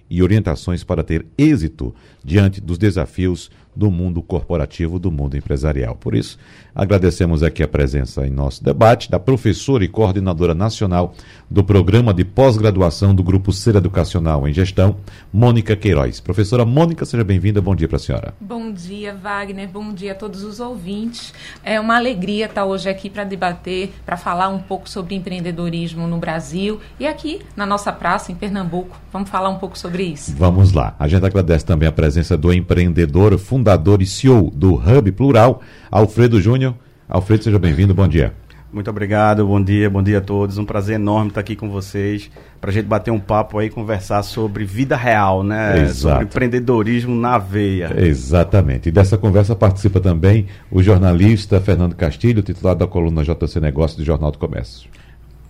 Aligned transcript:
e 0.09 0.23
orientações 0.23 0.85
para 0.85 1.03
ter 1.03 1.27
êxito 1.37 1.95
diante 2.25 2.61
dos 2.61 2.79
desafios 2.79 3.51
do 3.75 3.91
mundo 3.91 4.23
corporativo, 4.23 4.99
do 4.99 5.11
mundo 5.11 5.37
empresarial. 5.37 5.97
Por 5.97 6.15
isso, 6.15 6.39
agradecemos 6.77 7.43
aqui 7.43 7.62
a 7.62 7.69
presença 7.69 8.27
em 8.27 8.30
nosso 8.30 8.62
debate 8.62 9.11
da 9.11 9.19
professora 9.19 9.83
e 9.83 9.89
coordenadora 9.89 10.55
nacional 10.55 11.15
do 11.51 11.65
Programa 11.65 12.12
de 12.12 12.25
Pós-Graduação 12.25 13.15
do 13.15 13.23
Grupo 13.23 13.51
Ser 13.51 13.77
Educacional 13.77 14.47
em 14.47 14.52
Gestão, 14.52 14.97
Mônica 15.33 15.75
Queiroz. 15.75 16.21
Professora 16.21 16.66
Mônica, 16.66 17.07
seja 17.07 17.25
bem-vinda. 17.25 17.62
Bom 17.62 17.75
dia 17.75 17.89
para 17.89 17.97
a 17.97 18.01
senhora. 18.01 18.35
Bom 18.38 18.71
dia, 18.71 19.15
Wagner. 19.15 19.69
Bom 19.69 19.95
dia 19.95 20.13
a 20.13 20.15
todos 20.15 20.43
os 20.43 20.60
ouvintes. 20.60 21.32
É 21.65 21.80
uma 21.80 21.97
alegria 21.97 22.45
estar 22.45 22.66
hoje 22.66 22.91
aqui 22.91 23.09
para 23.09 23.24
debater, 23.24 23.93
para 24.04 24.19
falar 24.19 24.49
um 24.49 24.59
pouco 24.59 24.88
sobre 24.91 25.15
empreendedorismo 25.15 26.07
no 26.07 26.19
Brasil 26.19 26.79
e 27.01 27.07
aqui 27.07 27.41
na 27.57 27.65
nossa 27.65 27.91
praça, 27.91 28.30
em 28.30 28.35
Pernambuco. 28.35 28.97
Vamos 29.10 29.30
falar 29.30 29.49
um 29.49 29.59
pouco 29.59 29.79
sobre 29.79 30.02
isso. 30.02 30.35
Vamos 30.37 30.73
lá. 30.73 30.95
A 30.99 31.09
gente 31.09 31.24
agradece 31.24 31.65
também 31.65 31.88
a 31.88 31.93
presença 31.93 32.37
do 32.37 32.52
empreendedor, 32.52 33.38
fundador 33.38 34.02
e 34.02 34.07
CEO 34.07 34.51
do 34.51 34.74
Hub 34.74 35.10
Plural, 35.13 35.63
Alfredo 35.91 36.38
Júnior. 36.41 36.66
Alfredo, 37.09 37.45
seja 37.45 37.59
bem-vindo, 37.59 37.95
bom 37.95 38.09
dia. 38.09 38.32
Muito 38.73 38.90
obrigado, 38.90 39.46
bom 39.46 39.62
dia, 39.62 39.88
bom 39.88 40.02
dia 40.02 40.18
a 40.18 40.21
todos. 40.21 40.59
Um 40.59 40.65
prazer 40.65 40.96
enorme 40.96 41.29
estar 41.29 41.40
aqui 41.40 41.54
com 41.54 41.71
vocês 41.71 42.30
para 42.60 42.71
a 42.71 42.73
gente 42.73 42.87
bater 42.87 43.13
um 43.13 43.18
papo 43.21 43.59
aí, 43.59 43.71
conversar 43.71 44.23
sobre 44.24 44.65
vida 44.65 44.96
real, 44.96 45.45
né? 45.45 45.82
Exato. 45.82 45.95
Sobre 45.95 46.24
empreendedorismo 46.24 47.15
na 47.15 47.38
veia. 47.38 47.93
Exatamente. 47.96 48.88
E 48.88 48.93
dessa 48.93 49.16
conversa 49.16 49.54
participa 49.54 50.01
também 50.01 50.46
o 50.71 50.82
jornalista 50.82 51.60
Fernando 51.60 51.95
Castilho, 51.95 52.43
titular 52.43 52.74
da 52.74 52.88
coluna 52.88 53.23
JC 53.23 53.60
Negócios 53.60 53.96
do 53.96 54.04
Jornal 54.04 54.32
do 54.32 54.38
Comércio. 54.38 54.91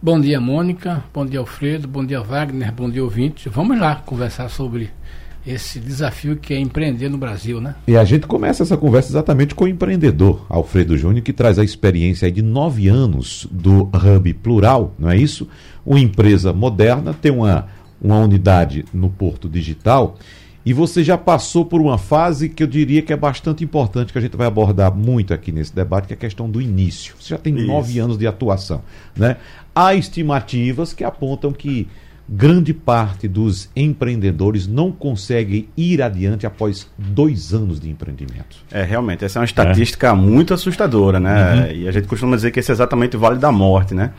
Bom 0.01 0.21
dia, 0.21 0.39
Mônica. 0.39 1.03
Bom 1.13 1.25
dia, 1.25 1.41
Alfredo. 1.41 1.89
Bom 1.89 2.05
dia, 2.05 2.21
Wagner. 2.21 2.71
Bom 2.71 2.91
dia, 2.91 3.03
ouvinte. 3.03 3.49
Vamos 3.49 3.81
lá 3.81 3.97
conversar 3.97 4.51
sobre 4.51 4.91
esse 5.47 5.79
desafio 5.79 6.37
que 6.37 6.53
é 6.53 6.59
empreender 6.59 7.09
no 7.09 7.17
Brasil, 7.17 7.61
né? 7.61 7.77
E 7.87 7.97
a 7.97 8.05
gente 8.05 8.27
começa 8.27 8.63
essa 8.63 8.77
conversa 8.77 9.11
exatamente 9.11 9.55
com 9.55 9.65
o 9.65 9.69
empreendedor 9.69 10.45
Alfredo 10.49 10.97
Júnior, 10.97 11.23
que 11.23 11.33
traz 11.33 11.59
a 11.59 11.65
experiência 11.65 12.31
de 12.31 12.43
nove 12.43 12.89
anos 12.89 13.47
do 13.51 13.85
Hub 13.85 14.35
Plural, 14.35 14.95
não 14.99 15.11
é 15.11 15.17
isso? 15.17 15.49
Uma 15.85 16.01
empresa 16.01 16.53
moderna, 16.53 17.15
tem 17.15 17.31
uma, 17.31 17.69
uma 18.03 18.19
unidade 18.19 18.85
no 18.93 19.09
Porto 19.09 19.49
Digital 19.49 20.19
e 20.67 20.73
você 20.73 21.05
já 21.05 21.17
passou 21.17 21.65
por 21.65 21.81
uma 21.81 21.97
fase 21.97 22.49
que 22.49 22.61
eu 22.61 22.67
diria 22.67 23.01
que 23.01 23.13
é 23.13 23.17
bastante 23.17 23.63
importante, 23.63 24.13
que 24.13 24.19
a 24.19 24.21
gente 24.21 24.37
vai 24.37 24.49
abordar 24.49 24.93
muito 24.93 25.33
aqui 25.33 25.53
nesse 25.53 25.73
debate, 25.73 26.09
que 26.09 26.13
é 26.13 26.17
a 26.17 26.19
questão 26.19 26.51
do 26.51 26.61
início. 26.61 27.15
Você 27.21 27.29
já 27.29 27.39
tem 27.39 27.55
Isso. 27.55 27.69
nove 27.69 28.01
anos 28.01 28.19
de 28.19 28.27
atuação. 28.27 28.83
Né? 29.15 29.37
Há 29.73 29.95
estimativas 29.95 30.93
que 30.93 31.05
apontam 31.05 31.53
que 31.53 31.87
grande 32.29 32.75
parte 32.75 33.29
dos 33.29 33.71
empreendedores 33.75 34.67
não 34.67 34.91
consegue 34.91 35.69
ir 35.77 36.03
adiante 36.03 36.47
após 36.47 36.89
dois 36.99 37.55
anos 37.55 37.79
de 37.79 37.89
empreendimento. 37.89 38.57
É, 38.71 38.83
realmente, 38.83 39.25
essa 39.25 39.39
é 39.39 39.41
uma 39.41 39.45
estatística 39.45 40.09
é. 40.09 40.13
muito 40.13 40.53
assustadora, 40.53 41.21
né? 41.21 41.55
Uhum. 41.55 41.77
E 41.77 41.89
a 41.89 41.93
gente 41.93 42.09
costuma 42.09 42.35
dizer 42.35 42.51
que 42.51 42.61
esse 42.61 42.71
é 42.71 42.75
exatamente 42.75 43.17
o 43.17 43.21
vale 43.21 43.39
da 43.39 43.53
morte, 43.53 43.95
né? 43.95 44.11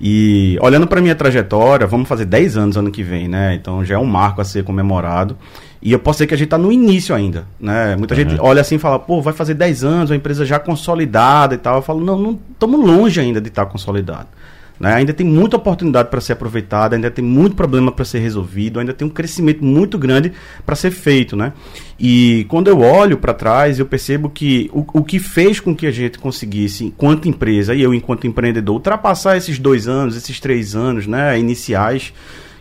E 0.00 0.58
olhando 0.60 0.86
para 0.86 1.00
minha 1.00 1.14
trajetória, 1.14 1.86
vamos 1.86 2.08
fazer 2.08 2.24
10 2.24 2.56
anos 2.56 2.76
ano 2.76 2.90
que 2.90 3.02
vem, 3.02 3.28
né? 3.28 3.54
Então 3.54 3.84
já 3.84 3.94
é 3.94 3.98
um 3.98 4.04
marco 4.04 4.40
a 4.40 4.44
ser 4.44 4.64
comemorado. 4.64 5.36
E 5.80 5.92
eu 5.92 5.98
posso 5.98 6.16
dizer 6.16 6.26
que 6.26 6.34
a 6.34 6.36
gente 6.36 6.46
está 6.46 6.58
no 6.58 6.72
início 6.72 7.14
ainda, 7.14 7.44
né? 7.60 7.94
Muita 7.94 8.14
uhum. 8.14 8.20
gente 8.20 8.40
olha 8.40 8.60
assim 8.60 8.76
e 8.76 8.78
fala, 8.78 8.98
pô, 8.98 9.20
vai 9.22 9.32
fazer 9.32 9.54
10 9.54 9.84
anos, 9.84 10.10
uma 10.10 10.16
empresa 10.16 10.44
já 10.44 10.58
consolidada 10.58 11.54
e 11.54 11.58
tal. 11.58 11.76
Eu 11.76 11.82
falo, 11.82 12.04
não, 12.04 12.18
não 12.18 12.38
estamos 12.52 12.80
longe 12.80 13.20
ainda 13.20 13.40
de 13.40 13.48
estar 13.48 13.66
tá 13.66 13.70
consolidado. 13.70 14.26
Né? 14.78 14.92
Ainda 14.92 15.12
tem 15.12 15.26
muita 15.26 15.56
oportunidade 15.56 16.08
para 16.10 16.20
ser 16.20 16.32
aproveitada, 16.32 16.96
ainda 16.96 17.10
tem 17.10 17.24
muito 17.24 17.54
problema 17.54 17.92
para 17.92 18.04
ser 18.04 18.18
resolvido, 18.18 18.80
ainda 18.80 18.92
tem 18.92 19.06
um 19.06 19.10
crescimento 19.10 19.64
muito 19.64 19.96
grande 19.96 20.32
para 20.66 20.74
ser 20.74 20.90
feito. 20.90 21.36
Né? 21.36 21.52
E 21.98 22.44
quando 22.48 22.68
eu 22.68 22.80
olho 22.80 23.18
para 23.18 23.32
trás, 23.32 23.78
eu 23.78 23.86
percebo 23.86 24.28
que 24.28 24.70
o, 24.72 24.84
o 24.92 25.04
que 25.04 25.18
fez 25.18 25.60
com 25.60 25.74
que 25.74 25.86
a 25.86 25.92
gente 25.92 26.18
conseguisse, 26.18 26.84
enquanto 26.84 27.28
empresa 27.28 27.74
e 27.74 27.82
eu 27.82 27.94
enquanto 27.94 28.26
empreendedor, 28.26 28.74
ultrapassar 28.74 29.36
esses 29.36 29.58
dois 29.58 29.86
anos, 29.86 30.16
esses 30.16 30.40
três 30.40 30.74
anos 30.74 31.06
né, 31.06 31.38
iniciais, 31.38 32.12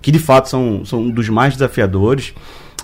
que 0.02 0.12
de 0.12 0.20
fato 0.20 0.50
são, 0.50 0.86
são 0.86 1.02
um 1.02 1.10
dos 1.10 1.30
mais 1.30 1.54
desafiadores, 1.54 2.34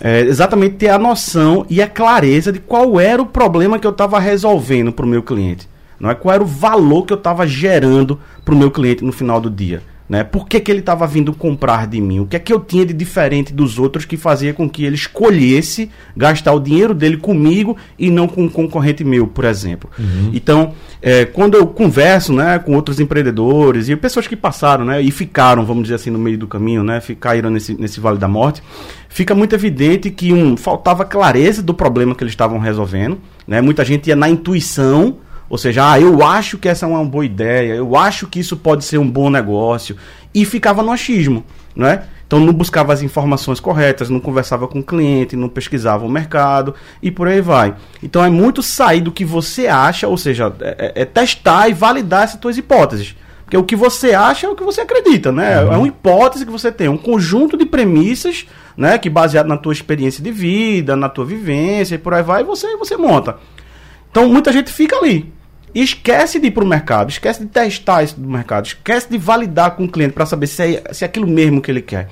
é 0.02 0.22
exatamente 0.22 0.76
ter 0.76 0.90
a 0.90 0.98
noção 0.98 1.66
e 1.70 1.82
a 1.82 1.88
clareza 1.88 2.52
de 2.52 2.60
qual 2.60 3.00
era 3.00 3.22
o 3.22 3.26
problema 3.26 3.78
que 3.78 3.86
eu 3.86 3.92
estava 3.92 4.18
resolvendo 4.18 4.94
para 4.94 5.06
o 5.06 5.10
meu 5.10 5.22
cliente. 5.22 5.68
Não 6.00 6.10
é 6.10 6.16
qual 6.16 6.36
era 6.36 6.44
o 6.44 6.48
valor 6.48 7.06
que 7.06 7.14
eu 7.14 7.18
estava 7.18 7.46
gerando 7.46 8.20
para 8.46 8.54
o 8.54 8.58
meu 8.58 8.72
cliente 8.72 9.04
no 9.04 9.12
final 9.12 9.42
do 9.42 9.50
dia. 9.50 9.82
Né? 10.10 10.24
Por 10.24 10.48
que, 10.48 10.60
que 10.60 10.72
ele 10.72 10.80
estava 10.80 11.06
vindo 11.06 11.32
comprar 11.32 11.86
de 11.86 12.02
mim? 12.02 12.20
O 12.20 12.26
que 12.26 12.36
é 12.36 12.40
que 12.40 12.52
eu 12.52 12.60
tinha 12.60 12.84
de 12.84 12.94
diferente 12.94 13.54
dos 13.54 13.78
outros 13.78 14.06
que 14.06 14.18
fazia 14.18 14.56
com 14.56 14.68
que 14.68 14.84
ele 14.84 14.96
escolhesse 14.96 15.92
gastar 16.18 16.52
o 16.52 16.60
dinheiro 16.60 16.96
dele 16.96 17.16
comigo 17.16 17.78
e 17.98 18.10
não 18.10 18.28
com 18.28 18.46
um 18.46 18.50
concorrente 18.50 19.04
meu, 19.04 19.28
por 19.28 19.46
exemplo? 19.46 19.88
Uhum. 20.00 20.32
Então, 20.34 20.74
é, 21.00 21.26
quando 21.26 21.56
eu 21.56 21.68
converso 21.68 22.34
né, 22.34 22.58
com 22.58 22.74
outros 22.74 23.00
empreendedores 23.00 23.88
e 23.88 23.96
pessoas 23.96 24.26
que 24.26 24.36
passaram 24.36 24.84
né, 24.84 25.00
e 25.00 25.12
ficaram, 25.12 25.64
vamos 25.64 25.84
dizer 25.84 25.96
assim, 25.96 26.10
no 26.10 26.18
meio 26.18 26.40
do 26.40 26.48
caminho, 26.48 26.84
né, 26.84 27.00
ficaram 27.00 27.52
nesse, 27.52 27.80
nesse 27.80 28.00
vale 28.00 28.18
da 28.18 28.28
morte, 28.28 28.64
fica 29.08 29.36
muito 29.36 29.54
evidente 29.54 30.10
que 30.10 30.34
um, 30.34 30.58
faltava 30.58 31.06
clareza 31.06 31.62
do 31.62 31.74
problema 31.74 32.16
que 32.16 32.24
eles 32.24 32.34
estavam 32.34 32.58
resolvendo. 32.58 33.20
Né? 33.48 33.62
Muita 33.62 33.86
gente 33.86 34.08
ia 34.08 34.16
na 34.16 34.28
intuição 34.28 35.18
ou 35.50 35.58
seja, 35.58 35.92
ah, 35.92 36.00
eu 36.00 36.24
acho 36.24 36.58
que 36.58 36.70
essa 36.70 36.86
é 36.86 36.90
uma 36.90 37.04
boa 37.04 37.26
ideia, 37.26 37.74
eu 37.74 37.96
acho 37.96 38.28
que 38.28 38.40
isso 38.40 38.56
pode 38.56 38.86
ser 38.86 38.98
um 38.98 39.10
bom 39.10 39.30
negócio. 39.30 39.96
E 40.34 40.46
ficava 40.46 40.84
no 40.84 40.92
achismo, 40.92 41.44
né? 41.76 42.04
Então 42.30 42.40
não 42.40 42.54
buscava 42.54 42.94
as 42.94 43.02
informações 43.02 43.60
corretas, 43.60 44.08
não 44.08 44.20
conversava 44.20 44.68
com 44.68 44.82
o 44.82 44.84
cliente, 44.84 45.36
não 45.36 45.50
pesquisava 45.50 46.06
o 46.06 46.10
mercado 46.10 46.76
e 47.02 47.10
por 47.10 47.28
aí 47.28 47.42
vai. 47.42 47.74
Então 48.04 48.24
é 48.24 48.30
muito 48.30 48.62
sair 48.62 49.02
do 49.02 49.12
que 49.12 49.26
você 49.26 49.66
acha, 49.66 50.08
ou 50.08 50.16
seja, 50.16 50.54
é, 50.62 50.94
é, 50.96 51.02
é 51.02 51.06
testar 51.06 51.68
e 51.70 51.74
validar 51.74 52.26
essas 52.26 52.40
suas 52.40 52.56
hipóteses. 52.56 53.16
Porque 53.44 53.58
o 53.58 53.64
que 53.64 53.76
você 53.76 54.14
acha 54.14 54.46
é 54.46 54.50
o 54.52 54.56
que 54.56 54.64
você 54.64 54.82
acredita, 54.82 55.32
né? 55.32 55.60
Uhum. 55.64 55.74
É 55.74 55.78
uma 55.78 55.88
hipótese 55.88 56.46
que 56.46 56.52
você 56.52 56.72
tem, 56.72 56.88
um 56.88 56.98
conjunto 56.98 57.58
de 57.58 57.66
premissas, 57.66 58.46
né? 58.78 59.00
Que 59.00 59.10
baseado 59.10 59.48
na 59.48 59.58
tua 59.58 59.74
experiência 59.74 60.24
de 60.24 60.32
vida, 60.32 60.96
na 60.96 61.10
tua 61.10 61.26
vivência 61.26 61.96
e 61.96 61.98
por 61.98 62.14
aí 62.14 62.22
vai, 62.22 62.44
você, 62.44 62.78
você 62.78 62.96
monta. 62.96 63.38
Então 64.12 64.30
muita 64.30 64.54
gente 64.54 64.72
fica 64.72 64.96
ali. 64.98 65.34
Esquece 65.74 66.40
de 66.40 66.48
ir 66.48 66.52
para 66.52 66.64
o 66.64 66.68
mercado, 66.68 67.10
esquece 67.10 67.42
de 67.42 67.48
testar 67.48 68.04
isso 68.04 68.20
do 68.20 68.28
mercado, 68.28 68.66
esquece 68.66 69.10
de 69.10 69.18
validar 69.18 69.72
com 69.72 69.86
o 69.86 69.90
cliente 69.90 70.14
para 70.14 70.26
saber 70.26 70.48
se 70.48 70.76
é, 70.76 70.94
se 70.94 71.04
é 71.04 71.08
aquilo 71.08 71.28
mesmo 71.28 71.62
que 71.62 71.70
ele 71.70 71.82
quer. 71.82 72.10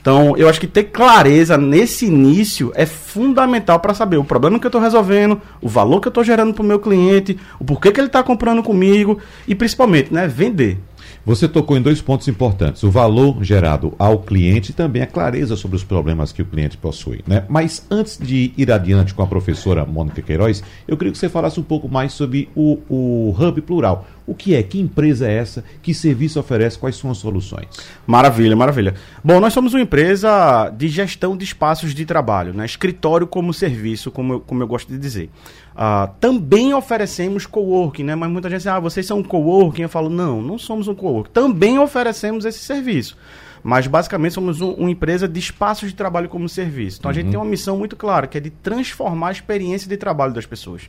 Então, 0.00 0.36
eu 0.36 0.50
acho 0.50 0.60
que 0.60 0.66
ter 0.66 0.84
clareza 0.84 1.56
nesse 1.56 2.04
início 2.04 2.70
é 2.74 2.84
fundamental 2.84 3.80
para 3.80 3.94
saber 3.94 4.18
o 4.18 4.24
problema 4.24 4.58
que 4.58 4.66
eu 4.66 4.68
estou 4.68 4.80
resolvendo, 4.80 5.40
o 5.62 5.68
valor 5.68 5.98
que 5.98 6.08
eu 6.08 6.10
estou 6.10 6.22
gerando 6.22 6.52
para 6.52 6.62
o 6.62 6.66
meu 6.66 6.78
cliente, 6.78 7.38
o 7.58 7.64
porquê 7.64 7.90
que 7.90 7.98
ele 7.98 8.08
está 8.08 8.22
comprando 8.22 8.62
comigo 8.62 9.18
e 9.48 9.54
principalmente, 9.54 10.12
né, 10.12 10.28
vender. 10.28 10.78
Você 11.26 11.48
tocou 11.48 11.76
em 11.76 11.82
dois 11.82 12.02
pontos 12.02 12.28
importantes: 12.28 12.82
o 12.82 12.90
valor 12.90 13.42
gerado 13.42 13.94
ao 13.98 14.18
cliente 14.18 14.70
e 14.70 14.74
também 14.74 15.02
a 15.02 15.06
clareza 15.06 15.56
sobre 15.56 15.76
os 15.76 15.84
problemas 15.84 16.32
que 16.32 16.42
o 16.42 16.44
cliente 16.44 16.76
possui. 16.76 17.22
Né? 17.26 17.44
Mas 17.48 17.86
antes 17.90 18.18
de 18.18 18.52
ir 18.56 18.70
adiante 18.70 19.14
com 19.14 19.22
a 19.22 19.26
professora 19.26 19.86
Mônica 19.86 20.20
Queiroz, 20.20 20.62
eu 20.86 20.96
queria 20.96 21.12
que 21.12 21.18
você 21.18 21.28
falasse 21.28 21.58
um 21.58 21.62
pouco 21.62 21.88
mais 21.88 22.12
sobre 22.12 22.48
o, 22.54 22.78
o 22.88 23.34
Hub 23.38 23.60
Plural. 23.62 24.06
O 24.26 24.34
que 24.34 24.54
é? 24.54 24.62
Que 24.62 24.80
empresa 24.80 25.28
é 25.28 25.34
essa? 25.34 25.64
Que 25.82 25.92
serviço 25.92 26.40
oferece? 26.40 26.78
Quais 26.78 26.96
são 26.96 27.10
as 27.10 27.18
soluções? 27.18 27.66
Maravilha, 28.06 28.56
maravilha. 28.56 28.94
Bom, 29.22 29.38
nós 29.38 29.52
somos 29.52 29.74
uma 29.74 29.82
empresa 29.82 30.70
de 30.70 30.88
gestão 30.88 31.36
de 31.36 31.44
espaços 31.44 31.94
de 31.94 32.06
trabalho, 32.06 32.54
né? 32.54 32.64
escritório 32.64 33.26
como 33.26 33.52
serviço, 33.52 34.10
como 34.10 34.34
eu, 34.34 34.40
como 34.40 34.62
eu 34.62 34.66
gosto 34.66 34.90
de 34.90 34.98
dizer. 34.98 35.28
Uh, 35.74 36.08
também 36.20 36.72
oferecemos 36.72 37.46
coworking, 37.46 38.04
né? 38.04 38.14
mas 38.14 38.30
muita 38.30 38.48
gente 38.48 38.58
diz, 38.58 38.66
ah, 38.68 38.78
vocês 38.78 39.04
são 39.04 39.18
um 39.18 39.22
coworking. 39.22 39.82
Eu 39.82 39.88
falo, 39.88 40.08
não, 40.08 40.40
não 40.40 40.56
somos 40.56 40.86
um 40.86 40.94
coworking. 40.94 41.32
Também 41.32 41.78
oferecemos 41.78 42.44
esse 42.44 42.60
serviço. 42.60 43.18
Mas 43.62 43.86
basicamente 43.86 44.34
somos 44.34 44.60
um, 44.60 44.72
uma 44.72 44.90
empresa 44.90 45.26
de 45.26 45.40
espaços 45.40 45.88
de 45.88 45.96
trabalho 45.96 46.28
como 46.28 46.48
serviço. 46.48 46.98
Então 46.98 47.10
a 47.10 47.14
gente 47.14 47.24
uhum. 47.24 47.30
tem 47.30 47.40
uma 47.40 47.46
missão 47.46 47.76
muito 47.76 47.96
clara, 47.96 48.26
que 48.26 48.38
é 48.38 48.40
de 48.40 48.50
transformar 48.50 49.28
a 49.28 49.32
experiência 49.32 49.88
de 49.88 49.96
trabalho 49.96 50.32
das 50.32 50.46
pessoas. 50.46 50.88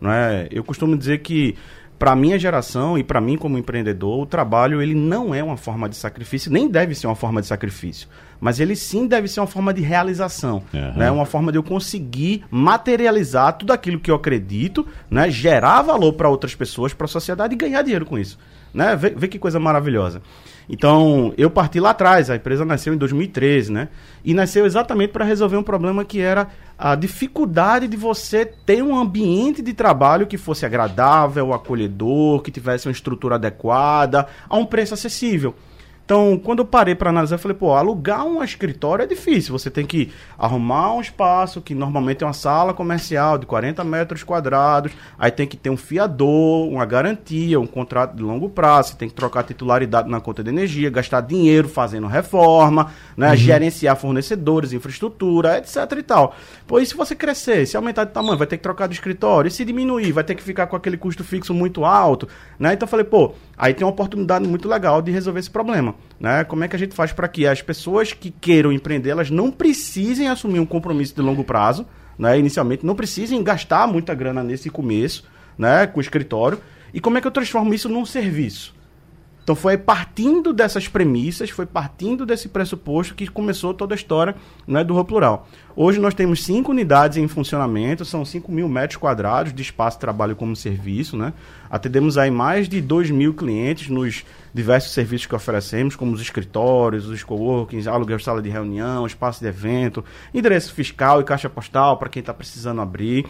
Não 0.00 0.10
é? 0.10 0.48
Eu 0.50 0.64
costumo 0.64 0.96
dizer 0.98 1.18
que 1.18 1.56
para 1.98 2.14
minha 2.14 2.38
geração 2.38 2.98
e 2.98 3.04
para 3.04 3.20
mim 3.20 3.38
como 3.38 3.56
empreendedor, 3.56 4.20
o 4.20 4.26
trabalho 4.26 4.82
ele 4.82 4.94
não 4.94 5.34
é 5.34 5.42
uma 5.42 5.56
forma 5.56 5.88
de 5.88 5.96
sacrifício, 5.96 6.52
nem 6.52 6.68
deve 6.68 6.94
ser 6.94 7.06
uma 7.06 7.14
forma 7.14 7.40
de 7.40 7.46
sacrifício, 7.46 8.08
mas 8.40 8.60
ele 8.60 8.76
sim 8.76 9.06
deve 9.06 9.28
ser 9.28 9.40
uma 9.40 9.46
forma 9.46 9.72
de 9.72 9.82
realização, 9.82 10.62
uhum. 10.72 10.92
né? 10.96 11.10
Uma 11.10 11.26
forma 11.26 11.50
de 11.50 11.58
eu 11.58 11.62
conseguir 11.62 12.44
materializar 12.50 13.54
tudo 13.54 13.72
aquilo 13.72 14.00
que 14.00 14.10
eu 14.10 14.14
acredito, 14.14 14.86
né? 15.10 15.30
Gerar 15.30 15.82
valor 15.82 16.12
para 16.12 16.28
outras 16.28 16.54
pessoas, 16.54 16.92
para 16.92 17.06
a 17.06 17.08
sociedade 17.08 17.54
e 17.54 17.56
ganhar 17.56 17.82
dinheiro 17.82 18.06
com 18.06 18.18
isso, 18.18 18.38
né? 18.72 18.94
Vê, 18.96 19.10
vê 19.10 19.28
que 19.28 19.38
coisa 19.38 19.58
maravilhosa. 19.58 20.22
Então, 20.68 21.32
eu 21.38 21.48
parti 21.48 21.78
lá 21.78 21.90
atrás, 21.90 22.28
a 22.28 22.36
empresa 22.36 22.64
nasceu 22.64 22.92
em 22.92 22.96
2013, 22.96 23.72
né? 23.72 23.88
E 24.24 24.34
nasceu 24.34 24.66
exatamente 24.66 25.12
para 25.12 25.24
resolver 25.24 25.56
um 25.56 25.62
problema 25.62 26.04
que 26.04 26.20
era 26.20 26.48
a 26.76 26.94
dificuldade 26.96 27.86
de 27.86 27.96
você 27.96 28.44
ter 28.44 28.82
um 28.82 28.96
ambiente 28.96 29.62
de 29.62 29.72
trabalho 29.72 30.26
que 30.26 30.36
fosse 30.36 30.66
agradável, 30.66 31.54
acolhedor, 31.54 32.42
que 32.42 32.50
tivesse 32.50 32.88
uma 32.88 32.92
estrutura 32.92 33.36
adequada, 33.36 34.26
a 34.48 34.56
um 34.56 34.66
preço 34.66 34.94
acessível. 34.94 35.54
Então, 36.06 36.40
quando 36.42 36.60
eu 36.60 36.64
parei 36.64 36.94
para 36.94 37.10
analisar, 37.10 37.34
eu 37.34 37.40
falei, 37.40 37.56
pô, 37.56 37.74
alugar 37.74 38.24
um 38.24 38.40
escritório 38.40 39.02
é 39.02 39.06
difícil. 39.06 39.58
Você 39.58 39.68
tem 39.68 39.84
que 39.84 40.12
arrumar 40.38 40.94
um 40.94 41.00
espaço, 41.00 41.60
que 41.60 41.74
normalmente 41.74 42.22
é 42.22 42.26
uma 42.26 42.32
sala 42.32 42.72
comercial 42.72 43.36
de 43.36 43.44
40 43.44 43.82
metros 43.82 44.22
quadrados, 44.22 44.92
aí 45.18 45.32
tem 45.32 45.48
que 45.48 45.56
ter 45.56 45.68
um 45.68 45.76
fiador, 45.76 46.68
uma 46.68 46.86
garantia, 46.86 47.58
um 47.58 47.66
contrato 47.66 48.14
de 48.14 48.22
longo 48.22 48.48
prazo, 48.48 48.90
você 48.90 48.94
tem 48.96 49.08
que 49.08 49.16
trocar 49.16 49.42
titularidade 49.42 50.08
na 50.08 50.20
conta 50.20 50.44
de 50.44 50.50
energia, 50.50 50.88
gastar 50.90 51.22
dinheiro 51.22 51.68
fazendo 51.68 52.06
reforma, 52.06 52.92
né, 53.16 53.30
uhum. 53.30 53.36
gerenciar 53.36 53.96
fornecedores, 53.96 54.72
infraestrutura, 54.72 55.58
etc 55.58 55.90
e 55.98 56.02
tal. 56.04 56.36
Pô, 56.68 56.78
e 56.78 56.86
se 56.86 56.94
você 56.94 57.16
crescer, 57.16 57.66
se 57.66 57.76
aumentar 57.76 58.04
de 58.04 58.12
tamanho, 58.12 58.38
vai 58.38 58.46
ter 58.46 58.58
que 58.58 58.62
trocar 58.62 58.86
de 58.86 58.94
escritório, 58.94 59.48
e 59.48 59.50
se 59.50 59.64
diminuir, 59.64 60.12
vai 60.12 60.22
ter 60.22 60.36
que 60.36 60.42
ficar 60.42 60.68
com 60.68 60.76
aquele 60.76 60.96
custo 60.96 61.24
fixo 61.24 61.52
muito 61.52 61.84
alto, 61.84 62.28
né? 62.60 62.74
Então 62.74 62.86
eu 62.86 62.90
falei, 62.90 63.04
pô, 63.04 63.34
aí 63.58 63.74
tem 63.74 63.84
uma 63.84 63.90
oportunidade 63.90 64.46
muito 64.46 64.68
legal 64.68 65.02
de 65.02 65.10
resolver 65.10 65.40
esse 65.40 65.50
problema. 65.50 65.95
Né? 66.20 66.44
Como 66.44 66.64
é 66.64 66.68
que 66.68 66.76
a 66.76 66.78
gente 66.78 66.94
faz 66.94 67.12
para 67.12 67.28
que 67.28 67.46
as 67.46 67.62
pessoas 67.62 68.12
que 68.12 68.30
queiram 68.30 68.72
empreender, 68.72 69.10
elas 69.10 69.30
não 69.30 69.50
precisem 69.50 70.28
assumir 70.28 70.60
um 70.60 70.66
compromisso 70.66 71.14
de 71.14 71.22
longo 71.22 71.44
prazo, 71.44 71.86
né? 72.18 72.38
inicialmente, 72.38 72.84
não 72.84 72.94
precisem 72.94 73.42
gastar 73.42 73.86
muita 73.86 74.14
grana 74.14 74.42
nesse 74.42 74.70
começo, 74.70 75.24
né? 75.58 75.86
com 75.86 75.98
o 75.98 76.00
escritório, 76.00 76.60
e 76.92 77.00
como 77.00 77.18
é 77.18 77.20
que 77.20 77.26
eu 77.26 77.32
transformo 77.32 77.74
isso 77.74 77.88
num 77.88 78.06
serviço? 78.06 78.75
Então 79.46 79.54
foi 79.54 79.78
partindo 79.78 80.52
dessas 80.52 80.88
premissas, 80.88 81.50
foi 81.50 81.66
partindo 81.66 82.26
desse 82.26 82.48
pressuposto 82.48 83.14
que 83.14 83.28
começou 83.28 83.72
toda 83.72 83.94
a 83.94 83.96
história 83.96 84.34
né, 84.66 84.82
do 84.82 84.92
Rua 84.92 85.04
Plural. 85.04 85.46
Hoje 85.76 86.00
nós 86.00 86.14
temos 86.14 86.42
cinco 86.42 86.72
unidades 86.72 87.16
em 87.16 87.28
funcionamento, 87.28 88.04
são 88.04 88.24
5 88.24 88.50
mil 88.50 88.68
metros 88.68 88.96
quadrados 88.96 89.54
de 89.54 89.62
espaço 89.62 89.98
de 89.98 90.00
trabalho 90.00 90.34
como 90.34 90.56
serviço. 90.56 91.16
Né? 91.16 91.32
Atendemos 91.70 92.18
aí 92.18 92.28
mais 92.28 92.68
de 92.68 92.80
2 92.80 93.12
mil 93.12 93.34
clientes 93.34 93.88
nos 93.88 94.24
diversos 94.52 94.90
serviços 94.92 95.28
que 95.28 95.34
oferecemos, 95.36 95.94
como 95.94 96.12
os 96.12 96.20
escritórios, 96.20 97.06
os 97.06 97.22
coworkings, 97.22 97.86
aluguel 97.86 98.16
de 98.16 98.24
sala 98.24 98.42
de 98.42 98.50
reunião, 98.50 99.06
espaço 99.06 99.38
de 99.38 99.46
evento, 99.46 100.04
endereço 100.34 100.74
fiscal 100.74 101.20
e 101.20 101.24
caixa 101.24 101.48
postal 101.48 101.98
para 101.98 102.08
quem 102.08 102.18
está 102.18 102.34
precisando 102.34 102.80
abrir. 102.80 103.24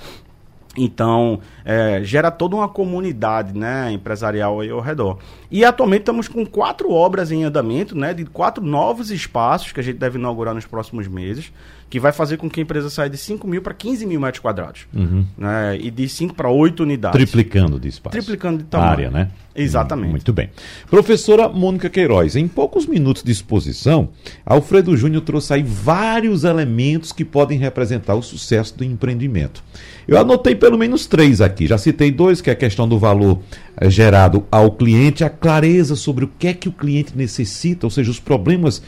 Então, 0.77 1.41
é, 1.65 2.01
gera 2.05 2.31
toda 2.31 2.55
uma 2.57 2.69
comunidade 2.69 3.59
né, 3.59 3.91
empresarial 3.91 4.61
aí 4.61 4.71
ao 4.71 4.81
redor. 4.81 5.19
E 5.51 5.65
atualmente 5.65 6.01
estamos 6.01 6.29
com 6.29 6.45
quatro 6.45 6.91
obras 6.91 7.31
em 7.31 7.45
andamento, 7.45 7.97
né, 7.97 8.13
de 8.13 8.25
quatro 8.25 8.65
novos 8.65 9.11
espaços 9.11 9.73
que 9.73 9.81
a 9.81 9.83
gente 9.83 9.99
deve 9.99 10.19
inaugurar 10.19 10.55
nos 10.55 10.67
próximos 10.67 11.07
meses, 11.07 11.53
que 11.89 12.01
vai 12.01 12.13
fazer 12.13 12.37
com 12.37 12.51
que 12.51 12.61
a 12.61 12.63
empresa 12.63 12.91
saia 12.91 13.09
de 13.09 13.17
5 13.17 13.47
mil 13.47 13.63
para 13.63 13.73
15 13.73 14.07
mil 14.07 14.21
metros 14.21 14.41
quadrados. 14.41 14.87
Uhum. 14.93 15.25
Né, 15.39 15.79
e 15.81 15.91
de 15.91 16.09
5 16.09 16.35
para 16.35 16.51
8 16.51 16.83
unidades. 16.83 17.17
Triplicando 17.17 17.79
de 17.79 17.89
espaço. 17.89 18.13
Triplicando 18.17 18.59
de 18.59 18.65
tamanho. 18.65 18.91
área, 18.91 19.11
né? 19.11 19.31
Exatamente. 19.55 20.11
Muito 20.11 20.33
bem. 20.33 20.51
Professora 20.91 21.49
Mônica 21.49 21.89
Queiroz, 21.89 22.37
em 22.37 22.47
poucos 22.47 22.87
minutos 22.87 23.23
de 23.23 23.33
exposição, 23.33 24.11
Alfredo 24.45 24.95
Júnior 24.97 25.23
trouxe 25.23 25.55
aí 25.55 25.63
vários 25.63 26.45
elementos 26.45 27.11
que 27.11 27.25
podem 27.25 27.59
representar 27.59 28.15
o 28.15 28.23
sucesso 28.23 28.77
do 28.77 28.85
empreendimento. 28.85 29.65
Eu 30.07 30.19
anotei 30.19 30.55
pelo 30.55 30.77
menos 30.77 31.07
três 31.07 31.41
aqui. 31.41 31.67
Já 31.67 31.79
citei 31.79 32.11
dois, 32.11 32.41
que 32.41 32.51
é 32.51 32.53
a 32.53 32.57
questão 32.57 32.87
do 32.87 32.99
valor 32.99 33.41
gerado 33.85 34.45
ao 34.51 34.73
cliente, 34.73 35.23
a 35.23 35.31
clareza 35.31 35.95
sobre 35.97 36.25
o 36.25 36.31
que 36.39 36.49
é 36.49 36.55
que 36.55 36.69
o 36.69 36.73
cliente 36.73 37.17
necessita, 37.17 37.87
ou 37.87 37.91
seja, 37.91 38.11
os 38.11 38.21
problemas 38.21 38.83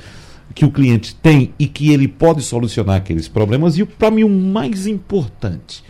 que 0.55 0.65
o 0.65 0.71
cliente 0.71 1.15
tem 1.15 1.53
e 1.59 1.67
que 1.67 1.93
ele 1.93 2.09
pode 2.09 2.43
solucionar 2.43 2.97
aqueles 2.97 3.29
problemas. 3.29 3.77
E, 3.77 3.85
para 3.85 4.11
mim, 4.11 4.25
o 4.25 4.29
mais 4.29 4.87
importante, 4.87 5.85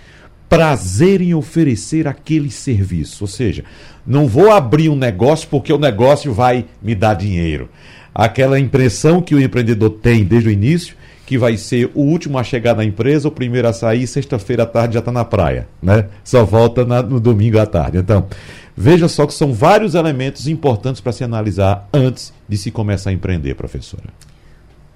prazer 0.48 1.20
em 1.20 1.34
oferecer 1.34 2.08
aquele 2.08 2.50
serviço. 2.50 3.24
Ou 3.24 3.28
seja, 3.28 3.64
não 4.06 4.26
vou 4.26 4.50
abrir 4.50 4.88
um 4.88 4.96
negócio 4.96 5.48
porque 5.48 5.72
o 5.72 5.78
negócio 5.78 6.32
vai 6.32 6.64
me 6.82 6.94
dar 6.94 7.14
dinheiro. 7.14 7.68
Aquela 8.14 8.58
impressão 8.58 9.22
que 9.22 9.34
o 9.34 9.40
empreendedor 9.40 9.90
tem 9.90 10.24
desde 10.24 10.48
o 10.48 10.52
início 10.52 10.96
que 11.28 11.36
vai 11.36 11.58
ser 11.58 11.90
o 11.94 12.00
último 12.00 12.38
a 12.38 12.42
chegar 12.42 12.74
na 12.74 12.82
empresa, 12.82 13.28
o 13.28 13.30
primeiro 13.30 13.68
a 13.68 13.72
sair, 13.74 14.06
sexta-feira 14.06 14.62
à 14.62 14.66
tarde 14.66 14.94
já 14.94 15.00
está 15.00 15.12
na 15.12 15.26
praia, 15.26 15.68
né? 15.82 16.06
Só 16.24 16.42
volta 16.42 16.86
na, 16.86 17.02
no 17.02 17.20
domingo 17.20 17.58
à 17.58 17.66
tarde. 17.66 17.98
Então, 17.98 18.26
veja 18.78 19.08
só 19.08 19.26
que 19.26 19.34
são 19.34 19.52
vários 19.52 19.96
elementos 19.96 20.46
importantes 20.46 21.00
para 21.00 21.10
se 21.10 21.24
analisar 21.24 21.88
antes 21.92 22.32
de 22.48 22.56
se 22.56 22.70
começar 22.70 23.10
a 23.10 23.12
empreender, 23.12 23.56
professora. 23.56 24.04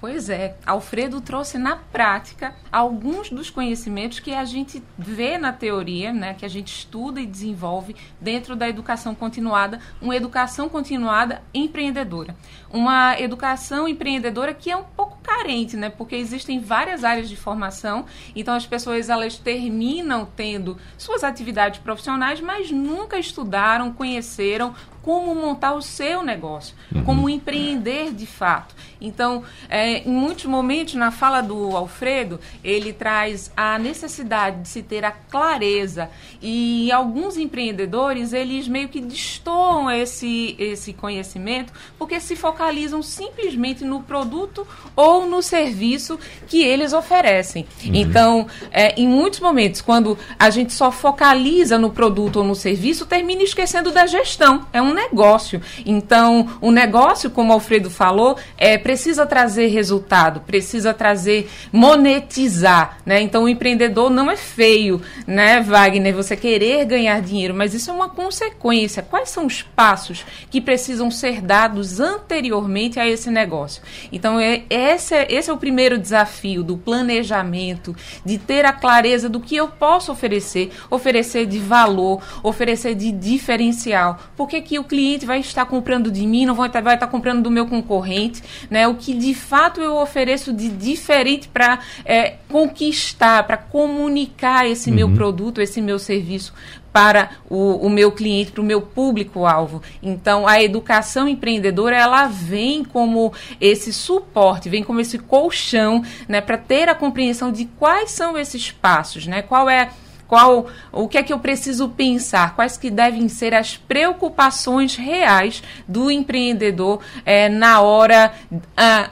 Pois 0.03 0.29
é, 0.29 0.57
Alfredo 0.67 1.21
trouxe 1.21 1.59
na 1.59 1.77
prática 1.77 2.57
alguns 2.73 3.31
dos 3.31 3.51
conhecimentos 3.51 4.19
que 4.19 4.33
a 4.33 4.45
gente 4.45 4.83
vê 4.99 5.39
na 5.39 5.53
teoria, 5.53 6.13
né, 6.13 6.35
que 6.35 6.45
a 6.45 6.49
gente 6.49 6.77
estuda 6.77 7.21
e 7.21 7.27
desenvolve 7.27 7.95
dentro 8.21 8.57
da 8.57 8.69
educação 8.69 9.15
continuada, 9.15 9.79
uma 10.01 10.17
educação 10.17 10.69
continuada 10.69 11.41
empreendedora. 11.55 12.35
Uma 12.69 13.17
educação 13.21 13.87
empreendedora 13.87 14.53
que 14.53 14.73
é 14.73 14.77
um 14.77 14.83
pouco 14.83 15.19
carente, 15.23 15.77
né, 15.77 15.89
porque 15.91 16.17
existem 16.17 16.61
várias 16.61 17.05
áreas 17.05 17.29
de 17.29 17.37
formação, 17.37 18.05
então 18.35 18.55
as 18.55 18.67
pessoas 18.67 19.09
elas 19.09 19.39
terminam 19.39 20.29
tendo 20.37 20.77
suas 20.99 21.25
atividades 21.25 21.81
profissionais, 21.81 22.41
mas 22.41 22.71
nunca 22.71 23.19
estudaram, 23.19 23.93
conheceram 23.93 24.75
como 25.03 25.35
montar 25.35 25.75
o 25.75 25.83
seu 25.83 26.23
negócio, 26.23 26.75
uhum. 26.95 27.05
como 27.05 27.29
empreender 27.29 28.13
de 28.13 28.25
fato. 28.25 28.75
Então, 29.01 29.43
é, 29.69 29.99
em 29.99 30.13
muitos 30.13 30.45
momentos, 30.45 30.95
na 30.95 31.11
fala 31.11 31.41
do 31.41 31.77
Alfredo, 31.77 32.39
ele 32.63 32.93
traz 32.93 33.51
a 33.57 33.79
necessidade 33.79 34.63
de 34.63 34.69
se 34.69 34.83
ter 34.83 35.05
a 35.05 35.11
clareza 35.11 36.09
e 36.41 36.91
alguns 36.93 37.37
empreendedores, 37.37 38.33
eles 38.33 38.69
meio 38.69 38.89
que 38.89 39.01
destoam 39.01 39.91
esse, 39.91 40.55
esse 40.59 40.93
conhecimento 40.93 41.73
porque 41.99 42.21
se 42.21 42.37
focalizam 42.37 43.03
simplesmente 43.03 43.85
no 43.85 44.03
produto 44.03 44.67
ou 44.95 45.12
no 45.21 45.43
serviço 45.43 46.19
que 46.47 46.63
eles 46.63 46.93
oferecem. 46.93 47.67
Uhum. 47.85 47.91
Então, 47.95 48.47
é, 48.71 49.01
em 49.01 49.07
muitos 49.07 49.41
momentos, 49.41 49.81
quando 49.81 50.19
a 50.39 50.51
gente 50.51 50.73
só 50.73 50.91
focaliza 50.91 51.79
no 51.79 51.91
produto 51.91 52.37
ou 52.37 52.45
no 52.45 52.55
serviço, 52.55 53.07
termina 53.07 53.43
esquecendo 53.43 53.91
da 53.91 54.07
gestão. 54.07 54.67
É 54.73 54.81
um 54.81 54.95
negócio. 54.95 55.61
Então, 55.85 56.49
o 56.61 56.71
negócio, 56.71 57.31
como 57.31 57.51
o 57.51 57.53
Alfredo 57.53 57.91
falou, 57.91 58.37
é, 58.57 58.79
precisa 58.79 59.27
trazer 59.27 59.67
resultado, 59.67 60.41
precisa 60.41 60.95
trazer 60.95 61.49
monetizar. 61.73 62.99
Né? 63.05 63.21
Então, 63.21 63.45
o 63.45 63.49
empreendedor 63.49 64.11
não 64.11 64.31
é 64.31 64.37
feio, 64.37 65.01
né, 65.27 65.61
Wagner? 65.61 66.15
Você 66.15 66.37
querer 66.37 66.85
ganhar 66.85 67.21
dinheiro, 67.21 67.55
mas 67.55 67.75
isso 67.75 67.91
é 67.91 67.95
uma 67.95 68.09
consequência. 68.09 69.03
Quais 69.03 69.31
são 69.31 69.47
os 69.47 69.63
passos 69.63 70.25
que 70.51 70.61
precisam 70.61 71.11
ser 71.11 71.41
dados 71.41 72.01
anteriormente 72.01 72.99
a 72.99 73.09
esse 73.09 73.31
negócio? 73.31 73.83
Então, 74.13 74.39
é, 74.39 74.63
esse, 75.03 75.15
é, 75.15 75.27
esse 75.29 75.51
é 75.51 75.53
o 75.53 75.59
primeiro 75.59 75.99
desafio 75.99 76.63
do 76.63 76.77
planejamento, 76.77 77.95
de 78.25 78.39
ter 78.39 78.65
a 78.65 78.73
clareza 78.73 79.29
do 79.29 79.41
que 79.41 79.57
eu 79.57 79.69
posso 79.69 80.13
oferecer, 80.13 80.71
oferecer 80.89 81.47
de 81.47 81.59
valor, 81.59 82.23
oferecer 82.43 82.95
de 82.95 83.11
diferencial. 83.11 84.19
Por 84.37 84.49
que, 84.49 84.61
que 84.63 84.79
o 84.79 84.85
cliente 84.85 85.27
vai 85.27 85.41
estar 85.41 85.67
comprando 85.67 86.11
de 86.11 86.27
mim, 86.27 86.47
não 86.47 86.55
vai 86.55 86.69
estar, 86.69 86.81
vai 86.81 86.95
estar 86.95 87.09
comprando 87.09 87.43
do 87.43 87.51
meu 87.51 87.67
concorrente, 87.67 88.43
né? 88.71 88.87
O 88.87 88.95
que 88.95 89.13
de 89.13 89.35
fato 89.35 89.81
eu 89.81 89.97
ofereço 89.97 90.53
de 90.53 90.69
diferente 90.69 91.49
para 91.49 91.81
é, 92.05 92.37
conquistar, 92.49 93.45
para 93.45 93.57
comunicar 93.57 94.69
esse 94.69 94.91
uhum. 94.91 94.97
meu 94.97 95.11
produto, 95.11 95.61
esse 95.61 95.81
meu 95.81 95.99
serviço 95.99 96.55
para 96.93 97.31
o, 97.49 97.87
o 97.87 97.91
meu 97.91 98.13
cliente, 98.13 98.53
para 98.53 98.61
o 98.61 98.65
meu 98.65 98.83
público-alvo. 98.83 99.83
Então, 100.03 100.47
a 100.47 100.63
educação 100.63 101.27
empreendedora, 101.27 101.97
ela 101.97 102.27
vem 102.27 102.85
como 102.85 103.33
esse 103.61 103.93
suporte, 103.93 104.69
vem 104.69 104.85
como 104.85 105.01
esse 105.01 105.19
colchão, 105.19 106.05
né, 106.29 106.41
para 106.41 106.59
ter 106.59 106.89
a 106.89 106.95
compreensão 106.95 107.51
de 107.51 107.65
quais 107.65 108.11
são 108.11 108.37
esses 108.37 108.71
passos, 108.71 109.27
né, 109.27 109.43
qual 109.43 109.69
é 109.71 109.91
qual 110.33 110.67
o 110.91 111.07
que 111.07 111.19
é 111.19 111.23
que 111.23 111.31
eu 111.31 111.39
preciso 111.39 111.91
pensar, 111.91 112.57
quais 112.57 112.79
que 112.79 112.89
devem 112.89 113.29
ser 113.29 113.53
as 113.53 113.77
preocupações 113.77 114.97
reais 114.97 115.63
do 115.87 116.11
empreendedor 116.11 117.01
é, 117.27 117.51
na 117.51 117.83
hora 117.83 118.33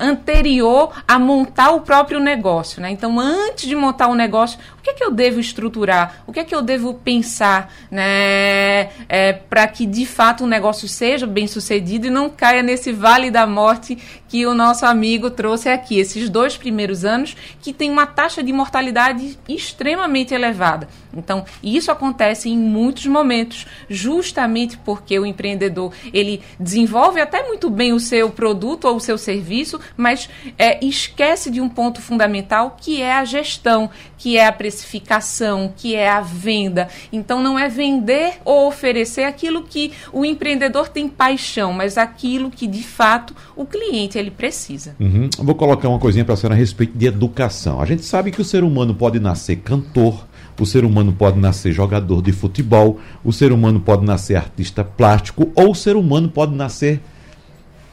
anterior 0.00 0.90
a 1.06 1.18
montar 1.18 1.72
o 1.72 1.82
próprio 1.82 2.20
negócio. 2.20 2.80
Né? 2.80 2.90
Então, 2.90 3.20
antes 3.20 3.68
de 3.68 3.76
montar 3.76 4.08
o 4.08 4.12
um 4.12 4.14
negócio, 4.14 4.58
o 4.78 4.82
que 4.82 4.88
é 4.88 4.94
que 4.94 5.04
eu 5.04 5.10
devo 5.10 5.38
estruturar? 5.38 6.22
O 6.26 6.32
que 6.32 6.40
é 6.40 6.44
que 6.44 6.54
eu 6.54 6.62
devo 6.62 6.94
pensar 6.94 7.70
né, 7.90 8.88
é, 9.06 9.34
para 9.34 9.68
que 9.68 9.84
de 9.84 10.06
fato 10.06 10.44
o 10.44 10.46
negócio 10.46 10.88
seja 10.88 11.26
bem 11.26 11.46
sucedido 11.46 12.06
e 12.06 12.10
não 12.10 12.30
caia 12.30 12.62
nesse 12.62 12.92
vale 12.92 13.30
da 13.30 13.46
morte 13.46 14.19
que 14.30 14.46
o 14.46 14.54
nosso 14.54 14.86
amigo 14.86 15.28
trouxe 15.28 15.68
aqui? 15.68 15.98
Esses 15.98 16.30
dois 16.30 16.56
primeiros 16.56 17.04
anos 17.04 17.36
que 17.60 17.72
tem 17.72 17.90
uma 17.90 18.06
taxa 18.06 18.44
de 18.44 18.52
mortalidade 18.52 19.36
extremamente 19.48 20.32
elevada. 20.32 20.88
Então, 21.12 21.44
isso 21.60 21.90
acontece 21.90 22.48
em 22.48 22.56
muitos 22.56 23.06
momentos, 23.06 23.66
justamente 23.88 24.78
porque 24.78 25.18
o 25.18 25.26
empreendedor 25.26 25.92
ele 26.12 26.40
desenvolve 26.60 27.20
até 27.20 27.44
muito 27.44 27.68
bem 27.68 27.92
o 27.92 27.98
seu 27.98 28.30
produto 28.30 28.84
ou 28.84 28.96
o 28.96 29.00
seu 29.00 29.18
serviço, 29.18 29.80
mas 29.96 30.30
é, 30.56 30.84
esquece 30.84 31.50
de 31.50 31.60
um 31.60 31.68
ponto 31.68 32.00
fundamental 32.00 32.76
que 32.80 33.02
é 33.02 33.12
a 33.12 33.24
gestão, 33.24 33.90
que 34.16 34.36
é 34.36 34.46
a 34.46 34.52
precificação, 34.52 35.72
que 35.76 35.96
é 35.96 36.08
a 36.08 36.20
venda. 36.20 36.88
Então 37.12 37.42
não 37.42 37.58
é 37.58 37.68
vender 37.68 38.34
ou 38.44 38.68
oferecer 38.68 39.24
aquilo 39.24 39.64
que 39.64 39.92
o 40.12 40.24
empreendedor 40.24 40.88
tem 40.88 41.08
paixão, 41.08 41.72
mas 41.72 41.98
aquilo 41.98 42.50
que 42.50 42.68
de 42.68 42.84
fato 42.84 43.34
o 43.56 43.66
cliente 43.66 44.19
ele 44.20 44.30
precisa. 44.30 44.94
Uhum. 45.00 45.28
Vou 45.38 45.54
colocar 45.54 45.88
uma 45.88 45.98
coisinha 45.98 46.24
para 46.24 46.34
a 46.34 46.36
senhora 46.36 46.54
a 46.54 46.58
respeito 46.58 46.96
de 46.96 47.06
educação. 47.06 47.80
A 47.80 47.86
gente 47.86 48.04
sabe 48.04 48.30
que 48.30 48.40
o 48.40 48.44
ser 48.44 48.62
humano 48.62 48.94
pode 48.94 49.18
nascer 49.18 49.56
cantor, 49.56 50.26
o 50.60 50.66
ser 50.66 50.84
humano 50.84 51.12
pode 51.12 51.38
nascer 51.38 51.72
jogador 51.72 52.22
de 52.22 52.32
futebol, 52.32 53.00
o 53.24 53.32
ser 53.32 53.50
humano 53.50 53.80
pode 53.80 54.04
nascer 54.04 54.36
artista 54.36 54.84
plástico 54.84 55.50
ou 55.54 55.70
o 55.70 55.74
ser 55.74 55.96
humano 55.96 56.28
pode 56.28 56.54
nascer 56.54 57.00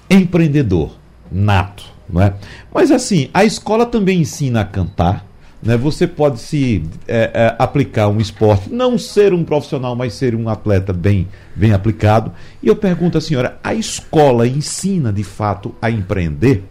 empreendedor 0.10 0.91
nato, 1.31 1.86
não 2.10 2.22
é? 2.22 2.34
Mas 2.74 2.91
assim, 2.91 3.29
a 3.34 3.46
escola 3.46 3.86
também 3.86 4.22
ensina 4.22 4.62
a 4.62 4.65
cantar, 4.65 5.25
né? 5.68 5.76
Você 5.76 6.08
pode 6.08 6.40
se 6.40 6.82
é, 7.06 7.30
é, 7.34 7.56
aplicar 7.60 8.08
um 8.08 8.22
esporte, 8.22 8.72
não 8.72 8.98
ser 8.98 9.34
um 9.34 9.44
profissional, 9.44 9.98
mas 9.98 10.14
ser 10.14 10.34
um 10.34 10.48
atleta 10.48 10.94
bem, 10.94 11.28
bem 11.54 11.74
aplicado. 11.74 12.32
E 12.64 12.70
eu 12.70 12.76
pergunto 12.76 13.18
à 13.18 13.22
senhora: 13.22 13.60
a 13.62 13.74
escola 13.74 14.48
ensina 14.48 15.12
de 15.12 15.26
fato 15.26 15.76
a 15.82 15.92
empreender? 15.92 16.64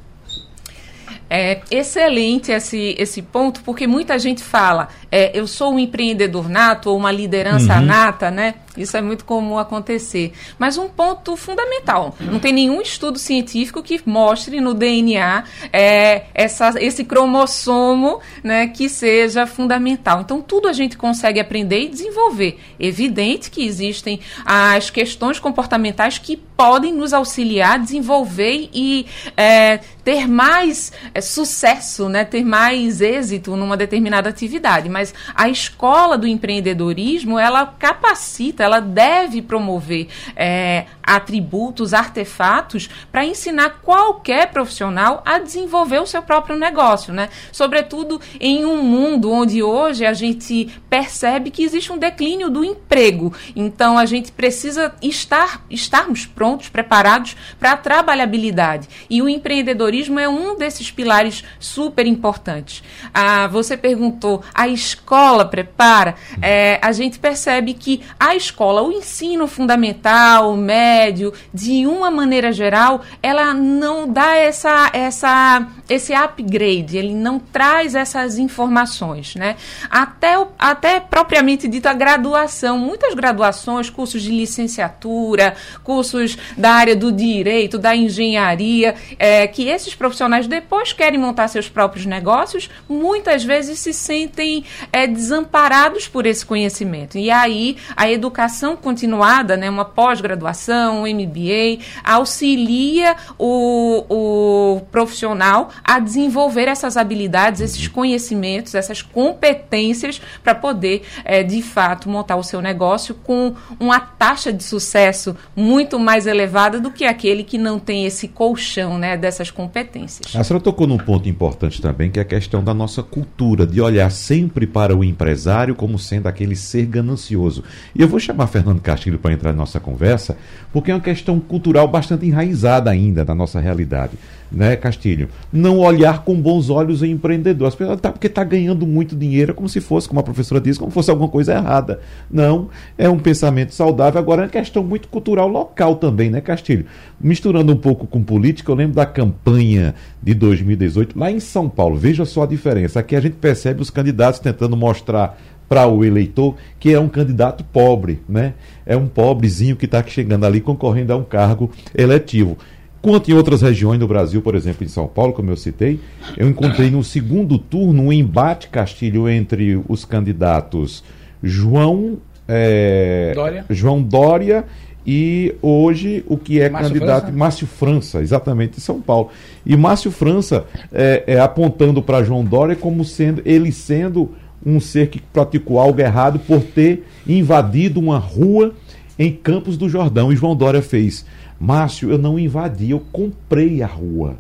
É 1.29 1.61
excelente 1.71 2.53
esse, 2.53 2.95
esse 2.99 3.21
ponto, 3.21 3.61
porque 3.63 3.87
muita 3.87 4.19
gente 4.19 4.43
fala, 4.43 4.89
é, 5.11 5.37
eu 5.39 5.47
sou 5.47 5.75
um 5.75 5.79
empreendedor 5.79 6.49
nato 6.49 6.89
ou 6.89 6.97
uma 6.97 7.11
liderança 7.11 7.75
uhum. 7.75 7.85
nata, 7.85 8.31
né? 8.31 8.55
Isso 8.77 8.97
é 8.97 9.03
muito 9.03 9.25
comum 9.25 9.59
acontecer. 9.59 10.33
Mas 10.59 10.79
um 10.79 10.89
ponto 10.89 11.37
fundamental: 11.37 12.15
não 12.21 12.39
tem 12.39 12.53
nenhum 12.53 12.81
estudo 12.81 13.19
científico 13.19 13.83
que 13.83 14.01
mostre 14.07 14.61
no 14.61 14.75
DNA 14.75 15.45
é, 15.73 16.25
essa, 16.35 16.75
esse 16.79 17.05
cromossomo 17.05 18.21
né, 18.43 18.69
que 18.69 18.89
seja 18.89 19.47
fundamental. 19.47 20.21
Então, 20.21 20.41
tudo 20.41 20.69
a 20.69 20.73
gente 20.73 20.97
consegue 20.97 21.41
aprender 21.41 21.81
e 21.81 21.89
desenvolver. 21.89 22.59
Evidente 22.79 23.51
que 23.51 23.65
existem 23.65 24.21
as 24.45 24.91
questões 24.91 25.39
comportamentais 25.39 26.19
que 26.19 26.37
podem 26.37 26.93
nos 26.93 27.13
auxiliar 27.13 27.75
a 27.75 27.79
desenvolver 27.79 28.71
e 28.73 29.07
é, 29.37 29.79
ter 30.03 30.27
mais 30.27 30.93
é, 31.13 31.21
sucesso, 31.21 32.09
né, 32.09 32.25
ter 32.25 32.45
mais 32.45 33.01
êxito 33.01 33.57
numa 33.57 33.77
determinada 33.77 34.29
atividade. 34.31 34.89
Mas 34.89 35.13
a 35.35 35.49
escola 35.49 36.17
do 36.17 36.27
empreendedorismo, 36.27 37.39
ela 37.39 37.67
capacita, 37.67 38.63
ela 38.67 38.81
deve 38.81 39.41
promover 39.41 40.09
é, 40.35 40.87
atributos, 41.03 41.95
artefatos 41.95 42.89
para 43.11 43.25
ensinar 43.25 43.81
qualquer 43.83 44.51
profissional 44.51 45.23
a 45.25 45.39
desenvolver 45.39 46.01
o 46.01 46.07
seu 46.07 46.23
próprio 46.23 46.59
negócio, 46.59 47.13
né? 47.13 47.29
Sobretudo 47.53 48.21
em 48.41 48.65
um 48.65 48.83
mundo 48.83 49.31
onde 49.31 49.63
hoje 49.63 50.05
a 50.05 50.13
gente 50.13 50.69
percebe 50.91 51.51
que 51.51 51.63
existe 51.63 51.93
um 51.93 51.99
declínio 51.99 52.51
do 52.51 52.65
emprego. 52.65 53.33
Então 53.55 53.97
a 53.97 54.05
gente 54.05 54.33
precisa 54.33 54.95
estar 55.01 55.65
estarmos 55.71 56.27
prontos, 56.27 56.69
preparados 56.69 57.37
para 57.59 57.73
a 57.73 57.77
trabalhabilidade. 57.77 58.89
E 59.09 59.23
o 59.23 59.29
empreendedorismo 59.29 60.19
é 60.19 60.29
um 60.29 60.57
desses 60.57 60.91
pilares 60.91 61.45
super 61.61 62.07
importantes. 62.07 62.83
Ah, 63.15 63.47
você 63.47 63.77
perguntou, 63.77 64.43
a 64.53 64.67
escola 64.69 65.45
prepara? 65.45 66.17
É, 66.43 66.79
a 66.83 66.93
gente 66.93 67.19
percebe 67.19 67.75
que 67.75 68.03
a 68.19 68.35
escola, 68.35 68.56
o 68.65 68.91
ensino 68.91 69.47
fundamental, 69.47 70.53
o 70.53 70.57
médio, 70.57 71.33
de 71.53 71.87
uma 71.87 72.11
maneira 72.11 72.51
geral, 72.51 73.03
ela 73.23 73.53
não 73.53 74.11
dá 74.11 74.35
essa, 74.35 74.91
essa, 74.95 75.67
esse 75.89 76.15
upgrade, 76.15 76.97
ele 76.97 77.15
não 77.15 77.39
traz 77.39 77.95
essas 77.95 78.39
informações, 78.39 79.35
né? 79.35 79.57
Até, 79.91 80.35
até 80.59 81.01
propriamente 81.01 81.69
dito 81.69 81.87
a 81.87 81.93
graduação, 81.93 82.79
muitas 82.79 83.13
graduações, 83.13 83.91
cursos 83.91 84.23
de 84.23 84.31
licenciatura, 84.31 85.55
cursos 85.85 86.39
da 86.57 86.71
área 86.71 86.97
do 86.97 87.13
direito, 87.13 87.79
da 87.79 87.95
engenharia, 87.95 88.95
é, 89.19 89.47
que 89.47 89.69
esses 89.69 89.95
profissionais 89.95 90.47
depois 90.47 90.95
querem 90.95 91.21
montar 91.21 91.49
seus 91.49 91.69
próprios 91.69 92.07
negócios, 92.07 92.71
muitas 92.89 93.45
vezes 93.45 93.79
se 93.81 93.93
sentem 93.93 94.65
é, 94.91 95.07
desamparados 95.07 96.09
por 96.09 96.25
esse 96.25 96.47
conhecimento. 96.47 97.19
E 97.19 97.31
aí 97.31 97.77
a 97.95 98.11
educação 98.11 98.46
continuada, 98.77 99.57
né, 99.57 99.69
uma 99.69 99.85
pós-graduação, 99.85 101.03
um 101.03 101.07
MBA, 101.07 101.83
auxilia 102.05 103.17
o, 103.39 104.05
o 104.09 104.81
profissional 104.93 105.71
a 105.85 105.99
desenvolver 105.99 106.69
essas 106.69 106.97
habilidades, 106.97 107.61
esses 107.61 107.89
conhecimentos, 107.89 108.75
essas 108.75 109.03
competências 109.03 110.21
para 110.43 110.55
poder, 110.55 111.03
é, 111.25 111.43
de 111.43 111.63
fato, 111.63 112.09
montar 112.09 112.37
o 112.37 112.43
seu 112.43 112.61
negócio 112.61 113.15
com 113.15 113.55
uma 113.79 114.01
taxa 114.01 114.53
de 114.53 114.63
sucesso 114.63 115.37
muito 115.55 115.99
mais 115.99 116.27
elevada 116.27 116.81
do 116.81 116.91
que 116.91 117.05
aquele 117.05 117.43
que 117.43 117.59
não 117.59 117.79
tem 117.79 118.07
esse 118.07 118.29
colchão 118.29 118.99
né, 118.99 119.17
dessas 119.17 119.51
competências. 119.51 120.35
A 120.35 120.45
senhora 120.45 120.63
tocou 120.63 120.87
num 120.87 120.99
ponto 120.99 121.29
importante 121.29 121.81
também, 121.81 122.11
que 122.11 122.19
é 122.19 122.23
a 122.23 122.25
questão 122.25 122.63
da 122.63 122.75
nossa 122.75 123.03
cultura, 123.03 123.67
de 123.67 123.81
olhar 123.81 124.11
sempre 124.11 124.67
para 124.67 124.95
o 124.95 125.03
empresário 125.03 125.75
como 125.75 125.99
sendo 125.99 126.27
aquele 126.27 126.55
ser 126.55 126.87
ganancioso. 126.87 127.65
E 127.95 128.03
eu 128.03 128.09
vou 128.09 128.21
chamar 128.21 128.36
Fernando 128.45 128.81
Castilho 128.81 129.21
para 129.21 129.33
entrar 129.33 129.53
na 129.53 129.59
nossa 129.59 129.79
conversa, 129.79 130.37
porque 130.73 130.91
é 130.91 130.95
uma 130.95 131.01
questão 131.01 131.39
cultural 131.39 131.87
bastante 131.87 132.27
enraizada 132.27 132.91
ainda 132.91 133.25
na 133.25 133.37
nossa 133.37 133.61
realidade, 133.61 134.19
né, 134.51 134.75
Castilho? 134.75 135.29
Não 135.53 135.79
olhar 135.79 136.25
com 136.25 136.35
bons 136.35 136.71
olhos 136.71 137.03
o 137.03 137.07
empreendedor. 137.07 137.69
As 137.69 137.75
pessoas, 137.75 138.01
tá, 138.01 138.11
porque 138.11 138.27
está 138.27 138.43
ganhando 138.43 138.87
muito 138.87 139.15
dinheiro, 139.15 139.55
como 139.55 139.69
se 139.69 139.81
fosse, 139.81 140.09
como 140.09 140.19
a 140.19 140.23
professora 140.23 140.61
disse, 140.61 140.79
como 140.79 140.91
fosse 140.91 141.11
alguma 141.11 141.29
coisa 141.29 141.55
errada. 141.55 142.01
Não, 142.31 142.69
é 142.99 143.09
um 143.09 143.19
pensamento 143.19 143.73
saudável. 143.73 144.21
Agora 144.21 144.43
é 144.43 144.45
uma 144.45 144.51
questão 144.51 144.83
muito 144.83 145.09
cultural 145.09 145.49
local 145.49 145.97
também, 145.97 146.31
né, 146.31 146.41
Castilho? 146.41 146.87
Misturando 147.21 147.73
um 147.73 147.77
pouco 147.77 148.07
com 148.07 148.23
política, 148.23 148.71
eu 148.71 148.77
lembro 148.77 148.97
da 148.97 149.07
campanha 149.07 149.95
de 150.23 150.35
2018, 150.35 151.19
lá 151.19 151.31
em 151.31 151.39
São 151.39 151.69
Paulo. 151.69 151.97
Veja 151.97 152.25
só 152.25 152.43
a 152.43 152.47
diferença. 152.47 153.01
Aqui 153.01 153.15
a 153.15 153.21
gente 153.21 153.35
percebe 153.35 153.81
os 153.81 153.91
candidatos 153.91 154.41
tentando 154.41 154.77
mostrar 154.77 155.39
para 155.69 155.87
o 155.87 156.05
eleitor 156.05 156.55
que 156.79 156.93
é 156.93 157.01
um 157.01 157.09
candidato 157.09 157.65
pobre, 157.65 158.21
né? 158.29 158.55
É 158.85 158.97
um 158.97 159.07
pobrezinho 159.07 159.77
que 159.77 159.87
está 159.87 160.03
chegando 160.07 160.45
ali 160.45 160.61
concorrendo 160.61 161.13
a 161.13 161.17
um 161.17 161.25
cargo 161.25 161.71
eletivo. 161.95 162.57
Quanto 163.03 163.31
em 163.31 163.35
outras 163.35 163.63
regiões 163.63 164.01
do 164.01 164.09
Brasil, 164.09 164.43
por 164.43 164.55
exemplo, 164.55 164.85
em 164.85 164.89
São 164.89 165.07
Paulo, 165.07 165.33
como 165.33 165.51
eu 165.51 165.57
citei, 165.57 166.01
eu 166.37 166.49
encontrei 166.49 166.91
no 166.91 167.05
segundo 167.05 167.57
turno 167.59 168.03
um 168.03 168.13
embate 168.13 168.69
Castilho 168.69 169.29
entre 169.29 169.81
os 169.89 170.05
candidatos 170.05 171.05
João 171.43 172.19
é, 172.49 173.33
Dória. 173.35 173.65
João 173.71 174.03
Dória 174.03 174.65
e 175.07 175.55
hoje 175.63 176.25
o 176.27 176.37
que 176.37 176.61
é 176.61 176.69
Márcio 176.69 176.93
candidato 176.93 177.23
França? 177.27 177.39
Márcio 177.39 177.67
França, 177.67 178.23
exatamente 178.23 178.79
em 178.79 178.81
São 178.81 179.01
Paulo. 179.01 179.31
E 179.65 179.77
Márcio 179.77 180.11
França 180.11 180.65
é, 180.93 181.23
é 181.29 181.41
apontando 181.41 182.03
para 182.03 182.25
João 182.25 182.45
Dória 182.45 182.75
como 182.75 183.05
sendo 183.05 183.41
ele 183.45 183.71
sendo 183.71 184.33
um 184.65 184.81
ser 184.81 185.09
que 185.09 185.21
praticou 185.21 185.79
algo 185.79 186.01
errado 186.01 186.39
por 186.39 186.61
ter 186.63 187.07
invadido 187.27 188.01
uma 188.01 188.19
rua 188.19 188.75
em 189.19 189.33
Campos 189.33 189.77
do 189.77 189.89
Jordão. 189.89 190.33
E 190.33 190.37
João 190.37 190.57
Dória 190.57 190.83
fez. 190.83 191.25
Márcio, 191.59 192.11
eu 192.11 192.19
não 192.19 192.39
invadi, 192.39 192.91
eu 192.91 193.03
comprei 193.13 193.83
a 193.83 193.87
rua. 193.87 194.37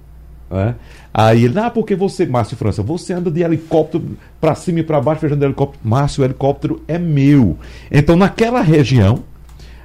É? 0.50 0.74
Aí 1.12 1.44
ele, 1.44 1.58
ah, 1.58 1.70
porque 1.70 1.96
você, 1.96 2.24
Márcio 2.24 2.56
França, 2.56 2.82
você 2.82 3.12
anda 3.12 3.30
de 3.30 3.42
helicóptero 3.42 4.16
para 4.40 4.54
cima 4.54 4.80
e 4.80 4.82
para 4.82 5.00
baixo, 5.00 5.22
viajando 5.22 5.44
helicóptero. 5.44 5.80
Márcio, 5.82 6.22
o 6.22 6.24
helicóptero 6.24 6.82
é 6.86 6.98
meu. 6.98 7.56
Então, 7.90 8.14
naquela 8.14 8.60
região, 8.60 9.24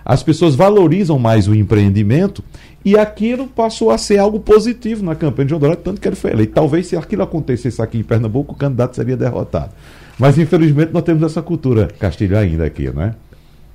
as 0.06 0.22
pessoas 0.22 0.54
valorizam 0.54 1.18
mais 1.18 1.48
o 1.48 1.56
empreendimento 1.56 2.44
e 2.84 2.98
aquilo 2.98 3.48
passou 3.48 3.92
a 3.92 3.98
ser 3.98 4.18
algo 4.20 4.40
positivo 4.40 5.04
na 5.04 5.16
campanha 5.16 5.46
de 5.46 5.50
João 5.50 5.60
Dória, 5.60 5.76
tanto 5.76 6.02
que 6.02 6.08
ele 6.08 6.16
foi 6.16 6.32
eleito. 6.32 6.54
Talvez 6.54 6.88
se 6.88 6.96
aquilo 6.96 7.24
acontecesse 7.24 7.82
aqui 7.82 7.98
em 7.98 8.04
Pernambuco, 8.04 8.54
o 8.54 8.58
candidato 8.58 8.96
seria 8.96 9.18
derrotado. 9.18 9.72
Mas 10.22 10.38
infelizmente 10.38 10.94
nós 10.94 11.02
temos 11.02 11.24
essa 11.24 11.42
cultura 11.42 11.88
Castilho 12.00 12.38
ainda 12.38 12.64
aqui, 12.64 12.92
né? 12.92 13.16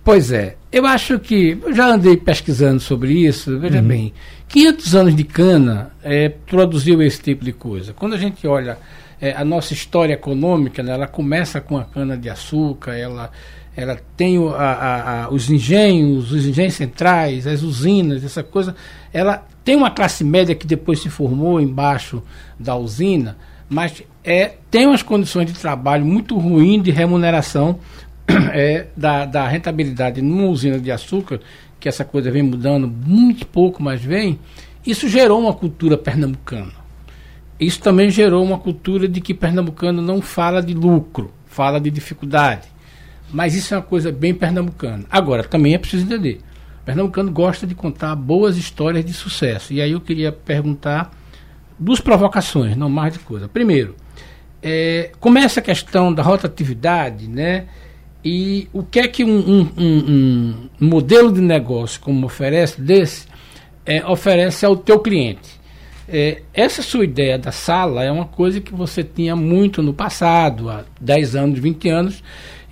Pois 0.05 0.31
é. 0.31 0.55
Eu 0.71 0.87
acho 0.87 1.19
que. 1.19 1.59
Eu 1.61 1.75
já 1.75 1.88
andei 1.88 2.17
pesquisando 2.17 2.79
sobre 2.79 3.12
isso. 3.12 3.59
Veja 3.59 3.81
uhum. 3.81 3.88
bem. 3.88 4.12
500 4.47 4.95
anos 4.95 5.17
de 5.17 5.25
cana 5.25 5.91
é, 6.05 6.29
produziu 6.29 7.03
esse 7.03 7.21
tipo 7.21 7.45
de 7.45 7.53
coisa. 7.53 7.93
Quando 7.93 8.15
a 8.15 8.17
gente 8.17 8.47
olha 8.47 8.79
é, 9.21 9.33
a 9.33 9.45
nossa 9.45 9.73
história 9.73 10.15
econômica, 10.15 10.85
né, 10.85 10.93
ela 10.93 11.09
começa 11.09 11.61
com 11.61 11.76
a 11.79 11.85
cana-de-açúcar, 11.85 12.93
ela, 12.93 13.33
ela 13.76 13.99
tem 14.17 14.38
o, 14.38 14.50
a, 14.50 14.73
a, 14.73 15.25
a, 15.25 15.31
os 15.31 15.50
engenhos, 15.50 16.31
os 16.31 16.47
engenhos 16.47 16.75
centrais, 16.75 17.45
as 17.45 17.62
usinas, 17.62 18.23
essa 18.23 18.45
coisa. 18.45 18.76
Ela 19.12 19.45
tem 19.65 19.75
uma 19.75 19.91
classe 19.91 20.23
média 20.23 20.55
que 20.55 20.65
depois 20.69 21.00
se 21.00 21.11
formou 21.11 21.61
embaixo 21.61 22.23
da 22.57 22.76
usina, 22.76 23.37
mas 23.68 24.02
é, 24.23 24.54
tem 24.70 24.87
umas 24.87 25.02
condições 25.02 25.46
de 25.46 25.58
trabalho 25.58 26.04
muito 26.04 26.38
ruins 26.38 26.82
de 26.82 26.90
remuneração 26.90 27.78
é, 28.52 28.87
da, 28.96 29.25
da 29.25 29.46
rentabilidade 29.49 30.23
numa 30.23 30.49
usina 30.49 30.78
de 30.78 30.90
açúcar, 30.90 31.40
que 31.78 31.88
essa 31.88 32.04
coisa 32.04 32.30
vem 32.30 32.42
mudando 32.42 32.88
muito 32.88 33.46
pouco, 33.46 33.82
mas 33.82 34.02
vem, 34.02 34.38
isso 34.87 35.08
gerou 35.08 35.40
uma 35.40 35.52
cultura 35.52 35.96
pernambucana. 35.99 36.73
Isso 37.58 37.80
também 37.80 38.11
gerou 38.11 38.44
uma 38.44 38.58
cultura 38.58 39.08
de 39.08 39.20
que 39.20 39.32
pernambucano 39.32 40.02
não 40.02 40.20
fala 40.20 40.62
de 40.62 40.75
lucro, 40.75 41.32
fala 41.46 41.80
de 41.80 41.90
dificuldade. 41.90 42.68
Mas 43.32 43.54
isso 43.54 43.75
é 43.75 43.78
uma 43.78 43.82
coisa 43.82 44.12
bem 44.12 44.35
pernambucana. 44.35 45.04
Agora, 45.11 45.42
também 45.42 45.75
é 45.75 45.78
preciso 45.78 46.04
entender. 46.04 46.40
Pernambucano 46.85 47.32
gosta 47.32 47.66
de 47.66 47.75
contar 47.75 48.14
boas 48.14 48.56
histórias 48.56 49.04
de 49.04 49.12
sucesso. 49.12 49.73
E 49.73 49.80
aí 49.80 49.92
eu 49.92 50.00
queria 50.00 50.30
perguntar 50.30 51.11
duas 51.78 52.00
provocações, 52.00 52.76
não 52.76 52.88
mais 52.88 53.14
de 53.14 53.18
coisa. 53.21 53.49
Primeiro, 53.49 53.95
é, 54.62 55.11
começa 55.21 55.61
a 55.61 55.62
questão 55.62 56.12
da 56.12 56.23
rotatividade, 56.23 57.28
né? 57.28 57.66
E 58.25 58.68
o 58.73 58.83
que 58.83 58.99
é 58.99 59.06
que 59.06 59.23
um, 59.23 59.38
um, 59.38 59.68
um, 59.78 60.68
um 60.80 60.87
modelo 60.88 61.33
de 61.33 61.40
negócio 61.40 62.00
como 62.00 62.26
oferece 62.26 62.80
desse 62.80 63.26
é, 63.85 64.04
oferece 64.04 64.66
ao 64.66 64.76
teu 64.76 64.99
cliente? 64.99 65.61
É, 66.09 66.42
essa 66.54 66.83
sua 66.83 67.04
ideia 67.04 67.38
da 67.38 67.52
sala 67.52 68.04
é 68.04 68.11
uma 68.11 68.26
coisa 68.26 68.61
que 68.61 68.73
você 68.73 69.02
tinha 69.02 69.35
muito 69.35 69.83
no 69.83 69.92
passado, 69.92 70.71
há 70.71 70.85
10 71.00 71.37
anos, 71.37 71.59
20 71.59 71.88
anos, 71.88 72.23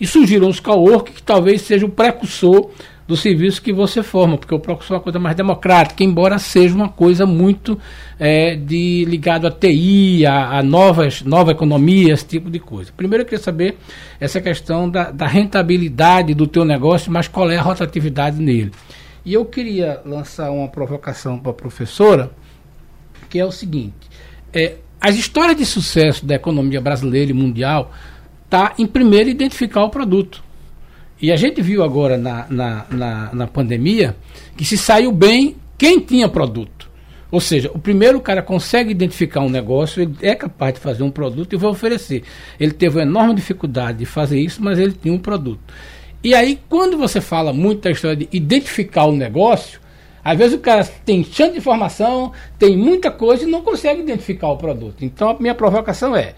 e 0.01 0.07
surgiram 0.07 0.49
os 0.49 0.61
cowork 0.61 1.13
que 1.13 1.23
talvez 1.23 1.63
seja 1.63 1.87
o 1.87 1.91
precursor 1.91 2.71
do 3.07 3.17
serviço 3.17 3.61
que 3.61 3.73
você 3.73 4.03
forma, 4.03 4.39
porque 4.39 4.55
o 4.55 4.59
Procursor 4.59 4.95
é 4.95 4.99
uma 4.99 5.03
coisa 5.03 5.19
mais 5.19 5.37
democrática, 5.37 6.03
embora 6.03 6.39
seja 6.39 6.75
uma 6.75 6.89
coisa 6.89 7.27
muito 7.27 7.79
é, 8.19 8.57
de 8.57 9.05
ligado 9.05 9.47
à 9.47 9.51
TI, 9.51 10.25
a, 10.25 10.59
a, 10.59 10.63
novas, 10.63 11.23
nova 11.23 11.53
economia, 11.53 12.15
esse 12.15 12.27
tipo 12.27 12.51
de 12.51 12.59
coisa. 12.59 12.93
Primeiro 12.97 13.23
eu 13.23 13.27
queria 13.27 13.43
saber 13.43 13.77
essa 14.19 14.41
questão 14.41 14.89
da, 14.89 15.11
da 15.11 15.27
rentabilidade 15.27 16.33
do 16.33 16.47
teu 16.47 16.65
negócio, 16.65 17.13
mas 17.13 17.29
qual 17.29 17.51
é 17.51 17.57
a 17.59 17.63
rotatividade 17.63 18.41
nele. 18.41 18.73
E 19.25 19.33
eu 19.35 19.45
queria 19.45 20.01
lançar 20.05 20.51
uma 20.51 20.69
provocação 20.69 21.39
para 21.39 21.51
a 21.51 21.55
professora, 21.55 22.31
que 23.29 23.39
é 23.39 23.45
o 23.45 23.51
seguinte, 23.51 23.95
é, 24.53 24.77
as 25.01 25.17
histórias 25.17 25.57
de 25.57 25.67
sucesso 25.67 26.25
da 26.25 26.35
economia 26.35 26.81
brasileira 26.81 27.31
e 27.31 27.35
mundial 27.35 27.93
está 28.45 28.73
em 28.79 28.87
primeiro 28.87 29.29
identificar 29.29 29.83
o 29.85 29.91
produto. 29.91 30.44
E 31.21 31.33
a 31.33 31.37
gente 31.37 31.63
viu 31.63 31.83
agora 31.83 32.19
na, 32.19 32.47
na, 32.49 32.87
na, 32.91 33.35
na 33.35 33.47
pandemia 33.47 34.17
que 34.57 34.65
se 34.65 34.77
saiu 34.77 35.13
bem 35.13 35.57
quem 35.79 36.01
tinha 36.01 36.29
produto. 36.29 36.91
Ou 37.31 37.41
seja, 37.41 37.71
o 37.75 37.79
primeiro 37.79 38.21
cara 38.21 38.43
consegue 38.43 38.91
identificar 38.91 39.41
um 39.41 39.49
negócio, 39.49 40.03
ele 40.03 40.15
é 40.23 40.35
capaz 40.35 40.75
de 40.75 40.81
fazer 40.81 41.03
um 41.03 41.11
produto 41.11 41.53
e 41.53 41.57
vai 41.57 41.71
oferecer. 41.71 42.23
Ele 42.61 42.73
teve 42.73 42.97
uma 42.97 43.03
enorme 43.03 43.35
dificuldade 43.35 43.99
de 43.99 44.07
fazer 44.07 44.39
isso, 44.39 44.63
mas 44.63 44.79
ele 44.79 44.93
tinha 44.93 45.13
um 45.13 45.19
produto. 45.19 45.61
E 46.23 46.35
aí, 46.35 46.61
quando 46.69 46.97
você 46.97 47.21
fala 47.21 47.53
muito 47.53 47.83
da 47.83 47.91
história 47.91 48.17
de 48.17 48.29
identificar 48.33 49.07
o 49.07 49.13
negócio, 49.17 49.81
às 50.25 50.39
vezes 50.39 50.55
o 50.55 50.61
cara 50.61 50.85
tem 51.05 51.23
chance 51.23 51.53
de 51.53 51.59
informação, 51.59 52.33
tem 52.59 52.77
muita 52.77 53.11
coisa 53.11 53.43
e 53.43 53.47
não 53.47 53.63
consegue 53.63 54.01
identificar 54.01 54.49
o 54.49 54.57
produto. 54.57 55.05
Então, 55.05 55.29
a 55.29 55.39
minha 55.39 55.55
provocação 55.55 56.17
é: 56.17 56.35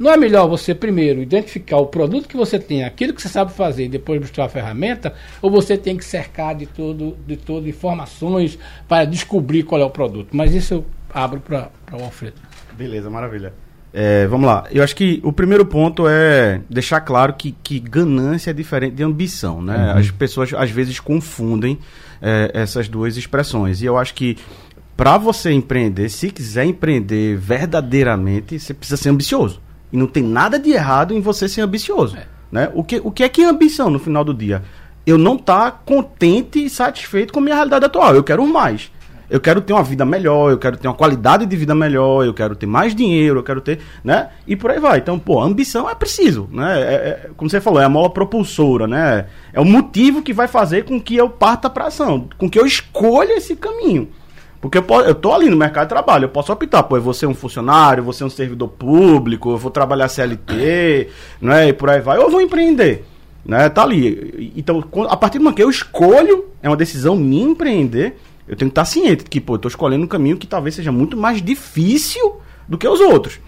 não 0.00 0.10
é 0.10 0.16
melhor 0.16 0.48
você 0.48 0.74
primeiro 0.74 1.20
identificar 1.20 1.76
o 1.76 1.86
produto 1.86 2.26
que 2.26 2.36
você 2.36 2.58
tem, 2.58 2.84
aquilo 2.84 3.12
que 3.12 3.20
você 3.20 3.28
sabe 3.28 3.52
fazer, 3.52 3.84
e 3.84 3.88
depois 3.88 4.18
buscar 4.18 4.46
a 4.46 4.48
ferramenta, 4.48 5.12
ou 5.42 5.50
você 5.50 5.76
tem 5.76 5.94
que 5.94 6.04
cercar 6.04 6.54
de 6.54 6.64
todo, 6.64 7.18
de 7.26 7.36
todo 7.36 7.68
informações 7.68 8.58
para 8.88 9.04
descobrir 9.04 9.62
qual 9.62 9.78
é 9.78 9.84
o 9.84 9.90
produto? 9.90 10.34
Mas 10.34 10.54
isso 10.54 10.72
eu 10.72 10.86
abro 11.12 11.38
para 11.38 11.70
o 11.92 12.02
Alfredo. 12.02 12.40
Beleza, 12.72 13.10
maravilha. 13.10 13.52
É, 13.92 14.26
vamos 14.26 14.46
lá. 14.46 14.64
Eu 14.70 14.82
acho 14.82 14.96
que 14.96 15.20
o 15.22 15.34
primeiro 15.34 15.66
ponto 15.66 16.06
é 16.08 16.62
deixar 16.70 17.02
claro 17.02 17.34
que, 17.34 17.52
que 17.62 17.78
ganância 17.78 18.50
é 18.50 18.54
diferente 18.54 18.94
de 18.94 19.02
ambição, 19.02 19.60
né? 19.60 19.92
Uhum. 19.92 19.98
As 19.98 20.10
pessoas 20.10 20.54
às 20.54 20.70
vezes 20.70 20.98
confundem 20.98 21.78
é, 22.22 22.52
essas 22.54 22.88
duas 22.88 23.18
expressões. 23.18 23.82
E 23.82 23.86
eu 23.86 23.98
acho 23.98 24.14
que 24.14 24.38
para 24.96 25.18
você 25.18 25.50
empreender, 25.50 26.08
se 26.08 26.30
quiser 26.30 26.64
empreender 26.64 27.36
verdadeiramente, 27.36 28.58
você 28.58 28.72
precisa 28.72 28.96
ser 28.96 29.10
ambicioso. 29.10 29.60
E 29.92 29.96
não 29.96 30.06
tem 30.06 30.22
nada 30.22 30.58
de 30.58 30.70
errado 30.70 31.14
em 31.14 31.20
você 31.20 31.48
ser 31.48 31.62
ambicioso. 31.62 32.16
É. 32.16 32.26
Né? 32.50 32.70
O, 32.74 32.82
que, 32.82 33.00
o 33.02 33.10
que 33.10 33.22
é 33.22 33.28
que 33.28 33.42
é 33.42 33.46
ambição 33.46 33.90
no 33.90 33.98
final 33.98 34.24
do 34.24 34.34
dia? 34.34 34.62
Eu 35.06 35.16
não 35.16 35.36
estar 35.36 35.70
tá 35.70 35.78
contente 35.84 36.64
e 36.64 36.70
satisfeito 36.70 37.32
com 37.32 37.40
a 37.40 37.42
minha 37.42 37.54
realidade 37.54 37.84
atual. 37.84 38.14
Eu 38.14 38.24
quero 38.24 38.46
mais. 38.46 38.90
Eu 39.30 39.38
quero 39.38 39.60
ter 39.60 39.72
uma 39.72 39.84
vida 39.84 40.04
melhor, 40.04 40.50
eu 40.50 40.58
quero 40.58 40.76
ter 40.76 40.88
uma 40.88 40.94
qualidade 40.94 41.46
de 41.46 41.56
vida 41.56 41.72
melhor, 41.72 42.26
eu 42.26 42.34
quero 42.34 42.56
ter 42.56 42.66
mais 42.66 42.96
dinheiro, 42.96 43.38
eu 43.38 43.44
quero 43.44 43.60
ter, 43.60 43.78
né? 44.02 44.30
E 44.44 44.56
por 44.56 44.72
aí 44.72 44.80
vai. 44.80 44.98
Então, 44.98 45.20
pô, 45.20 45.40
ambição 45.40 45.88
é 45.88 45.94
preciso, 45.94 46.48
né? 46.50 46.80
É, 46.80 46.94
é, 46.94 47.30
como 47.36 47.48
você 47.48 47.60
falou, 47.60 47.80
é 47.80 47.84
a 47.84 47.88
mola 47.88 48.10
propulsora, 48.10 48.88
né? 48.88 49.26
É 49.52 49.60
o 49.60 49.64
motivo 49.64 50.20
que 50.20 50.32
vai 50.32 50.48
fazer 50.48 50.84
com 50.84 51.00
que 51.00 51.14
eu 51.14 51.30
parta 51.30 51.70
para 51.70 51.86
ação, 51.86 52.28
com 52.36 52.50
que 52.50 52.58
eu 52.58 52.66
escolha 52.66 53.34
esse 53.36 53.54
caminho. 53.54 54.08
Porque 54.60 54.76
eu, 54.76 54.82
posso, 54.82 55.08
eu 55.08 55.14
tô 55.14 55.32
ali 55.32 55.48
no 55.48 55.56
mercado 55.56 55.84
de 55.84 55.88
trabalho, 55.88 56.24
eu 56.24 56.28
posso 56.28 56.52
optar, 56.52 56.82
pô, 56.82 56.96
eu 56.96 57.02
vou 57.02 57.14
ser 57.14 57.26
um 57.26 57.34
funcionário, 57.34 58.00
eu 58.00 58.04
vou 58.04 58.12
ser 58.12 58.24
um 58.24 58.30
servidor 58.30 58.68
público, 58.68 59.50
eu 59.50 59.56
vou 59.56 59.70
trabalhar 59.70 60.08
CLT, 60.08 61.08
né, 61.40 61.68
e 61.68 61.72
por 61.72 61.88
aí 61.88 62.00
vai, 62.00 62.18
ou 62.18 62.24
eu 62.24 62.30
vou 62.30 62.42
empreender, 62.42 63.04
né, 63.44 63.70
tá 63.70 63.82
ali. 63.82 64.52
Então, 64.54 64.84
a 65.08 65.16
partir 65.16 65.38
do 65.38 65.44
momento 65.44 65.56
que 65.56 65.62
eu 65.62 65.70
escolho, 65.70 66.44
é 66.62 66.68
uma 66.68 66.76
decisão 66.76 67.16
minha 67.16 67.48
empreender, 67.48 68.18
eu 68.46 68.54
tenho 68.54 68.70
que 68.70 68.72
estar 68.72 68.84
ciente 68.84 69.24
que, 69.24 69.40
pô, 69.40 69.54
eu 69.54 69.58
tô 69.58 69.68
escolhendo 69.68 70.04
um 70.04 70.08
caminho 70.08 70.36
que 70.36 70.46
talvez 70.46 70.74
seja 70.74 70.92
muito 70.92 71.16
mais 71.16 71.40
difícil 71.40 72.40
do 72.68 72.76
que 72.76 72.86
os 72.86 73.00
outros. 73.00 73.40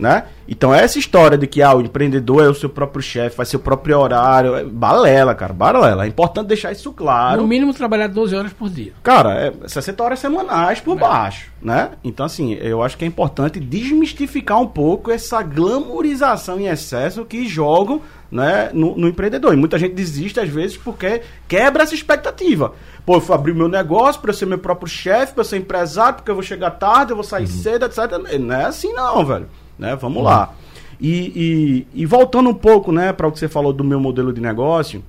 É 0.00 0.02
né? 0.02 0.24
Então 0.48 0.74
essa 0.74 0.98
história 0.98 1.36
de 1.36 1.46
que 1.46 1.62
ah, 1.62 1.74
o 1.74 1.80
empreendedor 1.80 2.42
é 2.42 2.48
o 2.48 2.54
seu 2.54 2.68
próprio 2.68 3.02
chefe, 3.02 3.36
faz 3.36 3.48
seu 3.48 3.60
próprio 3.60 3.98
horário, 3.98 4.56
é 4.56 4.64
balela, 4.64 5.34
cara, 5.34 5.52
balela. 5.52 6.04
É 6.04 6.08
importante 6.08 6.48
deixar 6.48 6.72
isso 6.72 6.92
claro. 6.92 7.42
No 7.42 7.46
mínimo 7.46 7.72
trabalhar 7.74 8.08
12 8.08 8.34
horas 8.34 8.52
por 8.52 8.68
dia. 8.68 8.92
Cara, 9.02 9.34
é 9.34 9.68
60 9.68 10.02
horas 10.02 10.18
semanais 10.18 10.80
por 10.80 10.96
é. 10.96 11.00
baixo, 11.00 11.52
né? 11.62 11.90
Então 12.02 12.26
assim, 12.26 12.54
eu 12.54 12.82
acho 12.82 12.96
que 12.96 13.04
é 13.04 13.08
importante 13.08 13.60
desmistificar 13.60 14.60
um 14.60 14.66
pouco 14.66 15.10
essa 15.10 15.42
glamorização 15.42 16.58
em 16.58 16.66
excesso 16.66 17.24
que 17.24 17.46
jogam 17.46 18.00
né, 18.30 18.70
no, 18.72 18.96
no, 18.96 19.08
empreendedor. 19.08 19.52
E 19.52 19.56
muita 19.56 19.78
gente 19.78 19.94
desiste 19.94 20.40
às 20.40 20.48
vezes 20.48 20.76
porque 20.76 21.22
quebra 21.48 21.82
essa 21.82 21.94
expectativa. 21.94 22.72
Pô, 23.04 23.16
eu 23.16 23.20
vou 23.20 23.34
abrir 23.34 23.54
meu 23.54 23.68
negócio 23.68 24.20
para 24.20 24.30
eu 24.30 24.34
ser 24.34 24.46
meu 24.46 24.58
próprio 24.58 24.88
chefe, 24.88 25.34
para 25.34 25.40
eu 25.40 25.44
ser 25.44 25.58
empresário, 25.58 26.14
porque 26.16 26.30
eu 26.30 26.34
vou 26.34 26.42
chegar 26.42 26.70
tarde, 26.70 27.12
eu 27.12 27.16
vou 27.16 27.24
sair 27.24 27.42
uhum. 27.42 27.48
cedo, 27.48 27.86
etc. 27.86 27.98
Não 28.38 28.54
é 28.54 28.64
assim 28.66 28.92
não, 28.92 29.24
velho 29.24 29.48
né? 29.80 29.96
Vamos 29.96 30.18
uhum. 30.18 30.24
lá. 30.24 30.54
E, 31.00 31.86
e, 31.94 32.02
e, 32.02 32.06
voltando 32.06 32.50
um 32.50 32.54
pouco, 32.54 32.92
né, 32.92 33.10
para 33.10 33.26
o 33.26 33.32
que 33.32 33.38
você 33.38 33.48
falou 33.48 33.72
do 33.72 33.82
meu 33.82 33.98
modelo 33.98 34.34
de 34.34 34.40
negócio, 34.40 35.02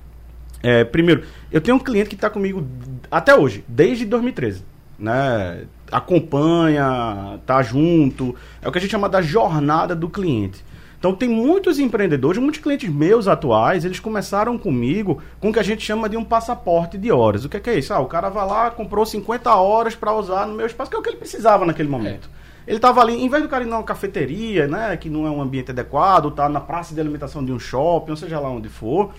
é, 0.62 0.84
primeiro, 0.84 1.24
eu 1.50 1.60
tenho 1.60 1.76
um 1.76 1.80
cliente 1.80 2.08
que 2.08 2.14
está 2.14 2.30
comigo 2.30 2.66
até 3.10 3.34
hoje, 3.34 3.62
desde 3.68 4.06
2013, 4.06 4.64
né? 4.98 5.64
Acompanha, 5.90 7.38
tá 7.44 7.60
junto, 7.62 8.34
é 8.62 8.68
o 8.68 8.72
que 8.72 8.78
a 8.78 8.80
gente 8.80 8.90
chama 8.90 9.08
da 9.08 9.20
jornada 9.20 9.94
do 9.94 10.08
cliente. 10.08 10.64
Então 10.98 11.12
tem 11.12 11.28
muitos 11.28 11.78
empreendedores, 11.78 12.40
muitos 12.40 12.60
clientes 12.60 12.88
meus 12.88 13.28
atuais, 13.28 13.84
eles 13.84 14.00
começaram 14.00 14.56
comigo 14.56 15.20
com 15.40 15.50
o 15.50 15.52
que 15.52 15.58
a 15.58 15.62
gente 15.62 15.84
chama 15.84 16.08
de 16.08 16.16
um 16.16 16.24
passaporte 16.24 16.96
de 16.96 17.10
horas. 17.10 17.44
O 17.44 17.48
que 17.48 17.56
é, 17.56 17.60
que 17.60 17.68
é 17.68 17.78
isso? 17.78 17.92
Ah, 17.92 17.98
o 17.98 18.06
cara 18.06 18.30
vai 18.30 18.46
lá, 18.46 18.70
comprou 18.70 19.04
50 19.04 19.52
horas 19.54 19.94
para 19.94 20.14
usar 20.14 20.46
no 20.46 20.54
meu 20.54 20.64
espaço, 20.64 20.90
que 20.90 20.96
é 20.96 21.00
o 21.00 21.02
que 21.02 21.10
ele 21.10 21.18
precisava 21.18 21.66
naquele 21.66 21.88
momento. 21.88 22.30
É. 22.38 22.42
Ele 22.66 22.76
estava 22.76 23.00
ali, 23.00 23.14
em 23.14 23.28
vez 23.28 23.42
do 23.42 23.48
cara 23.48 23.64
ir 23.64 23.66
numa 23.66 23.82
cafeteria, 23.82 24.68
né, 24.68 24.96
que 24.96 25.10
não 25.10 25.26
é 25.26 25.30
um 25.30 25.42
ambiente 25.42 25.70
adequado, 25.70 26.30
tá 26.30 26.48
na 26.48 26.60
praça 26.60 26.94
de 26.94 27.00
alimentação 27.00 27.44
de 27.44 27.52
um 27.52 27.58
shopping, 27.58 28.12
ou 28.12 28.16
seja 28.16 28.38
lá 28.38 28.48
onde 28.48 28.68
for, 28.68 29.12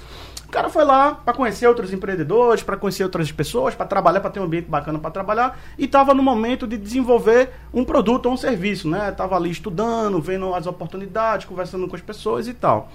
o 0.47 0.51
cara 0.51 0.69
foi 0.69 0.85
lá 0.85 1.15
para 1.15 1.33
conhecer 1.33 1.67
outros 1.67 1.91
empreendedores, 1.91 2.63
para 2.63 2.77
conhecer 2.77 3.03
outras 3.03 3.31
pessoas, 3.31 3.75
para 3.75 3.85
trabalhar, 3.85 4.21
para 4.21 4.29
ter 4.29 4.39
um 4.39 4.43
ambiente 4.43 4.69
bacana 4.69 4.99
para 4.99 5.11
trabalhar, 5.11 5.59
e 5.77 5.85
estava 5.85 6.13
no 6.13 6.23
momento 6.23 6.67
de 6.67 6.77
desenvolver 6.77 7.49
um 7.73 7.83
produto 7.83 8.27
ou 8.27 8.33
um 8.33 8.37
serviço, 8.37 8.87
né? 8.87 9.11
Tava 9.11 9.35
ali 9.35 9.49
estudando, 9.49 10.21
vendo 10.21 10.53
as 10.53 10.67
oportunidades, 10.67 11.47
conversando 11.47 11.87
com 11.87 11.95
as 11.95 12.01
pessoas 12.01 12.47
e 12.47 12.53
tal. 12.53 12.91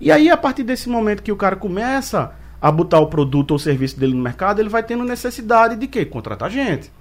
E 0.00 0.12
aí, 0.12 0.30
a 0.30 0.36
partir 0.36 0.62
desse 0.62 0.88
momento 0.88 1.22
que 1.22 1.32
o 1.32 1.36
cara 1.36 1.56
começa 1.56 2.32
a 2.60 2.70
botar 2.70 3.00
o 3.00 3.06
produto 3.06 3.52
ou 3.52 3.58
serviço 3.58 3.98
dele 3.98 4.14
no 4.14 4.22
mercado, 4.22 4.60
ele 4.60 4.68
vai 4.68 4.82
tendo 4.82 5.02
necessidade 5.02 5.76
de 5.76 5.86
quê? 5.86 6.04
Contratar 6.04 6.50
gente. 6.50 6.92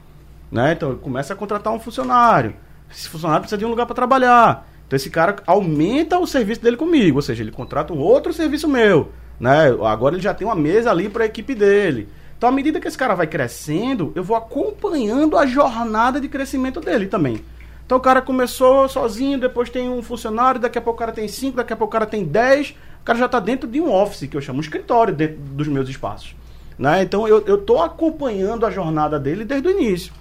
Né? 0.52 0.72
Então, 0.72 0.92
ele 0.92 1.00
começa 1.00 1.34
a 1.34 1.36
contratar 1.36 1.74
um 1.74 1.80
funcionário 1.80 2.56
esse 2.92 3.10
funcionário 3.10 3.42
precisa 3.42 3.58
de 3.58 3.66
um 3.66 3.70
lugar 3.70 3.86
para 3.86 3.96
trabalhar. 3.96 4.68
Então 4.88 4.96
esse 4.96 5.10
cara 5.10 5.36
aumenta 5.46 6.18
o 6.18 6.26
serviço 6.26 6.62
dele 6.62 6.78
comigo, 6.78 7.18
ou 7.18 7.22
seja, 7.22 7.44
ele 7.44 7.52
contrata 7.52 7.94
um 7.94 8.00
outro 8.00 8.32
serviço 8.32 8.68
meu, 8.68 9.12
né? 9.40 9.68
Agora 9.86 10.16
ele 10.16 10.24
já 10.24 10.34
tem 10.34 10.48
uma 10.48 10.56
mesa 10.56 10.90
ali 10.90 11.10
para 11.10 11.24
a 11.24 11.28
equipe 11.28 11.54
dele. 11.54 12.08
Então 12.38 12.50
à 12.50 12.52
medida 12.52 12.80
que 12.80 12.88
esse 12.88 12.98
cara 12.98 13.14
vai 13.16 13.28
crescendo, 13.28 14.12
eu 14.16 14.24
vou 14.24 14.38
acompanhando 14.38 15.38
a 15.38 15.46
jornada 15.46 16.22
de 16.22 16.30
crescimento 16.30 16.80
dele 16.80 17.08
também. 17.08 17.44
Então 17.86 17.98
o 17.98 18.02
cara 18.02 18.22
começou 18.22 18.88
sozinho, 18.88 19.40
depois 19.40 19.70
tem 19.70 19.90
um 19.90 20.02
funcionário, 20.02 20.60
daqui 20.60 20.78
a 20.78 20.82
pouco 20.82 20.98
o 20.98 21.00
cara 21.00 21.12
tem 21.12 21.28
cinco, 21.28 21.58
daqui 21.58 21.74
a 21.74 21.76
pouco 21.76 21.90
o 21.90 21.94
cara 21.94 22.06
tem 22.06 22.26
dez, 22.26 22.76
o 23.02 23.04
cara 23.06 23.18
já 23.18 23.26
está 23.26 23.40
dentro 23.40 23.68
de 23.68 23.80
um 23.80 23.92
office, 23.92 24.30
que 24.30 24.36
eu 24.36 24.42
chamo 24.42 24.60
um 24.60 24.62
escritório 24.62 25.14
dentro 25.14 25.38
dos 25.38 25.68
meus 25.68 25.90
espaços. 25.90 26.36
Né? 26.78 27.02
Então 27.02 27.28
eu 27.28 27.56
estou 27.56 27.82
acompanhando 27.82 28.66
a 28.66 28.70
jornada 28.70 29.20
dele 29.20 29.44
desde 29.44 29.68
o 29.68 29.72
início. 29.72 30.14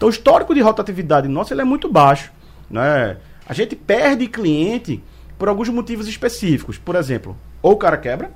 Então 0.00 0.08
o 0.08 0.10
histórico 0.10 0.54
de 0.54 0.62
rotatividade 0.62 1.28
nosso 1.28 1.52
ele 1.52 1.60
é 1.60 1.64
muito 1.64 1.86
baixo. 1.86 2.32
Né? 2.70 3.18
A 3.46 3.52
gente 3.52 3.76
perde 3.76 4.26
cliente 4.28 5.04
por 5.38 5.46
alguns 5.46 5.68
motivos 5.68 6.08
específicos. 6.08 6.78
Por 6.78 6.96
exemplo, 6.96 7.36
ou 7.60 7.72
o 7.72 7.76
cara 7.76 7.98
quebra, 7.98 8.30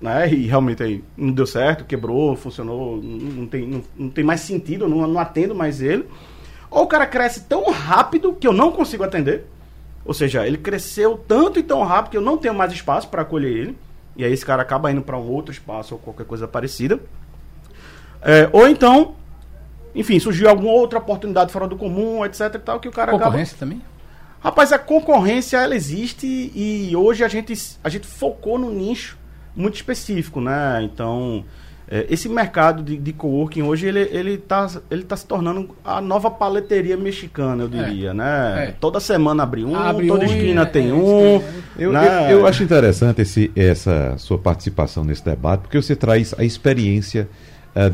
né? 0.00 0.32
E 0.32 0.46
realmente 0.46 0.82
aí 0.82 1.04
não 1.14 1.34
deu 1.34 1.46
certo, 1.46 1.84
quebrou, 1.84 2.34
funcionou, 2.34 2.96
não 2.96 3.46
tem, 3.46 3.66
não, 3.66 3.82
não 3.94 4.08
tem 4.08 4.24
mais 4.24 4.40
sentido, 4.40 4.88
não, 4.88 5.06
não 5.06 5.20
atendo 5.20 5.54
mais 5.54 5.82
ele. 5.82 6.06
Ou 6.70 6.84
o 6.84 6.86
cara 6.86 7.06
cresce 7.06 7.42
tão 7.42 7.70
rápido 7.70 8.32
que 8.32 8.46
eu 8.46 8.52
não 8.54 8.72
consigo 8.72 9.04
atender. 9.04 9.44
Ou 10.02 10.14
seja, 10.14 10.46
ele 10.46 10.56
cresceu 10.56 11.22
tanto 11.28 11.58
e 11.58 11.62
tão 11.62 11.82
rápido 11.82 12.12
que 12.12 12.16
eu 12.16 12.22
não 12.22 12.38
tenho 12.38 12.54
mais 12.54 12.72
espaço 12.72 13.06
para 13.08 13.20
acolher 13.20 13.54
ele. 13.54 13.78
E 14.16 14.24
aí 14.24 14.32
esse 14.32 14.46
cara 14.46 14.62
acaba 14.62 14.90
indo 14.90 15.02
para 15.02 15.18
um 15.18 15.28
outro 15.30 15.52
espaço 15.52 15.92
ou 15.92 16.00
qualquer 16.00 16.24
coisa 16.24 16.48
parecida. 16.48 16.98
É, 18.22 18.48
ou 18.50 18.66
então, 18.66 19.19
enfim, 19.94 20.18
surgiu 20.18 20.48
alguma 20.48 20.72
outra 20.72 20.98
oportunidade 20.98 21.52
fora 21.52 21.66
do 21.66 21.76
comum, 21.76 22.24
etc 22.24 22.54
e 22.54 22.58
tal, 22.58 22.80
que 22.80 22.88
o 22.88 22.92
cara 22.92 23.12
Concorrência 23.12 23.56
acaba... 23.56 23.72
também? 23.72 23.82
Rapaz, 24.42 24.72
a 24.72 24.78
concorrência, 24.78 25.58
ela 25.58 25.74
existe 25.74 26.26
e 26.26 26.96
hoje 26.96 27.22
a 27.22 27.28
gente, 27.28 27.52
a 27.84 27.88
gente 27.90 28.06
focou 28.06 28.58
no 28.58 28.72
nicho 28.72 29.18
muito 29.54 29.74
específico, 29.74 30.40
né? 30.40 30.80
Então, 30.82 31.44
é, 31.86 32.06
esse 32.08 32.28
mercado 32.28 32.82
de, 32.82 32.96
de 32.96 33.12
coworking 33.12 33.62
hoje, 33.62 33.86
ele, 33.86 34.00
ele, 34.00 34.38
tá, 34.38 34.70
ele 34.90 35.02
tá 35.02 35.16
se 35.16 35.26
tornando 35.26 35.76
a 35.84 36.00
nova 36.00 36.30
paleteria 36.30 36.96
mexicana, 36.96 37.64
eu 37.64 37.66
é. 37.66 37.84
diria, 37.84 38.10
é, 38.10 38.14
né? 38.14 38.64
É. 38.68 38.74
Toda 38.80 39.00
semana 39.00 39.42
abre 39.42 39.64
um, 39.64 39.74
abre 39.74 40.06
toda 40.06 40.24
um 40.24 40.26
esquina 40.26 40.64
tem 40.64 40.90
é, 40.90 40.94
um. 40.94 41.42
Eu, 41.76 41.92
né? 41.92 42.32
eu, 42.32 42.38
eu, 42.38 42.46
acho 42.46 42.62
interessante 42.62 43.22
esse, 43.22 43.50
essa 43.56 44.16
sua 44.18 44.38
participação 44.38 45.04
nesse 45.04 45.24
debate, 45.24 45.62
porque 45.62 45.82
você 45.82 45.96
traz 45.96 46.32
a 46.38 46.44
experiência 46.44 47.28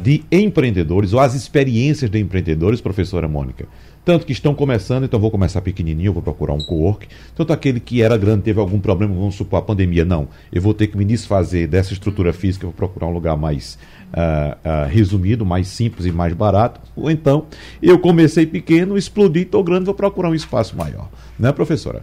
de 0.02 0.24
empreendedores, 0.32 1.12
ou 1.12 1.20
as 1.20 1.34
experiências 1.34 2.10
de 2.10 2.18
empreendedores, 2.18 2.80
professora 2.80 3.28
Mônica 3.28 3.66
tanto 4.06 4.24
que 4.24 4.30
estão 4.30 4.54
começando, 4.54 5.02
então 5.02 5.18
vou 5.18 5.32
começar 5.32 5.60
pequenininho, 5.60 6.12
vou 6.12 6.22
procurar 6.22 6.54
um 6.54 6.64
co-work. 6.64 7.08
Tanto 7.34 7.52
aquele 7.52 7.80
que 7.80 8.02
era 8.02 8.16
grande 8.16 8.44
teve 8.44 8.60
algum 8.60 8.78
problema, 8.78 9.12
vamos 9.12 9.34
supor 9.34 9.58
a 9.58 9.62
pandemia, 9.62 10.04
não. 10.04 10.28
Eu 10.52 10.62
vou 10.62 10.72
ter 10.72 10.86
que 10.86 10.96
me 10.96 11.04
desfazer 11.04 11.66
dessa 11.66 11.92
estrutura 11.92 12.32
física, 12.32 12.66
vou 12.66 12.72
procurar 12.72 13.08
um 13.08 13.12
lugar 13.12 13.36
mais 13.36 13.76
uh, 14.12 14.86
uh, 14.86 14.88
resumido, 14.88 15.44
mais 15.44 15.66
simples 15.66 16.06
e 16.06 16.12
mais 16.12 16.32
barato. 16.32 16.80
Ou 16.94 17.10
então, 17.10 17.46
eu 17.82 17.98
comecei 17.98 18.46
pequeno, 18.46 18.96
explodi, 18.96 19.40
estou 19.40 19.64
grande, 19.64 19.86
vou 19.86 19.94
procurar 19.94 20.30
um 20.30 20.34
espaço 20.36 20.76
maior. 20.76 21.08
Né, 21.36 21.50
professora? 21.50 22.02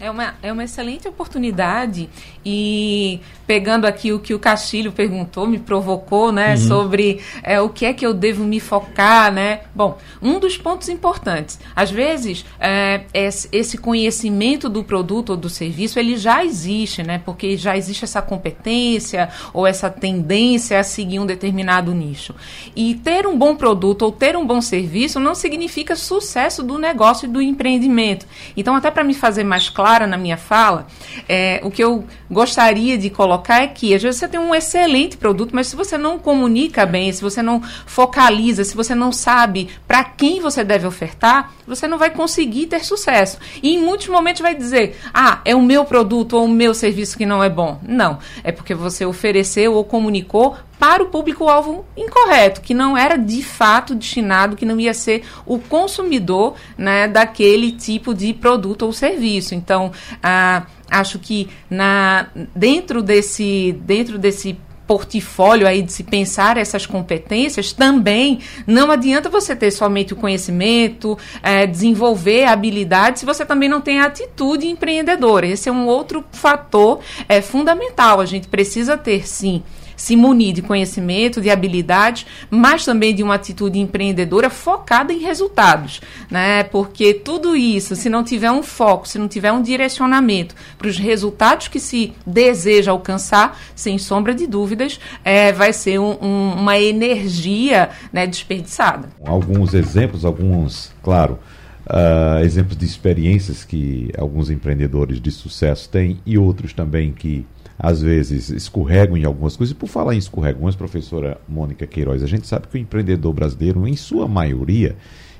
É, 0.00 0.08
uma, 0.08 0.34
é 0.42 0.52
uma 0.52 0.62
excelente 0.62 1.08
oportunidade 1.08 2.08
e 2.44 3.20
pegando 3.48 3.84
aqui 3.84 4.12
o 4.12 4.20
que 4.20 4.32
o 4.32 4.38
Castilho 4.38 4.92
perguntou, 4.92 5.44
me 5.46 5.58
provocou, 5.58 6.30
né, 6.30 6.52
uhum. 6.52 6.56
sobre 6.56 7.20
é, 7.42 7.60
o 7.60 7.68
que 7.68 7.84
é 7.84 7.92
que 7.92 8.06
eu 8.06 8.14
devo 8.14 8.44
me 8.44 8.60
focar, 8.60 9.32
né? 9.32 9.62
Bom, 9.74 9.98
um 10.22 10.38
dos 10.38 10.56
pontos 10.56 10.88
importantes, 10.88 11.58
às 11.74 11.90
vezes 11.90 12.44
é, 12.60 13.02
esse 13.12 13.76
conhecimento 13.76 14.68
do 14.68 14.84
produto 14.84 15.30
ou 15.30 15.36
do 15.36 15.48
serviço 15.48 15.98
ele 15.98 16.16
já 16.16 16.44
existe, 16.44 17.02
né? 17.02 17.20
Porque 17.24 17.56
já 17.56 17.76
existe 17.76 18.04
essa 18.04 18.22
competência 18.22 19.28
ou 19.52 19.66
essa 19.66 19.90
tendência 19.90 20.78
a 20.78 20.84
seguir 20.84 21.18
um 21.18 21.26
determinado 21.26 21.92
nicho. 21.92 22.34
E 22.76 22.94
ter 22.94 23.26
um 23.26 23.36
bom 23.36 23.56
produto 23.56 24.02
ou 24.02 24.12
ter 24.12 24.36
um 24.36 24.46
bom 24.46 24.60
serviço 24.60 25.18
não 25.18 25.34
significa 25.34 25.96
sucesso 25.96 26.62
do 26.62 26.78
negócio 26.78 27.26
e 27.26 27.28
do 27.28 27.42
empreendimento. 27.42 28.26
Então, 28.56 28.76
até 28.76 28.90
para 28.90 29.02
me 29.02 29.14
fazer 29.14 29.42
mais 29.42 29.68
clara 29.88 30.06
na 30.06 30.18
minha 30.18 30.36
fala, 30.36 30.86
é, 31.26 31.62
o 31.64 31.70
que 31.70 31.82
eu 31.82 32.04
gostaria 32.30 32.98
de 32.98 33.08
colocar 33.08 33.62
é 33.62 33.68
que 33.68 33.94
às 33.94 34.02
vezes 34.02 34.20
você 34.20 34.28
tem 34.28 34.38
um 34.38 34.54
excelente 34.54 35.16
produto, 35.16 35.52
mas 35.54 35.68
se 35.68 35.76
você 35.76 35.96
não 35.96 36.18
comunica 36.18 36.84
bem, 36.84 37.10
se 37.10 37.22
você 37.22 37.40
não 37.40 37.62
focaliza, 37.86 38.64
se 38.64 38.76
você 38.76 38.94
não 38.94 39.10
sabe 39.10 39.70
para 39.86 40.04
quem 40.04 40.42
você 40.42 40.62
deve 40.62 40.86
ofertar, 40.86 41.54
você 41.66 41.88
não 41.88 41.96
vai 41.96 42.10
conseguir 42.10 42.66
ter 42.66 42.84
sucesso. 42.84 43.38
E 43.62 43.76
em 43.76 43.82
muitos 43.82 44.08
momentos 44.08 44.42
vai 44.42 44.54
dizer: 44.54 44.94
"Ah, 45.14 45.40
é 45.42 45.54
o 45.54 45.62
meu 45.62 45.86
produto 45.86 46.34
ou 46.34 46.44
o 46.44 46.48
meu 46.48 46.74
serviço 46.74 47.16
que 47.16 47.24
não 47.24 47.42
é 47.42 47.48
bom". 47.48 47.80
Não, 47.82 48.18
é 48.44 48.52
porque 48.52 48.74
você 48.74 49.06
ofereceu 49.06 49.72
ou 49.72 49.84
comunicou 49.84 50.54
para 50.78 51.02
o 51.02 51.06
público-alvo 51.06 51.84
incorreto, 51.96 52.60
que 52.60 52.72
não 52.72 52.96
era 52.96 53.16
de 53.16 53.42
fato 53.42 53.94
destinado, 53.94 54.56
que 54.56 54.64
não 54.64 54.78
ia 54.78 54.94
ser 54.94 55.24
o 55.44 55.58
consumidor 55.58 56.54
né, 56.76 57.08
daquele 57.08 57.72
tipo 57.72 58.14
de 58.14 58.32
produto 58.32 58.82
ou 58.82 58.92
serviço. 58.92 59.54
Então, 59.54 59.90
ah, 60.22 60.66
acho 60.90 61.18
que 61.18 61.48
na, 61.68 62.28
dentro 62.54 63.02
desse, 63.02 63.76
dentro 63.84 64.18
desse 64.18 64.56
portfólio 64.88 65.66
aí 65.66 65.82
de 65.82 65.92
se 65.92 66.02
pensar 66.02 66.56
essas 66.56 66.86
competências, 66.86 67.74
também 67.74 68.38
não 68.66 68.90
adianta 68.90 69.28
você 69.28 69.54
ter 69.54 69.70
somente 69.70 70.14
o 70.14 70.16
conhecimento, 70.16 71.18
é, 71.42 71.66
desenvolver 71.66 72.46
habilidades, 72.46 73.20
se 73.20 73.26
você 73.26 73.44
também 73.44 73.68
não 73.68 73.82
tem 73.82 74.00
a 74.00 74.06
atitude 74.06 74.66
empreendedora. 74.66 75.46
Esse 75.46 75.68
é 75.68 75.72
um 75.72 75.86
outro 75.86 76.24
fator 76.32 77.00
é, 77.28 77.42
fundamental. 77.42 78.18
A 78.18 78.24
gente 78.24 78.48
precisa 78.48 78.96
ter, 78.96 79.28
sim, 79.28 79.62
se 79.98 80.16
munir 80.16 80.54
de 80.54 80.62
conhecimento, 80.62 81.40
de 81.40 81.50
habilidades, 81.50 82.24
mas 82.48 82.84
também 82.84 83.14
de 83.14 83.22
uma 83.22 83.34
atitude 83.34 83.78
empreendedora 83.80 84.48
focada 84.48 85.12
em 85.12 85.18
resultados, 85.18 86.00
né? 86.30 86.62
Porque 86.62 87.12
tudo 87.12 87.56
isso, 87.56 87.96
se 87.96 88.08
não 88.08 88.22
tiver 88.22 88.50
um 88.50 88.62
foco, 88.62 89.08
se 89.08 89.18
não 89.18 89.26
tiver 89.26 89.52
um 89.52 89.60
direcionamento 89.60 90.54
para 90.78 90.88
os 90.88 90.96
resultados 90.96 91.66
que 91.66 91.80
se 91.80 92.14
deseja 92.24 92.92
alcançar, 92.92 93.58
sem 93.74 93.98
sombra 93.98 94.34
de 94.34 94.46
dúvidas, 94.46 95.00
é, 95.24 95.52
vai 95.52 95.72
ser 95.72 95.98
um, 95.98 96.16
um, 96.22 96.52
uma 96.52 96.78
energia 96.78 97.90
né, 98.12 98.24
desperdiçada. 98.26 99.08
Alguns 99.26 99.74
exemplos, 99.74 100.24
alguns, 100.24 100.92
claro. 101.02 101.38
Uh, 101.86 102.44
exemplos 102.44 102.76
de 102.76 102.84
experiências 102.84 103.64
que 103.64 104.10
alguns 104.18 104.50
empreendedores 104.50 105.18
de 105.18 105.30
sucesso 105.30 105.88
têm 105.88 106.20
e 106.26 106.36
outros 106.36 106.74
também 106.74 107.12
que 107.12 107.46
às 107.78 108.02
vezes 108.02 108.50
escorregam 108.50 109.16
em 109.16 109.24
algumas 109.24 109.56
coisas. 109.56 109.74
E 109.74 109.78
por 109.78 109.88
falar 109.88 110.14
em 110.14 110.18
escorregões, 110.18 110.74
professora 110.74 111.40
Mônica 111.48 111.86
Queiroz, 111.86 112.22
a 112.22 112.26
gente 112.26 112.46
sabe 112.46 112.66
que 112.66 112.76
o 112.76 112.80
empreendedor 112.80 113.32
brasileiro, 113.32 113.86
em 113.86 113.94
sua 113.94 114.26
maioria, 114.26 114.96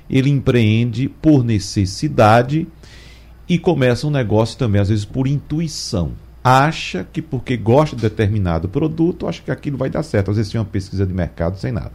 ele 0.09 0.29
empreende 0.29 1.09
por 1.09 1.43
necessidade 1.43 2.65
e 3.47 3.59
começa 3.59 4.07
um 4.07 4.11
negócio 4.11 4.57
também, 4.57 4.79
às 4.79 4.89
vezes, 4.89 5.03
por 5.03 5.27
intuição. 5.27 6.13
Acha 6.41 7.05
que 7.11 7.21
porque 7.21 7.57
gosta 7.57 7.95
de 7.95 8.03
determinado 8.03 8.69
produto, 8.69 9.27
acha 9.27 9.41
que 9.41 9.51
aquilo 9.51 9.77
vai 9.77 9.89
dar 9.89 10.03
certo. 10.03 10.31
Às 10.31 10.37
vezes 10.37 10.51
tem 10.51 10.61
uma 10.61 10.65
pesquisa 10.65 11.05
de 11.05 11.13
mercado 11.13 11.57
sem 11.57 11.71
nada. 11.71 11.91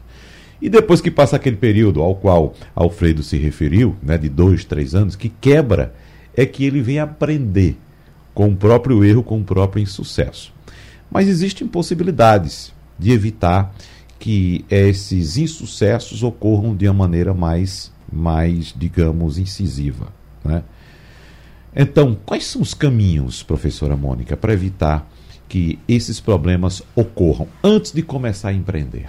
E 0.61 0.69
depois 0.69 1.01
que 1.01 1.11
passa 1.11 1.37
aquele 1.37 1.57
período 1.57 2.03
ao 2.03 2.15
qual 2.15 2.55
Alfredo 2.75 3.23
se 3.23 3.39
referiu, 3.39 3.97
né, 4.03 4.19
de 4.19 4.29
dois, 4.29 4.65
três 4.65 4.95
anos, 4.95 5.17
que 5.17 5.29
quebra, 5.29 5.95
é 6.37 6.45
que 6.45 6.65
ele 6.65 6.83
vem 6.83 6.99
aprender 6.99 7.77
com 8.35 8.49
o 8.49 8.57
próprio 8.57 9.05
erro, 9.05 9.23
com 9.23 9.41
o 9.41 9.45
próprio 9.45 9.83
insucesso. 9.83 10.53
Mas 11.11 11.29
existem 11.29 11.67
possibilidades 11.67 12.73
de 12.99 13.13
evitar 13.13 13.73
que 14.19 14.65
esses 14.69 15.37
insucessos 15.37 16.23
ocorram 16.23 16.75
de 16.75 16.89
uma 16.89 16.95
maneira 16.95 17.33
mais, 17.33 17.93
mais 18.11 18.75
digamos, 18.77 19.39
incisiva. 19.39 20.13
Né? 20.45 20.63
Então, 21.75 22.17
quais 22.25 22.47
são 22.47 22.63
os 22.63 22.75
caminhos, 22.75 23.43
professora 23.43 23.97
Mônica, 23.97 24.37
para 24.37 24.53
evitar 24.53 25.09
que 25.49 25.79
esses 25.87 26.21
problemas 26.21 26.83
ocorram 26.97 27.49
antes 27.63 27.93
de 27.93 28.03
começar 28.03 28.49
a 28.49 28.53
empreender? 28.53 29.09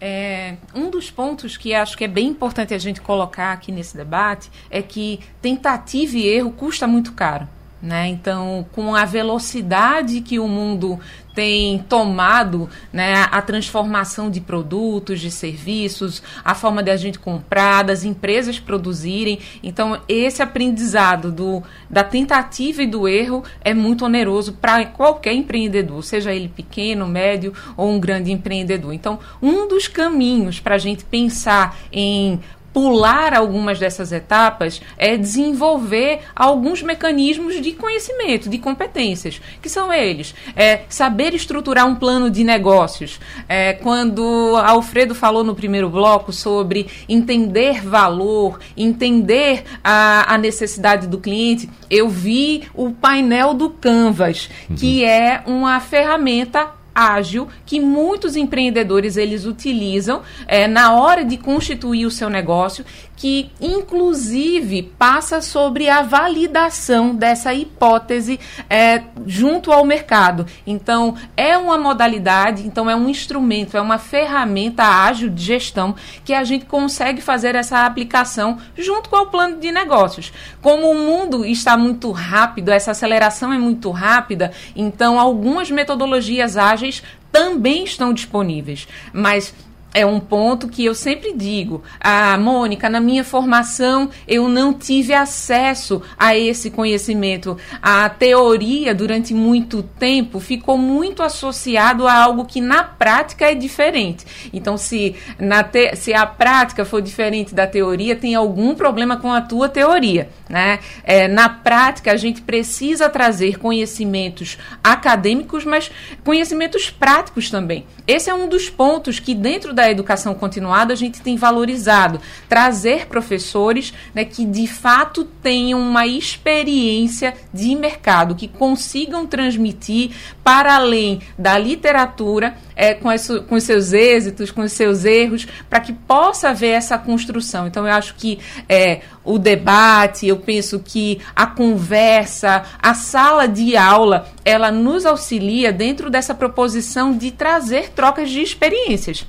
É, 0.00 0.56
um 0.74 0.90
dos 0.90 1.10
pontos 1.10 1.56
que 1.56 1.74
acho 1.74 1.96
que 1.96 2.04
é 2.04 2.08
bem 2.08 2.28
importante 2.28 2.72
a 2.72 2.78
gente 2.78 3.00
colocar 3.00 3.52
aqui 3.52 3.72
nesse 3.72 3.96
debate 3.96 4.48
é 4.70 4.80
que 4.80 5.18
tentativa 5.42 6.16
e 6.16 6.26
erro 6.26 6.52
custa 6.52 6.86
muito 6.86 7.12
caro. 7.12 7.48
Né? 7.80 8.08
Então, 8.08 8.66
com 8.72 8.94
a 8.94 9.04
velocidade 9.04 10.20
que 10.20 10.38
o 10.38 10.48
mundo 10.48 10.98
tem 11.38 11.78
tomado 11.78 12.68
né, 12.92 13.28
a 13.30 13.40
transformação 13.40 14.28
de 14.28 14.40
produtos, 14.40 15.20
de 15.20 15.30
serviços, 15.30 16.20
a 16.44 16.52
forma 16.52 16.82
de 16.82 16.90
a 16.90 16.96
gente 16.96 17.20
comprar, 17.20 17.84
das 17.84 18.02
empresas 18.02 18.58
produzirem. 18.58 19.38
Então, 19.62 20.00
esse 20.08 20.42
aprendizado 20.42 21.30
do, 21.30 21.62
da 21.88 22.02
tentativa 22.02 22.82
e 22.82 22.88
do 22.88 23.06
erro 23.06 23.44
é 23.60 23.72
muito 23.72 24.04
oneroso 24.04 24.54
para 24.54 24.84
qualquer 24.86 25.32
empreendedor, 25.32 26.02
seja 26.02 26.34
ele 26.34 26.48
pequeno, 26.48 27.06
médio 27.06 27.54
ou 27.76 27.88
um 27.88 28.00
grande 28.00 28.32
empreendedor. 28.32 28.92
Então, 28.92 29.20
um 29.40 29.68
dos 29.68 29.86
caminhos 29.86 30.58
para 30.58 30.74
a 30.74 30.78
gente 30.78 31.04
pensar 31.04 31.78
em 31.92 32.40
pular 32.72 33.34
algumas 33.34 33.78
dessas 33.78 34.12
etapas 34.12 34.80
é 34.96 35.16
desenvolver 35.16 36.20
alguns 36.34 36.82
mecanismos 36.82 37.60
de 37.60 37.72
conhecimento, 37.72 38.48
de 38.48 38.58
competências, 38.58 39.40
que 39.60 39.68
são 39.68 39.92
eles. 39.92 40.34
É, 40.54 40.82
saber 40.88 41.34
estruturar 41.34 41.86
um 41.86 41.94
plano 41.94 42.30
de 42.30 42.44
negócios. 42.44 43.20
É, 43.48 43.72
quando 43.72 44.56
Alfredo 44.56 45.14
falou 45.14 45.42
no 45.42 45.54
primeiro 45.54 45.88
bloco 45.88 46.32
sobre 46.32 46.86
entender 47.08 47.82
valor, 47.82 48.58
entender 48.76 49.64
a, 49.82 50.34
a 50.34 50.38
necessidade 50.38 51.06
do 51.06 51.18
cliente, 51.18 51.68
eu 51.90 52.08
vi 52.08 52.64
o 52.74 52.90
painel 52.90 53.54
do 53.54 53.70
Canvas, 53.70 54.48
uhum. 54.68 54.76
que 54.76 55.04
é 55.04 55.42
uma 55.46 55.80
ferramenta 55.80 56.77
ágil 56.98 57.46
que 57.64 57.78
muitos 57.78 58.34
empreendedores 58.34 59.16
eles 59.16 59.44
utilizam 59.44 60.22
é, 60.48 60.66
na 60.66 60.92
hora 60.92 61.24
de 61.24 61.36
constituir 61.36 62.04
o 62.04 62.10
seu 62.10 62.28
negócio, 62.28 62.84
que 63.18 63.50
inclusive 63.60 64.84
passa 64.96 65.42
sobre 65.42 65.88
a 65.88 66.02
validação 66.02 67.14
dessa 67.14 67.52
hipótese 67.52 68.38
é, 68.70 69.02
junto 69.26 69.72
ao 69.72 69.84
mercado. 69.84 70.46
Então, 70.64 71.16
é 71.36 71.58
uma 71.58 71.76
modalidade, 71.76 72.64
então 72.64 72.88
é 72.88 72.94
um 72.94 73.08
instrumento, 73.08 73.76
é 73.76 73.80
uma 73.80 73.98
ferramenta 73.98 74.84
ágil 74.84 75.28
de 75.28 75.42
gestão 75.42 75.96
que 76.24 76.32
a 76.32 76.44
gente 76.44 76.64
consegue 76.64 77.20
fazer 77.20 77.56
essa 77.56 77.84
aplicação 77.84 78.58
junto 78.76 79.10
com 79.10 79.16
o 79.16 79.26
plano 79.26 79.58
de 79.58 79.72
negócios. 79.72 80.32
Como 80.62 80.88
o 80.88 80.94
mundo 80.94 81.44
está 81.44 81.76
muito 81.76 82.12
rápido, 82.12 82.70
essa 82.70 82.92
aceleração 82.92 83.52
é 83.52 83.58
muito 83.58 83.90
rápida, 83.90 84.52
então 84.76 85.18
algumas 85.18 85.72
metodologias 85.72 86.56
ágeis 86.56 87.02
também 87.32 87.82
estão 87.84 88.12
disponíveis. 88.12 88.86
Mas 89.12 89.52
é 89.92 90.04
um 90.04 90.20
ponto 90.20 90.68
que 90.68 90.84
eu 90.84 90.94
sempre 90.94 91.32
digo. 91.32 91.82
Ah, 92.00 92.36
Mônica, 92.38 92.88
na 92.88 93.00
minha 93.00 93.24
formação 93.24 94.10
eu 94.26 94.48
não 94.48 94.72
tive 94.72 95.14
acesso 95.14 96.02
a 96.18 96.36
esse 96.36 96.70
conhecimento. 96.70 97.56
A 97.80 98.08
teoria, 98.08 98.94
durante 98.94 99.32
muito 99.32 99.82
tempo, 99.82 100.40
ficou 100.40 100.76
muito 100.76 101.22
associado 101.22 102.06
a 102.06 102.14
algo 102.14 102.44
que 102.44 102.60
na 102.60 102.84
prática 102.84 103.50
é 103.50 103.54
diferente. 103.54 104.26
Então, 104.52 104.76
se, 104.76 105.16
na 105.38 105.64
te, 105.64 105.96
se 105.96 106.12
a 106.12 106.26
prática 106.26 106.84
for 106.84 107.00
diferente 107.00 107.54
da 107.54 107.66
teoria, 107.66 108.14
tem 108.14 108.34
algum 108.34 108.74
problema 108.74 109.16
com 109.16 109.32
a 109.32 109.40
tua 109.40 109.68
teoria. 109.68 110.28
Né? 110.48 110.80
É, 111.02 111.28
na 111.28 111.48
prática, 111.48 112.12
a 112.12 112.16
gente 112.16 112.42
precisa 112.42 113.08
trazer 113.08 113.58
conhecimentos 113.58 114.58
acadêmicos, 114.82 115.64
mas 115.64 115.90
conhecimentos 116.24 116.90
práticos 116.90 117.50
também. 117.50 117.86
Esse 118.06 118.30
é 118.30 118.34
um 118.34 118.48
dos 118.48 118.68
pontos 118.68 119.18
que, 119.18 119.34
dentro 119.34 119.74
da 119.78 119.88
educação 119.88 120.34
continuada, 120.34 120.92
a 120.92 120.96
gente 120.96 121.20
tem 121.20 121.36
valorizado. 121.36 122.20
Trazer 122.48 123.06
professores 123.06 123.94
né, 124.12 124.24
que, 124.24 124.44
de 124.44 124.66
fato, 124.66 125.22
tenham 125.24 125.80
uma 125.80 126.04
experiência 126.04 127.32
de 127.54 127.76
mercado, 127.76 128.34
que 128.34 128.48
consigam 128.48 129.24
transmitir 129.24 130.10
para 130.42 130.74
além 130.74 131.20
da 131.38 131.56
literatura 131.56 132.56
é, 132.74 132.92
com, 132.92 133.08
com 133.48 133.54
os 133.54 133.62
seus 133.62 133.92
êxitos, 133.92 134.50
com 134.50 134.62
os 134.62 134.72
seus 134.72 135.04
erros, 135.04 135.46
para 135.70 135.78
que 135.78 135.92
possa 135.92 136.48
haver 136.48 136.72
essa 136.72 136.98
construção. 136.98 137.68
Então, 137.68 137.86
eu 137.86 137.92
acho 137.92 138.16
que 138.16 138.40
é, 138.68 139.02
o 139.24 139.38
debate, 139.38 140.26
eu 140.26 140.38
penso 140.38 140.80
que 140.80 141.20
a 141.36 141.46
conversa, 141.46 142.64
a 142.82 142.94
sala 142.94 143.46
de 143.46 143.76
aula, 143.76 144.28
ela 144.44 144.72
nos 144.72 145.06
auxilia 145.06 145.72
dentro 145.72 146.10
dessa 146.10 146.34
proposição 146.34 147.16
de 147.16 147.30
trazer 147.30 147.90
trocas 147.90 148.28
de 148.28 148.42
experiências 148.42 149.24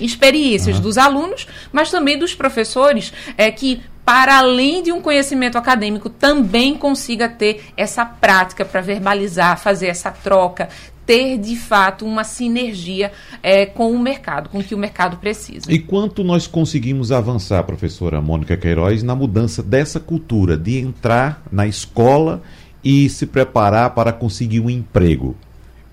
experiências 0.00 0.76
uhum. 0.76 0.82
dos 0.82 0.98
alunos, 0.98 1.46
mas 1.72 1.90
também 1.90 2.18
dos 2.18 2.34
professores, 2.34 3.12
é 3.36 3.50
que 3.50 3.80
para 4.04 4.38
além 4.38 4.82
de 4.82 4.90
um 4.90 5.00
conhecimento 5.00 5.56
acadêmico, 5.56 6.10
também 6.10 6.74
consiga 6.74 7.28
ter 7.28 7.62
essa 7.76 8.04
prática 8.04 8.64
para 8.64 8.80
verbalizar, 8.80 9.56
fazer 9.56 9.86
essa 9.86 10.10
troca, 10.10 10.68
ter 11.06 11.38
de 11.38 11.56
fato 11.56 12.04
uma 12.04 12.24
sinergia 12.24 13.12
é, 13.42 13.66
com 13.66 13.92
o 13.92 13.98
mercado, 13.98 14.48
com 14.48 14.58
o 14.58 14.64
que 14.64 14.74
o 14.74 14.78
mercado 14.78 15.16
precisa. 15.16 15.72
E 15.72 15.78
quanto 15.78 16.24
nós 16.24 16.46
conseguimos 16.46 17.12
avançar, 17.12 17.62
professora 17.64 18.20
Mônica 18.20 18.56
Queiroz, 18.56 19.02
na 19.02 19.14
mudança 19.14 19.62
dessa 19.62 20.00
cultura 20.00 20.56
de 20.56 20.78
entrar 20.78 21.42
na 21.50 21.66
escola 21.66 22.42
e 22.82 23.08
se 23.08 23.26
preparar 23.26 23.90
para 23.90 24.12
conseguir 24.12 24.60
um 24.60 24.70
emprego? 24.70 25.36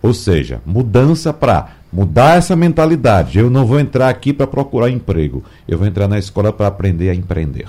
Ou 0.02 0.14
seja, 0.14 0.62
mudança 0.66 1.34
para 1.34 1.70
mudar 1.92 2.38
essa 2.38 2.56
mentalidade. 2.56 3.40
Eu 3.40 3.50
não 3.50 3.66
vou 3.66 3.80
entrar 3.80 4.10
aqui 4.10 4.32
para 4.34 4.48
procurar 4.48 4.90
emprego, 4.90 5.44
eu 5.68 5.78
vou 5.78 5.88
entrar 5.88 6.08
na 6.08 6.20
escola 6.20 6.54
para 6.54 6.68
aprender 6.68 7.10
a 7.10 7.16
empreender. 7.16 7.68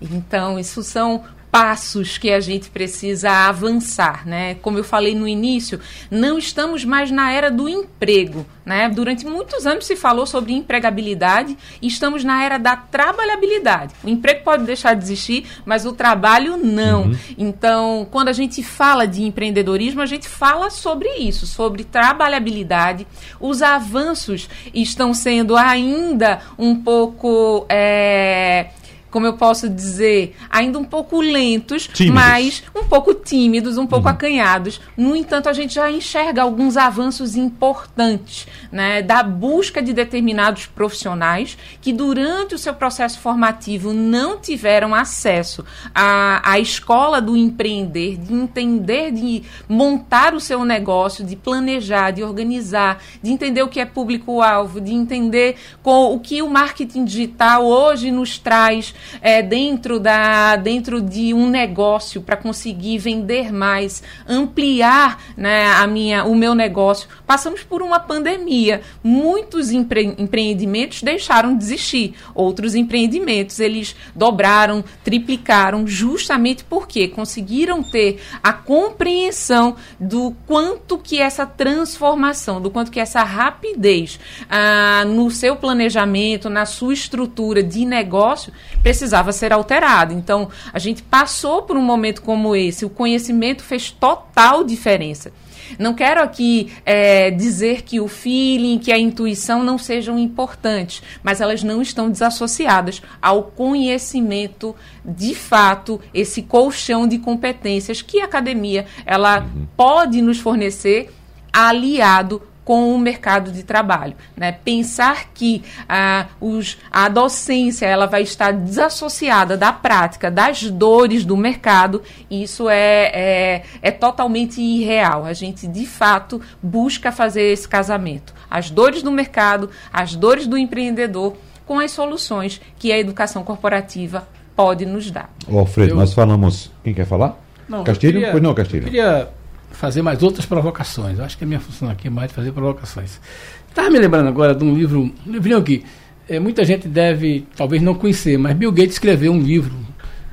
Então, 0.00 0.58
isso 0.58 0.82
são 0.82 1.22
passos 1.54 2.18
que 2.18 2.32
a 2.32 2.40
gente 2.40 2.68
precisa 2.68 3.30
avançar, 3.30 4.26
né? 4.26 4.56
Como 4.56 4.76
eu 4.76 4.82
falei 4.82 5.14
no 5.14 5.28
início, 5.28 5.78
não 6.10 6.36
estamos 6.36 6.84
mais 6.84 7.12
na 7.12 7.30
era 7.30 7.48
do 7.48 7.68
emprego, 7.68 8.44
né? 8.66 8.88
Durante 8.88 9.24
muitos 9.24 9.64
anos 9.64 9.86
se 9.86 9.94
falou 9.94 10.26
sobre 10.26 10.52
empregabilidade 10.52 11.56
e 11.80 11.86
estamos 11.86 12.24
na 12.24 12.42
era 12.42 12.58
da 12.58 12.74
trabalhabilidade. 12.74 13.94
O 14.02 14.08
emprego 14.08 14.42
pode 14.42 14.64
deixar 14.64 14.94
de 14.94 15.04
existir, 15.04 15.46
mas 15.64 15.86
o 15.86 15.92
trabalho 15.92 16.56
não. 16.56 17.04
Uhum. 17.04 17.18
Então, 17.38 18.08
quando 18.10 18.30
a 18.30 18.32
gente 18.32 18.60
fala 18.60 19.06
de 19.06 19.22
empreendedorismo, 19.22 20.02
a 20.02 20.06
gente 20.06 20.28
fala 20.28 20.70
sobre 20.70 21.08
isso, 21.18 21.46
sobre 21.46 21.84
trabalhabilidade. 21.84 23.06
Os 23.38 23.62
avanços 23.62 24.48
estão 24.74 25.14
sendo 25.14 25.56
ainda 25.56 26.40
um 26.58 26.74
pouco 26.74 27.64
é, 27.68 28.70
como 29.14 29.26
eu 29.26 29.34
posso 29.34 29.68
dizer, 29.68 30.34
ainda 30.50 30.76
um 30.76 30.82
pouco 30.82 31.20
lentos, 31.20 31.86
tímidos. 31.86 32.20
mas 32.20 32.64
um 32.74 32.82
pouco 32.82 33.14
tímidos, 33.14 33.78
um 33.78 33.86
pouco 33.86 34.08
uhum. 34.08 34.12
acanhados. 34.12 34.80
No 34.96 35.14
entanto, 35.14 35.48
a 35.48 35.52
gente 35.52 35.76
já 35.76 35.88
enxerga 35.88 36.42
alguns 36.42 36.76
avanços 36.76 37.36
importantes 37.36 38.48
né, 38.72 39.02
da 39.02 39.22
busca 39.22 39.80
de 39.80 39.92
determinados 39.92 40.66
profissionais 40.66 41.56
que, 41.80 41.92
durante 41.92 42.56
o 42.56 42.58
seu 42.58 42.74
processo 42.74 43.20
formativo, 43.20 43.92
não 43.92 44.36
tiveram 44.40 44.92
acesso 44.92 45.64
à, 45.94 46.50
à 46.50 46.58
escola 46.58 47.22
do 47.22 47.36
empreender, 47.36 48.16
de 48.16 48.34
entender, 48.34 49.12
de 49.12 49.44
montar 49.68 50.34
o 50.34 50.40
seu 50.40 50.64
negócio, 50.64 51.24
de 51.24 51.36
planejar, 51.36 52.10
de 52.10 52.24
organizar, 52.24 53.00
de 53.22 53.30
entender 53.30 53.62
o 53.62 53.68
que 53.68 53.78
é 53.78 53.84
público-alvo, 53.84 54.80
de 54.80 54.92
entender 54.92 55.54
com, 55.84 56.12
o 56.12 56.18
que 56.18 56.42
o 56.42 56.50
marketing 56.50 57.04
digital 57.04 57.64
hoje 57.64 58.10
nos 58.10 58.38
traz 58.38 58.92
é, 59.20 59.42
dentro, 59.42 59.98
da, 59.98 60.56
dentro 60.56 61.00
de 61.00 61.32
um 61.34 61.48
negócio 61.48 62.20
para 62.22 62.36
conseguir 62.36 62.98
vender 62.98 63.52
mais, 63.52 64.02
ampliar 64.28 65.22
né, 65.36 65.66
a 65.66 65.86
minha, 65.86 66.24
o 66.24 66.34
meu 66.34 66.54
negócio. 66.54 67.08
Passamos 67.26 67.62
por 67.62 67.82
uma 67.82 68.00
pandemia. 68.00 68.82
Muitos 69.02 69.70
empre 69.70 70.14
empreendimentos 70.18 71.02
deixaram 71.02 71.56
de 71.56 71.64
existir. 71.64 72.14
Outros 72.34 72.74
empreendimentos 72.74 73.60
eles 73.60 73.96
dobraram, 74.14 74.84
triplicaram, 75.02 75.86
justamente 75.86 76.64
porque 76.64 77.08
conseguiram 77.08 77.82
ter 77.82 78.20
a 78.42 78.52
compreensão 78.52 79.76
do 79.98 80.34
quanto 80.46 80.98
que 80.98 81.20
essa 81.20 81.46
transformação, 81.46 82.60
do 82.60 82.70
quanto 82.70 82.90
que 82.90 83.00
essa 83.00 83.22
rapidez 83.22 84.18
ah, 84.48 85.04
no 85.06 85.30
seu 85.30 85.56
planejamento, 85.56 86.48
na 86.50 86.66
sua 86.66 86.92
estrutura 86.92 87.62
de 87.62 87.84
negócio, 87.84 88.52
precisava 88.94 89.32
ser 89.32 89.52
alterado. 89.52 90.14
Então, 90.14 90.48
a 90.72 90.78
gente 90.78 91.02
passou 91.02 91.62
por 91.62 91.76
um 91.76 91.82
momento 91.82 92.22
como 92.22 92.54
esse, 92.54 92.84
o 92.84 92.90
conhecimento 92.90 93.64
fez 93.64 93.90
total 93.90 94.62
diferença. 94.62 95.32
Não 95.78 95.94
quero 95.94 96.22
aqui 96.22 96.72
é, 96.84 97.30
dizer 97.30 97.82
que 97.82 97.98
o 97.98 98.06
feeling, 98.06 98.78
que 98.78 98.92
a 98.92 98.98
intuição 98.98 99.64
não 99.64 99.78
sejam 99.78 100.18
importantes, 100.18 101.02
mas 101.22 101.40
elas 101.40 101.64
não 101.64 101.82
estão 101.82 102.08
desassociadas 102.08 103.02
ao 103.20 103.44
conhecimento 103.44 104.76
de 105.04 105.34
fato, 105.34 106.00
esse 106.12 106.42
colchão 106.42 107.08
de 107.08 107.18
competências 107.18 108.00
que 108.00 108.20
a 108.20 108.26
academia 108.26 108.86
ela 109.04 109.40
uhum. 109.40 109.66
pode 109.76 110.22
nos 110.22 110.38
fornecer 110.38 111.10
aliado 111.52 112.42
com 112.64 112.94
o 112.94 112.98
mercado 112.98 113.52
de 113.52 113.62
trabalho. 113.62 114.14
Né? 114.36 114.52
Pensar 114.52 115.28
que 115.34 115.62
ah, 115.88 116.26
os, 116.40 116.78
a 116.90 117.08
docência 117.08 117.86
ela 117.86 118.06
vai 118.06 118.22
estar 118.22 118.52
desassociada 118.52 119.56
da 119.56 119.72
prática, 119.72 120.30
das 120.30 120.62
dores 120.62 121.24
do 121.24 121.36
mercado, 121.36 122.02
isso 122.30 122.68
é, 122.68 123.10
é, 123.14 123.62
é 123.82 123.90
totalmente 123.90 124.60
irreal. 124.60 125.24
A 125.24 125.32
gente, 125.32 125.66
de 125.66 125.86
fato, 125.86 126.40
busca 126.62 127.12
fazer 127.12 127.52
esse 127.52 127.68
casamento. 127.68 128.32
As 128.50 128.70
dores 128.70 129.02
do 129.02 129.10
mercado, 129.10 129.68
as 129.92 130.14
dores 130.14 130.46
do 130.46 130.56
empreendedor, 130.56 131.36
com 131.66 131.78
as 131.78 131.90
soluções 131.90 132.60
que 132.78 132.92
a 132.92 132.98
educação 132.98 133.42
corporativa 133.42 134.26
pode 134.54 134.86
nos 134.86 135.10
dar. 135.10 135.30
Ô, 135.48 135.58
Alfredo, 135.58 135.92
Eu... 135.92 135.96
nós 135.96 136.12
falamos. 136.12 136.70
Quem 136.82 136.94
quer 136.94 137.06
falar? 137.06 137.38
Não, 137.68 137.82
Castilho? 137.82 138.14
Queria, 138.14 138.30
pois 138.30 138.42
não, 138.42 138.54
Castilho. 138.54 138.82
Eu 138.82 138.84
queria 138.84 139.28
fazer 139.74 140.02
mais 140.02 140.22
outras 140.22 140.46
provocações. 140.46 141.18
Eu 141.18 141.24
acho 141.24 141.36
que 141.36 141.44
a 141.44 141.46
minha 141.46 141.60
função 141.60 141.88
aqui 141.88 142.08
é 142.08 142.10
mais 142.10 142.32
fazer 142.32 142.52
provocações. 142.52 143.20
Estava 143.68 143.90
me 143.90 143.98
lembrando 143.98 144.28
agora 144.28 144.54
de 144.54 144.64
um 144.64 144.74
livro, 144.74 145.12
um 145.26 145.30
livrinho 145.30 145.58
aqui, 145.58 145.84
é, 146.28 146.38
muita 146.40 146.64
gente 146.64 146.88
deve 146.88 147.46
talvez 147.54 147.82
não 147.82 147.94
conhecer, 147.94 148.38
mas 148.38 148.56
Bill 148.56 148.72
Gates 148.72 148.94
escreveu 148.94 149.32
um 149.32 149.40
livro, 149.40 149.74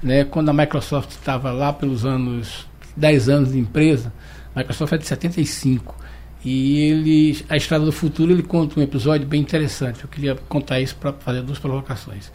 né, 0.02 0.24
quando 0.24 0.50
a 0.50 0.54
Microsoft 0.54 1.12
estava 1.12 1.52
lá 1.52 1.74
pelos 1.74 2.06
anos 2.06 2.66
10 2.96 3.30
anos 3.30 3.52
de 3.52 3.60
empresa. 3.60 4.14
A 4.56 4.60
Microsoft 4.60 4.94
é 4.94 4.98
de 4.98 5.06
75. 5.06 5.96
E 6.44 6.80
ele, 6.80 7.46
a 7.50 7.56
Estrada 7.56 7.86
do 7.86 7.92
Futuro, 7.92 8.32
ele 8.32 8.42
conta 8.42 8.80
um 8.80 8.84
episódio 8.84 9.28
bem 9.28 9.42
interessante. 9.42 10.04
Eu 10.04 10.10
queria 10.10 10.36
contar 10.50 10.80
isso 10.80 10.96
para 10.96 11.14
fazer 11.14 11.42
duas 11.42 11.60
provocações. 11.60 12.32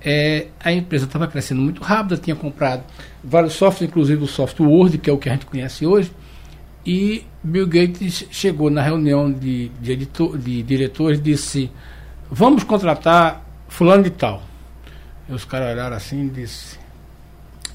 É, 0.00 0.48
a 0.60 0.72
empresa 0.72 1.04
estava 1.04 1.26
crescendo 1.26 1.60
muito 1.60 1.82
rápido, 1.82 2.18
tinha 2.18 2.36
comprado 2.36 2.84
vários 3.22 3.54
softwares, 3.54 3.90
inclusive 3.90 4.22
o 4.22 4.26
software 4.26 4.66
Word, 4.66 4.98
que 4.98 5.08
é 5.08 5.12
o 5.12 5.18
que 5.18 5.28
a 5.28 5.32
gente 5.32 5.46
conhece 5.46 5.86
hoje. 5.86 6.10
E 6.86 7.24
Bill 7.42 7.66
Gates 7.66 8.26
chegou 8.30 8.70
na 8.70 8.80
reunião 8.80 9.32
de, 9.32 9.70
de, 9.80 9.90
editor, 9.90 10.38
de 10.38 10.62
diretores 10.62 11.18
e 11.18 11.22
disse: 11.22 11.70
Vamos 12.30 12.62
contratar 12.62 13.44
fulano 13.68 14.04
de 14.04 14.10
tal. 14.10 14.42
E 15.28 15.32
os 15.32 15.44
caras 15.44 15.72
olharam 15.72 15.96
assim 15.96 16.26
e 16.26 16.30
disse: 16.30 16.78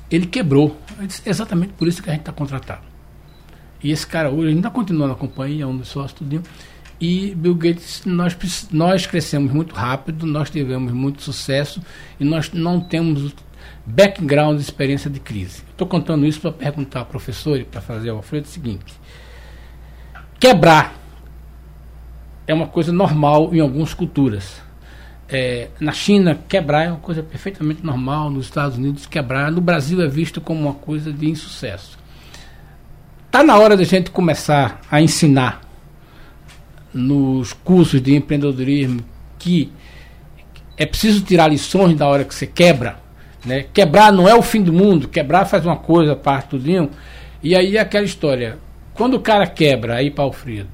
Ele 0.10 0.26
quebrou. 0.26 0.78
Disse, 1.02 1.22
Exatamente 1.26 1.74
por 1.74 1.90
isso 1.90 2.02
que 2.02 2.10
a 2.10 2.14
gente 2.14 2.22
está 2.22 2.32
contratado. 2.32 2.84
E 3.84 3.92
esse 3.92 4.08
cara 4.08 4.30
hoje 4.30 4.56
ainda 4.56 4.70
continua 4.70 5.08
na 5.08 5.16
companhia, 5.16 5.68
um 5.68 5.76
dos 5.76 5.90
sócios, 5.90 6.14
tudinho. 6.14 6.44
E 7.00 7.34
Bill 7.36 7.56
Gates, 7.56 8.04
nós, 8.06 8.38
nós 8.72 9.08
crescemos 9.08 9.52
muito 9.52 9.74
rápido, 9.74 10.26
nós 10.26 10.50
tivemos 10.50 10.94
muito 10.94 11.22
sucesso 11.22 11.82
e 12.20 12.24
nós 12.24 12.52
não 12.54 12.80
temos 12.80 13.34
background 13.86 14.58
de 14.58 14.62
experiência 14.62 15.10
de 15.10 15.20
crise. 15.20 15.64
Estou 15.72 15.88
contando 15.88 16.26
isso 16.26 16.40
para 16.40 16.52
perguntar 16.52 17.00
ao 17.00 17.06
professor 17.08 17.60
e 17.60 17.64
para 17.64 17.82
fazer 17.82 18.12
ao 18.12 18.18
Alfredo 18.18 18.46
o 18.46 18.50
seguinte: 18.50 19.01
quebrar 20.42 20.96
é 22.48 22.54
uma 22.54 22.66
coisa 22.66 22.92
normal 22.92 23.54
em 23.54 23.60
algumas 23.60 23.94
culturas. 23.94 24.60
É, 25.30 25.70
na 25.80 25.92
China, 25.94 26.38
quebrar 26.50 26.86
é 26.86 26.90
uma 26.90 26.98
coisa 26.98 27.22
perfeitamente 27.22 27.86
normal, 27.86 28.32
nos 28.32 28.46
Estados 28.46 28.76
Unidos, 28.76 29.06
quebrar. 29.06 29.52
No 29.52 29.62
Brasil 29.62 30.02
é 30.02 30.08
visto 30.08 30.42
como 30.42 30.60
uma 30.60 30.74
coisa 30.74 31.14
de 31.14 31.30
insucesso. 31.30 31.98
Está 33.28 33.44
na 33.44 33.58
hora 33.58 33.78
da 33.78 33.84
gente 33.84 34.10
começar 34.10 34.82
a 34.90 35.00
ensinar 35.00 35.62
nos 36.92 37.54
cursos 37.54 38.02
de 38.02 38.16
empreendedorismo 38.16 39.02
que 39.38 39.72
é 40.76 40.88
preciso 40.88 41.22
tirar 41.22 41.48
lições 41.50 41.96
da 41.96 42.08
hora 42.08 42.26
que 42.26 42.34
você 42.34 42.48
quebra. 42.48 43.00
Né? 43.46 43.68
Quebrar 43.72 44.12
não 44.12 44.28
é 44.28 44.34
o 44.34 44.42
fim 44.42 44.64
do 44.64 44.74
mundo, 44.74 45.08
quebrar 45.08 45.46
faz 45.46 45.66
uma 45.66 45.78
coisa, 45.78 46.16
parte 46.16 46.50
tudinho. 46.50 46.90
E 47.44 47.56
aí 47.56 47.78
é 47.78 47.80
aquela 47.80 48.06
história. 48.06 48.58
Quando 48.94 49.16
o 49.16 49.20
cara 49.20 49.48
quebra, 49.48 49.96
aí 49.96 50.12
para 50.12 50.24
Alfredo, 50.24 50.70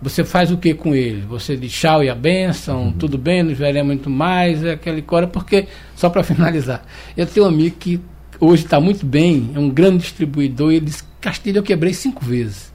você 0.00 0.24
faz 0.24 0.50
o 0.50 0.56
que 0.56 0.74
com 0.74 0.94
ele? 0.94 1.22
Você 1.22 1.56
diz 1.56 1.72
tchau 1.72 2.02
e 2.02 2.10
a 2.10 2.14
benção, 2.14 2.84
uhum. 2.84 2.92
tudo 2.92 3.16
bem, 3.16 3.42
nos 3.42 3.56
veremos 3.56 3.86
muito 3.86 4.10
mais, 4.10 4.64
é 4.64 4.72
aquela 4.72 4.98
história, 4.98 5.28
porque, 5.28 5.68
só 5.94 6.10
para 6.10 6.22
finalizar, 6.24 6.84
eu 7.16 7.26
tenho 7.26 7.46
um 7.46 7.48
amigo 7.48 7.76
que 7.78 8.00
hoje 8.40 8.64
está 8.64 8.80
muito 8.80 9.06
bem, 9.06 9.50
é 9.54 9.58
um 9.58 9.70
grande 9.70 9.98
distribuidor, 9.98 10.72
e 10.72 10.76
ele 10.76 10.86
diz 10.86 11.06
Castilho 11.20 11.58
eu 11.58 11.62
quebrei 11.62 11.94
cinco 11.94 12.24
vezes. 12.24 12.72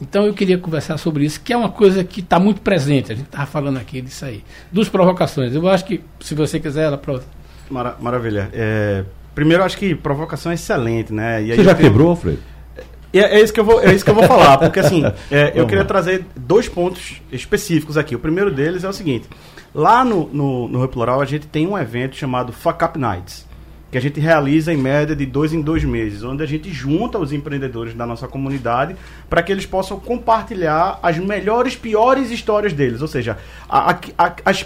Então 0.00 0.26
eu 0.26 0.34
queria 0.34 0.58
conversar 0.58 0.98
sobre 0.98 1.24
isso, 1.24 1.40
que 1.40 1.52
é 1.52 1.56
uma 1.56 1.68
coisa 1.68 2.02
que 2.02 2.18
está 2.18 2.40
muito 2.40 2.60
presente. 2.60 3.12
A 3.12 3.14
gente 3.14 3.26
estava 3.26 3.46
falando 3.46 3.76
aqui 3.76 4.00
disso 4.00 4.24
aí. 4.24 4.42
Duas 4.72 4.88
provocações. 4.88 5.54
Eu 5.54 5.68
acho 5.68 5.84
que, 5.84 6.00
se 6.18 6.34
você 6.34 6.58
quiser, 6.58 6.86
ela 6.86 6.98
prova. 6.98 7.22
Mara 7.70 7.96
maravilha. 8.00 8.50
É, 8.52 9.04
primeiro, 9.32 9.62
acho 9.62 9.78
que 9.78 9.94
provocação 9.94 10.50
é 10.50 10.56
excelente, 10.56 11.12
né? 11.12 11.40
você 11.46 11.62
já 11.62 11.74
quebrou, 11.76 12.10
Alfredo? 12.10 12.40
É, 13.12 13.38
é, 13.38 13.40
isso 13.42 13.52
que 13.52 13.60
eu 13.60 13.64
vou, 13.64 13.80
é 13.80 13.94
isso 13.94 14.04
que 14.04 14.10
eu 14.10 14.14
vou 14.14 14.24
falar, 14.24 14.58
porque 14.58 14.80
assim, 14.80 15.04
é, 15.30 15.52
eu 15.54 15.66
queria 15.66 15.84
trazer 15.84 16.24
dois 16.34 16.68
pontos 16.68 17.20
específicos 17.30 17.98
aqui. 17.98 18.14
O 18.14 18.18
primeiro 18.18 18.50
deles 18.50 18.84
é 18.84 18.88
o 18.88 18.92
seguinte: 18.92 19.28
lá 19.74 20.04
no, 20.04 20.28
no, 20.32 20.68
no 20.68 20.88
Plural 20.88 21.20
a 21.20 21.24
gente 21.24 21.46
tem 21.46 21.66
um 21.66 21.76
evento 21.76 22.16
chamado 22.16 22.52
Fuck 22.52 22.84
Up 22.84 22.98
Nights 22.98 23.52
que 23.92 23.98
a 23.98 24.00
gente 24.00 24.18
realiza 24.18 24.72
em 24.72 24.76
média 24.78 25.14
de 25.14 25.26
dois 25.26 25.52
em 25.52 25.60
dois 25.60 25.84
meses, 25.84 26.24
onde 26.24 26.42
a 26.42 26.46
gente 26.46 26.72
junta 26.72 27.18
os 27.18 27.30
empreendedores 27.30 27.92
da 27.92 28.06
nossa 28.06 28.26
comunidade 28.26 28.96
para 29.28 29.42
que 29.42 29.52
eles 29.52 29.66
possam 29.66 30.00
compartilhar 30.00 30.98
as 31.02 31.18
melhores, 31.18 31.76
piores 31.76 32.30
histórias 32.30 32.72
deles, 32.72 33.02
ou 33.02 33.06
seja, 33.06 33.36
a, 33.68 33.92
a, 34.16 34.34
as, 34.46 34.64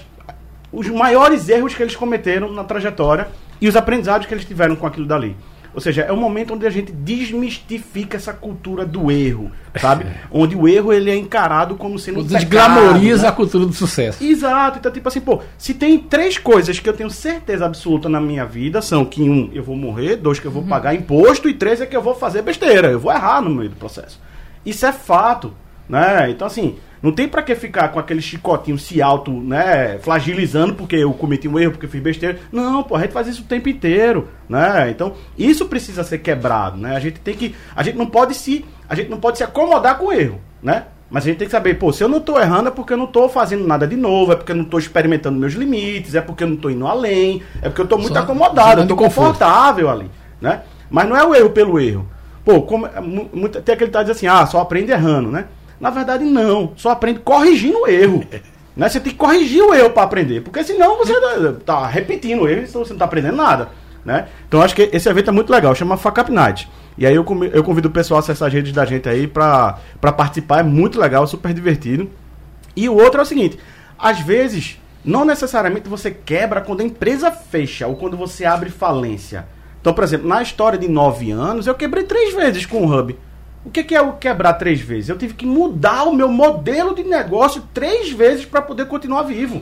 os 0.72 0.86
maiores 0.88 1.48
erros 1.48 1.74
que 1.74 1.82
eles 1.82 1.96
cometeram 1.96 2.52
na 2.52 2.62
trajetória 2.62 3.26
e 3.60 3.66
os 3.66 3.74
aprendizados 3.74 4.28
que 4.28 4.32
eles 4.32 4.44
tiveram 4.44 4.76
com 4.76 4.86
aquilo 4.86 5.06
dali. 5.06 5.36
Ou 5.76 5.82
seja, 5.82 6.00
é 6.00 6.10
um 6.10 6.16
momento 6.16 6.54
onde 6.54 6.66
a 6.66 6.70
gente 6.70 6.90
desmistifica 6.90 8.16
essa 8.16 8.32
cultura 8.32 8.86
do 8.86 9.10
erro, 9.10 9.52
sabe? 9.78 10.06
onde 10.32 10.56
o 10.56 10.66
erro 10.66 10.90
ele 10.90 11.10
é 11.10 11.14
encarado 11.14 11.74
como 11.74 11.98
sendo 11.98 12.24
Desglamoriza 12.24 13.24
né? 13.24 13.28
a 13.28 13.32
cultura 13.32 13.66
do 13.66 13.74
sucesso. 13.74 14.24
Exato. 14.24 14.78
Então, 14.78 14.90
tipo 14.90 15.06
assim, 15.06 15.20
pô, 15.20 15.42
se 15.58 15.74
tem 15.74 15.98
três 15.98 16.38
coisas 16.38 16.80
que 16.80 16.88
eu 16.88 16.94
tenho 16.94 17.10
certeza 17.10 17.66
absoluta 17.66 18.08
na 18.08 18.18
minha 18.18 18.46
vida, 18.46 18.80
são 18.80 19.04
que 19.04 19.20
um, 19.28 19.50
eu 19.52 19.62
vou 19.62 19.76
morrer, 19.76 20.16
dois, 20.16 20.40
que 20.40 20.46
eu 20.46 20.50
vou 20.50 20.62
uhum. 20.62 20.68
pagar 20.68 20.94
imposto, 20.94 21.46
e 21.46 21.52
três 21.52 21.78
é 21.78 21.84
que 21.84 21.94
eu 21.94 22.00
vou 22.00 22.14
fazer 22.14 22.40
besteira, 22.40 22.88
eu 22.88 22.98
vou 22.98 23.12
errar 23.12 23.42
no 23.42 23.50
meio 23.50 23.68
do 23.68 23.76
processo. 23.76 24.18
Isso 24.64 24.86
é 24.86 24.92
fato, 24.92 25.52
né? 25.86 26.30
Então, 26.30 26.46
assim, 26.46 26.76
não 27.06 27.12
tem 27.12 27.28
para 27.28 27.40
que 27.40 27.54
ficar 27.54 27.90
com 27.90 28.00
aquele 28.00 28.20
chicotinho 28.20 28.76
se 28.76 29.00
auto, 29.00 29.30
né, 29.30 29.96
flagilizando 30.00 30.74
porque 30.74 30.96
eu 30.96 31.12
cometi 31.12 31.46
um 31.46 31.56
erro, 31.56 31.70
porque 31.70 31.86
eu 31.86 31.90
fiz 31.90 32.02
besteira. 32.02 32.40
Não, 32.50 32.82
pô, 32.82 32.96
a 32.96 33.00
gente 33.00 33.12
faz 33.12 33.28
isso 33.28 33.42
o 33.42 33.44
tempo 33.44 33.68
inteiro, 33.68 34.26
né? 34.48 34.90
Então, 34.90 35.12
isso 35.38 35.66
precisa 35.66 36.02
ser 36.02 36.18
quebrado, 36.18 36.76
né? 36.76 36.96
A 36.96 36.98
gente 36.98 37.20
tem 37.20 37.36
que, 37.36 37.54
a 37.76 37.82
gente 37.84 37.96
não 37.96 38.06
pode 38.06 38.34
se, 38.34 38.64
a 38.88 38.94
gente 38.96 39.08
não 39.08 39.20
pode 39.20 39.38
se 39.38 39.44
acomodar 39.44 39.98
com 39.98 40.06
o 40.06 40.12
erro, 40.12 40.40
né? 40.60 40.86
Mas 41.08 41.22
a 41.22 41.28
gente 41.28 41.38
tem 41.38 41.46
que 41.46 41.52
saber, 41.52 41.74
pô, 41.74 41.92
se 41.92 42.02
eu 42.02 42.08
não 42.08 42.18
estou 42.18 42.40
errando 42.40 42.70
é 42.70 42.72
porque 42.72 42.92
eu 42.92 42.96
não 42.96 43.04
estou 43.04 43.28
fazendo 43.28 43.64
nada 43.64 43.86
de 43.86 43.94
novo, 43.94 44.32
é 44.32 44.34
porque 44.34 44.50
eu 44.50 44.56
não 44.56 44.64
estou 44.64 44.80
experimentando 44.80 45.38
meus 45.38 45.52
limites, 45.52 46.16
é 46.16 46.20
porque 46.20 46.42
eu 46.42 46.48
não 46.48 46.56
estou 46.56 46.72
indo 46.72 46.88
além, 46.88 47.40
é 47.62 47.68
porque 47.68 47.82
eu 47.82 47.84
estou 47.84 48.00
muito 48.00 48.14
Só 48.14 48.20
acomodado, 48.24 48.80
eu 48.80 48.82
estou 48.82 48.96
confortável 48.96 49.88
ali, 49.88 50.10
né? 50.40 50.62
Mas 50.90 51.08
não 51.08 51.16
é 51.16 51.24
o 51.24 51.32
erro 51.36 51.50
pelo 51.50 51.78
erro. 51.78 52.08
Pô, 52.44 52.62
como, 52.62 52.86
é 52.86 52.90
tem 53.62 53.74
aquele 53.74 53.90
que 53.90 53.92
tá 53.92 54.02
dizendo 54.02 54.16
assim, 54.16 54.26
ah, 54.26 54.44
só 54.44 54.60
aprende 54.60 54.90
errando, 54.90 55.30
né? 55.30 55.46
Na 55.80 55.90
verdade, 55.90 56.24
não. 56.24 56.72
Só 56.76 56.90
aprende 56.90 57.20
corrigindo 57.20 57.80
o 57.80 57.86
erro. 57.86 58.24
né? 58.76 58.88
Você 58.88 59.00
tem 59.00 59.12
que 59.12 59.18
corrigir 59.18 59.62
o 59.62 59.74
erro 59.74 59.90
para 59.90 60.02
aprender. 60.02 60.40
Porque 60.42 60.62
senão 60.64 60.96
você 60.98 61.12
está 61.12 61.86
repetindo 61.86 62.42
o 62.42 62.48
erro 62.48 62.62
e 62.62 62.66
você 62.66 62.76
não 62.76 62.82
está 62.82 63.04
aprendendo 63.04 63.36
nada. 63.36 63.68
Né? 64.04 64.28
Então 64.46 64.62
acho 64.62 64.74
que 64.74 64.88
esse 64.92 65.08
evento 65.08 65.30
é 65.30 65.32
muito 65.32 65.50
legal, 65.50 65.74
chama 65.74 65.96
Facap 65.96 66.30
Night. 66.30 66.68
E 66.96 67.04
aí 67.04 67.14
eu, 67.14 67.26
eu 67.52 67.64
convido 67.64 67.88
o 67.88 67.90
pessoal 67.90 68.18
a 68.18 68.20
acessar 68.20 68.46
as 68.46 68.54
redes 68.54 68.72
da 68.72 68.84
gente 68.84 69.08
aí 69.08 69.26
para 69.26 69.80
participar, 70.00 70.60
é 70.60 70.62
muito 70.62 71.00
legal, 71.00 71.26
super 71.26 71.52
divertido. 71.52 72.08
E 72.76 72.88
o 72.88 72.94
outro 72.94 73.20
é 73.20 73.22
o 73.22 73.26
seguinte: 73.26 73.58
às 73.98 74.20
vezes, 74.20 74.80
não 75.04 75.24
necessariamente 75.24 75.88
você 75.88 76.10
quebra 76.10 76.60
quando 76.60 76.82
a 76.82 76.84
empresa 76.84 77.30
fecha 77.32 77.86
ou 77.86 77.96
quando 77.96 78.16
você 78.16 78.44
abre 78.44 78.70
falência. 78.70 79.46
Então, 79.80 79.92
por 79.92 80.04
exemplo, 80.04 80.28
na 80.28 80.40
história 80.40 80.78
de 80.78 80.88
nove 80.88 81.30
anos, 81.30 81.66
eu 81.66 81.74
quebrei 81.74 82.04
três 82.04 82.34
vezes 82.34 82.64
com 82.64 82.84
o 82.84 82.92
Hub. 82.92 83.16
O 83.66 83.70
que, 83.70 83.96
é 83.96 84.00
o 84.00 84.12
quebrar 84.12 84.52
três 84.52 84.80
vezes? 84.80 85.08
Eu 85.08 85.18
tive 85.18 85.34
que 85.34 85.44
mudar 85.44 86.04
o 86.04 86.14
meu 86.14 86.28
modelo 86.28 86.94
de 86.94 87.02
negócio 87.02 87.64
três 87.74 88.12
vezes 88.12 88.44
para 88.44 88.62
poder 88.62 88.86
continuar 88.86 89.24
vivo. 89.24 89.60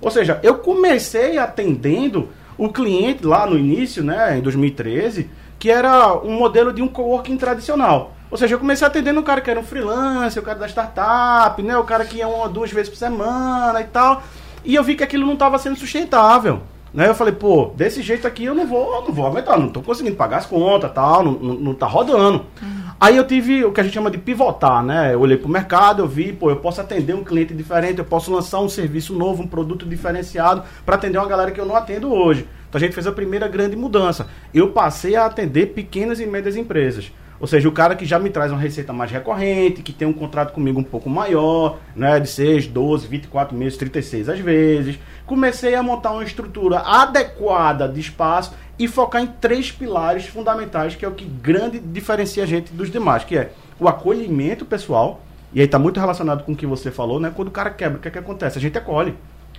Ou 0.00 0.10
seja, 0.10 0.40
eu 0.42 0.54
comecei 0.54 1.36
atendendo 1.36 2.30
o 2.56 2.70
cliente 2.70 3.26
lá 3.26 3.46
no 3.46 3.58
início, 3.58 4.02
né, 4.02 4.38
em 4.38 4.40
2013, 4.40 5.28
que 5.58 5.70
era 5.70 6.14
um 6.14 6.32
modelo 6.32 6.72
de 6.72 6.80
um 6.80 6.88
coworking 6.88 7.36
tradicional. 7.36 8.16
Ou 8.30 8.38
seja, 8.38 8.54
eu 8.54 8.58
comecei 8.58 8.86
atendendo 8.86 9.20
um 9.20 9.22
cara 9.22 9.42
que 9.42 9.50
era 9.50 9.60
um 9.60 9.64
freelancer, 9.64 10.42
o 10.42 10.46
cara 10.46 10.58
da 10.58 10.66
startup, 10.66 11.62
né, 11.62 11.76
o 11.76 11.84
cara 11.84 12.06
que 12.06 12.16
ia 12.16 12.28
uma 12.28 12.48
duas 12.48 12.72
vezes 12.72 12.88
por 12.88 12.96
semana 12.96 13.82
e 13.82 13.84
tal. 13.84 14.22
E 14.64 14.74
eu 14.74 14.82
vi 14.82 14.94
que 14.94 15.04
aquilo 15.04 15.26
não 15.26 15.34
estava 15.34 15.58
sendo 15.58 15.76
sustentável. 15.76 16.62
Né? 16.94 17.06
Eu 17.06 17.14
falei, 17.14 17.34
pô, 17.34 17.70
desse 17.76 18.00
jeito 18.00 18.26
aqui 18.26 18.46
eu 18.46 18.54
não 18.54 18.66
vou, 18.66 19.04
não 19.04 19.12
vou 19.12 19.26
aumentar, 19.26 19.58
não 19.58 19.66
estou 19.66 19.82
conseguindo 19.82 20.16
pagar 20.16 20.38
as 20.38 20.46
contas, 20.46 20.90
tal, 20.92 21.22
não, 21.22 21.32
não, 21.32 21.54
não 21.54 21.74
tá 21.74 21.86
rodando. 21.86 22.46
Uhum. 22.62 22.81
Aí 23.02 23.16
eu 23.16 23.26
tive 23.26 23.64
o 23.64 23.72
que 23.72 23.80
a 23.80 23.82
gente 23.82 23.94
chama 23.94 24.12
de 24.12 24.16
pivotar, 24.16 24.80
né? 24.80 25.12
Eu 25.12 25.18
olhei 25.18 25.36
para 25.36 25.48
o 25.48 25.50
mercado, 25.50 26.02
eu 26.02 26.06
vi, 26.06 26.32
pô, 26.32 26.50
eu 26.50 26.58
posso 26.58 26.80
atender 26.80 27.12
um 27.12 27.24
cliente 27.24 27.52
diferente, 27.52 27.98
eu 27.98 28.04
posso 28.04 28.32
lançar 28.32 28.60
um 28.60 28.68
serviço 28.68 29.12
novo, 29.12 29.42
um 29.42 29.46
produto 29.48 29.84
diferenciado 29.84 30.62
para 30.86 30.94
atender 30.94 31.18
uma 31.18 31.26
galera 31.26 31.50
que 31.50 31.60
eu 31.60 31.66
não 31.66 31.74
atendo 31.74 32.12
hoje. 32.12 32.46
Então 32.68 32.78
a 32.78 32.80
gente 32.80 32.94
fez 32.94 33.04
a 33.04 33.10
primeira 33.10 33.48
grande 33.48 33.74
mudança. 33.74 34.28
Eu 34.54 34.68
passei 34.68 35.16
a 35.16 35.26
atender 35.26 35.74
pequenas 35.74 36.20
e 36.20 36.26
médias 36.26 36.54
empresas. 36.54 37.10
Ou 37.40 37.48
seja, 37.48 37.68
o 37.68 37.72
cara 37.72 37.96
que 37.96 38.04
já 38.04 38.20
me 38.20 38.30
traz 38.30 38.52
uma 38.52 38.60
receita 38.60 38.92
mais 38.92 39.10
recorrente, 39.10 39.82
que 39.82 39.92
tem 39.92 40.06
um 40.06 40.12
contrato 40.12 40.52
comigo 40.52 40.78
um 40.78 40.84
pouco 40.84 41.10
maior, 41.10 41.80
né, 41.96 42.20
de 42.20 42.28
6, 42.28 42.68
12, 42.68 43.08
24 43.08 43.56
meses, 43.56 43.76
36 43.76 44.28
às 44.28 44.38
vezes. 44.38 44.96
Comecei 45.26 45.74
a 45.74 45.82
montar 45.82 46.12
uma 46.12 46.22
estrutura 46.22 46.78
adequada 46.78 47.88
de 47.88 47.98
espaço 47.98 48.54
e 48.82 48.88
focar 48.88 49.22
em 49.22 49.28
três 49.28 49.70
pilares 49.70 50.26
fundamentais, 50.26 50.96
que 50.96 51.04
é 51.04 51.08
o 51.08 51.12
que 51.12 51.24
grande 51.24 51.78
diferencia 51.78 52.42
a 52.42 52.46
gente 52.46 52.72
dos 52.72 52.90
demais, 52.90 53.22
que 53.22 53.38
é 53.38 53.52
o 53.78 53.86
acolhimento 53.86 54.64
pessoal, 54.64 55.20
e 55.54 55.60
aí 55.60 55.66
está 55.66 55.78
muito 55.78 56.00
relacionado 56.00 56.42
com 56.42 56.50
o 56.50 56.56
que 56.56 56.66
você 56.66 56.90
falou, 56.90 57.20
né? 57.20 57.30
Quando 57.32 57.46
o 57.46 57.52
cara 57.52 57.70
quebra, 57.70 57.98
o 57.98 58.00
que, 58.00 58.08
é 58.08 58.10
que 58.10 58.18
acontece? 58.18 58.58
A 58.58 58.60
gente 58.60 58.76
acolhe. 58.76 59.14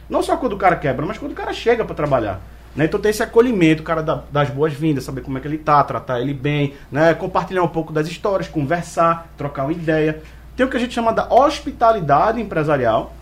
Não 0.09 0.21
só 0.21 0.35
quando 0.35 0.53
o 0.53 0.57
cara 0.57 0.75
quebra, 0.75 1.05
mas 1.05 1.17
quando 1.17 1.31
o 1.31 1.35
cara 1.35 1.53
chega 1.53 1.85
para 1.85 1.95
trabalhar. 1.95 2.41
Né? 2.75 2.83
Então 2.83 2.99
tem 2.99 3.11
esse 3.11 3.23
acolhimento, 3.23 3.81
o 3.81 3.85
cara 3.85 4.03
dá, 4.03 4.23
das 4.29 4.49
boas-vindas, 4.49 5.05
saber 5.05 5.21
como 5.21 5.37
é 5.37 5.41
que 5.41 5.47
ele 5.47 5.57
tá, 5.57 5.81
tratar 5.85 6.19
ele 6.19 6.33
bem, 6.33 6.73
né? 6.91 7.13
compartilhar 7.13 7.63
um 7.63 7.69
pouco 7.69 7.93
das 7.93 8.09
histórias, 8.09 8.49
conversar, 8.49 9.31
trocar 9.37 9.63
uma 9.63 9.71
ideia. 9.71 10.21
Tem 10.57 10.65
o 10.65 10.69
que 10.69 10.75
a 10.75 10.79
gente 10.81 10.93
chama 10.93 11.13
da 11.13 11.33
hospitalidade 11.33 12.41
empresarial, 12.41 13.13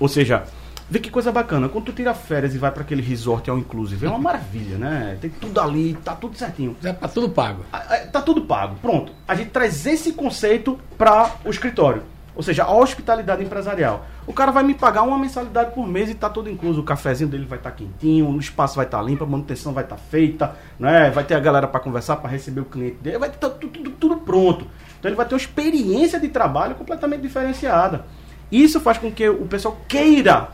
ou 0.00 0.08
seja, 0.08 0.44
Vê 0.88 0.98
que 0.98 1.10
coisa 1.10 1.32
bacana. 1.32 1.68
Quando 1.68 1.86
tu 1.86 1.92
tira 1.92 2.12
férias 2.12 2.54
e 2.54 2.58
vai 2.58 2.70
para 2.70 2.82
aquele 2.82 3.00
resort 3.00 3.48
ao 3.48 3.58
inclusive, 3.58 4.06
é 4.06 4.08
uma 4.08 4.18
maravilha, 4.18 4.76
né? 4.76 5.16
Tem 5.20 5.30
tudo 5.30 5.58
ali, 5.60 5.94
tá 6.04 6.14
tudo 6.14 6.36
certinho. 6.36 6.76
Já 6.82 6.92
tá 6.92 7.08
tudo 7.08 7.30
pago. 7.30 7.64
Ah, 7.72 7.82
ah, 7.88 7.96
Tá 8.12 8.20
tudo 8.20 8.42
pago. 8.42 8.76
Pronto. 8.82 9.12
A 9.26 9.34
gente 9.34 9.50
traz 9.50 9.86
esse 9.86 10.12
conceito 10.12 10.78
para 10.98 11.36
o 11.44 11.50
escritório. 11.50 12.02
Ou 12.36 12.42
seja, 12.42 12.64
a 12.64 12.74
hospitalidade 12.74 13.44
empresarial. 13.44 14.04
O 14.26 14.32
cara 14.32 14.50
vai 14.50 14.64
me 14.64 14.74
pagar 14.74 15.02
uma 15.02 15.16
mensalidade 15.16 15.72
por 15.72 15.86
mês 15.86 16.10
e 16.10 16.14
tá 16.14 16.28
tudo 16.28 16.50
incluso. 16.50 16.80
O 16.80 16.84
cafezinho 16.84 17.30
dele 17.30 17.46
vai 17.46 17.58
estar 17.58 17.70
quentinho, 17.70 18.28
o 18.28 18.38
espaço 18.38 18.74
vai 18.74 18.84
estar 18.84 19.00
limpo, 19.00 19.22
a 19.24 19.26
manutenção 19.26 19.72
vai 19.72 19.84
estar 19.84 19.96
feita, 19.96 20.56
né? 20.78 21.10
vai 21.10 21.22
ter 21.22 21.34
a 21.34 21.40
galera 21.40 21.68
para 21.68 21.78
conversar, 21.80 22.16
para 22.16 22.28
receber 22.28 22.60
o 22.60 22.64
cliente 22.64 22.96
dele, 22.96 23.18
vai 23.18 23.30
ter 23.30 23.38
tudo, 23.38 23.68
tudo, 23.68 23.90
tudo 23.90 24.16
pronto. 24.16 24.66
Então 24.98 25.08
ele 25.08 25.16
vai 25.16 25.26
ter 25.26 25.34
uma 25.34 25.40
experiência 25.40 26.18
de 26.18 26.28
trabalho 26.28 26.74
completamente 26.74 27.20
diferenciada. 27.20 28.04
Isso 28.50 28.80
faz 28.80 28.98
com 28.98 29.12
que 29.12 29.28
o 29.28 29.46
pessoal 29.46 29.78
queira 29.86 30.48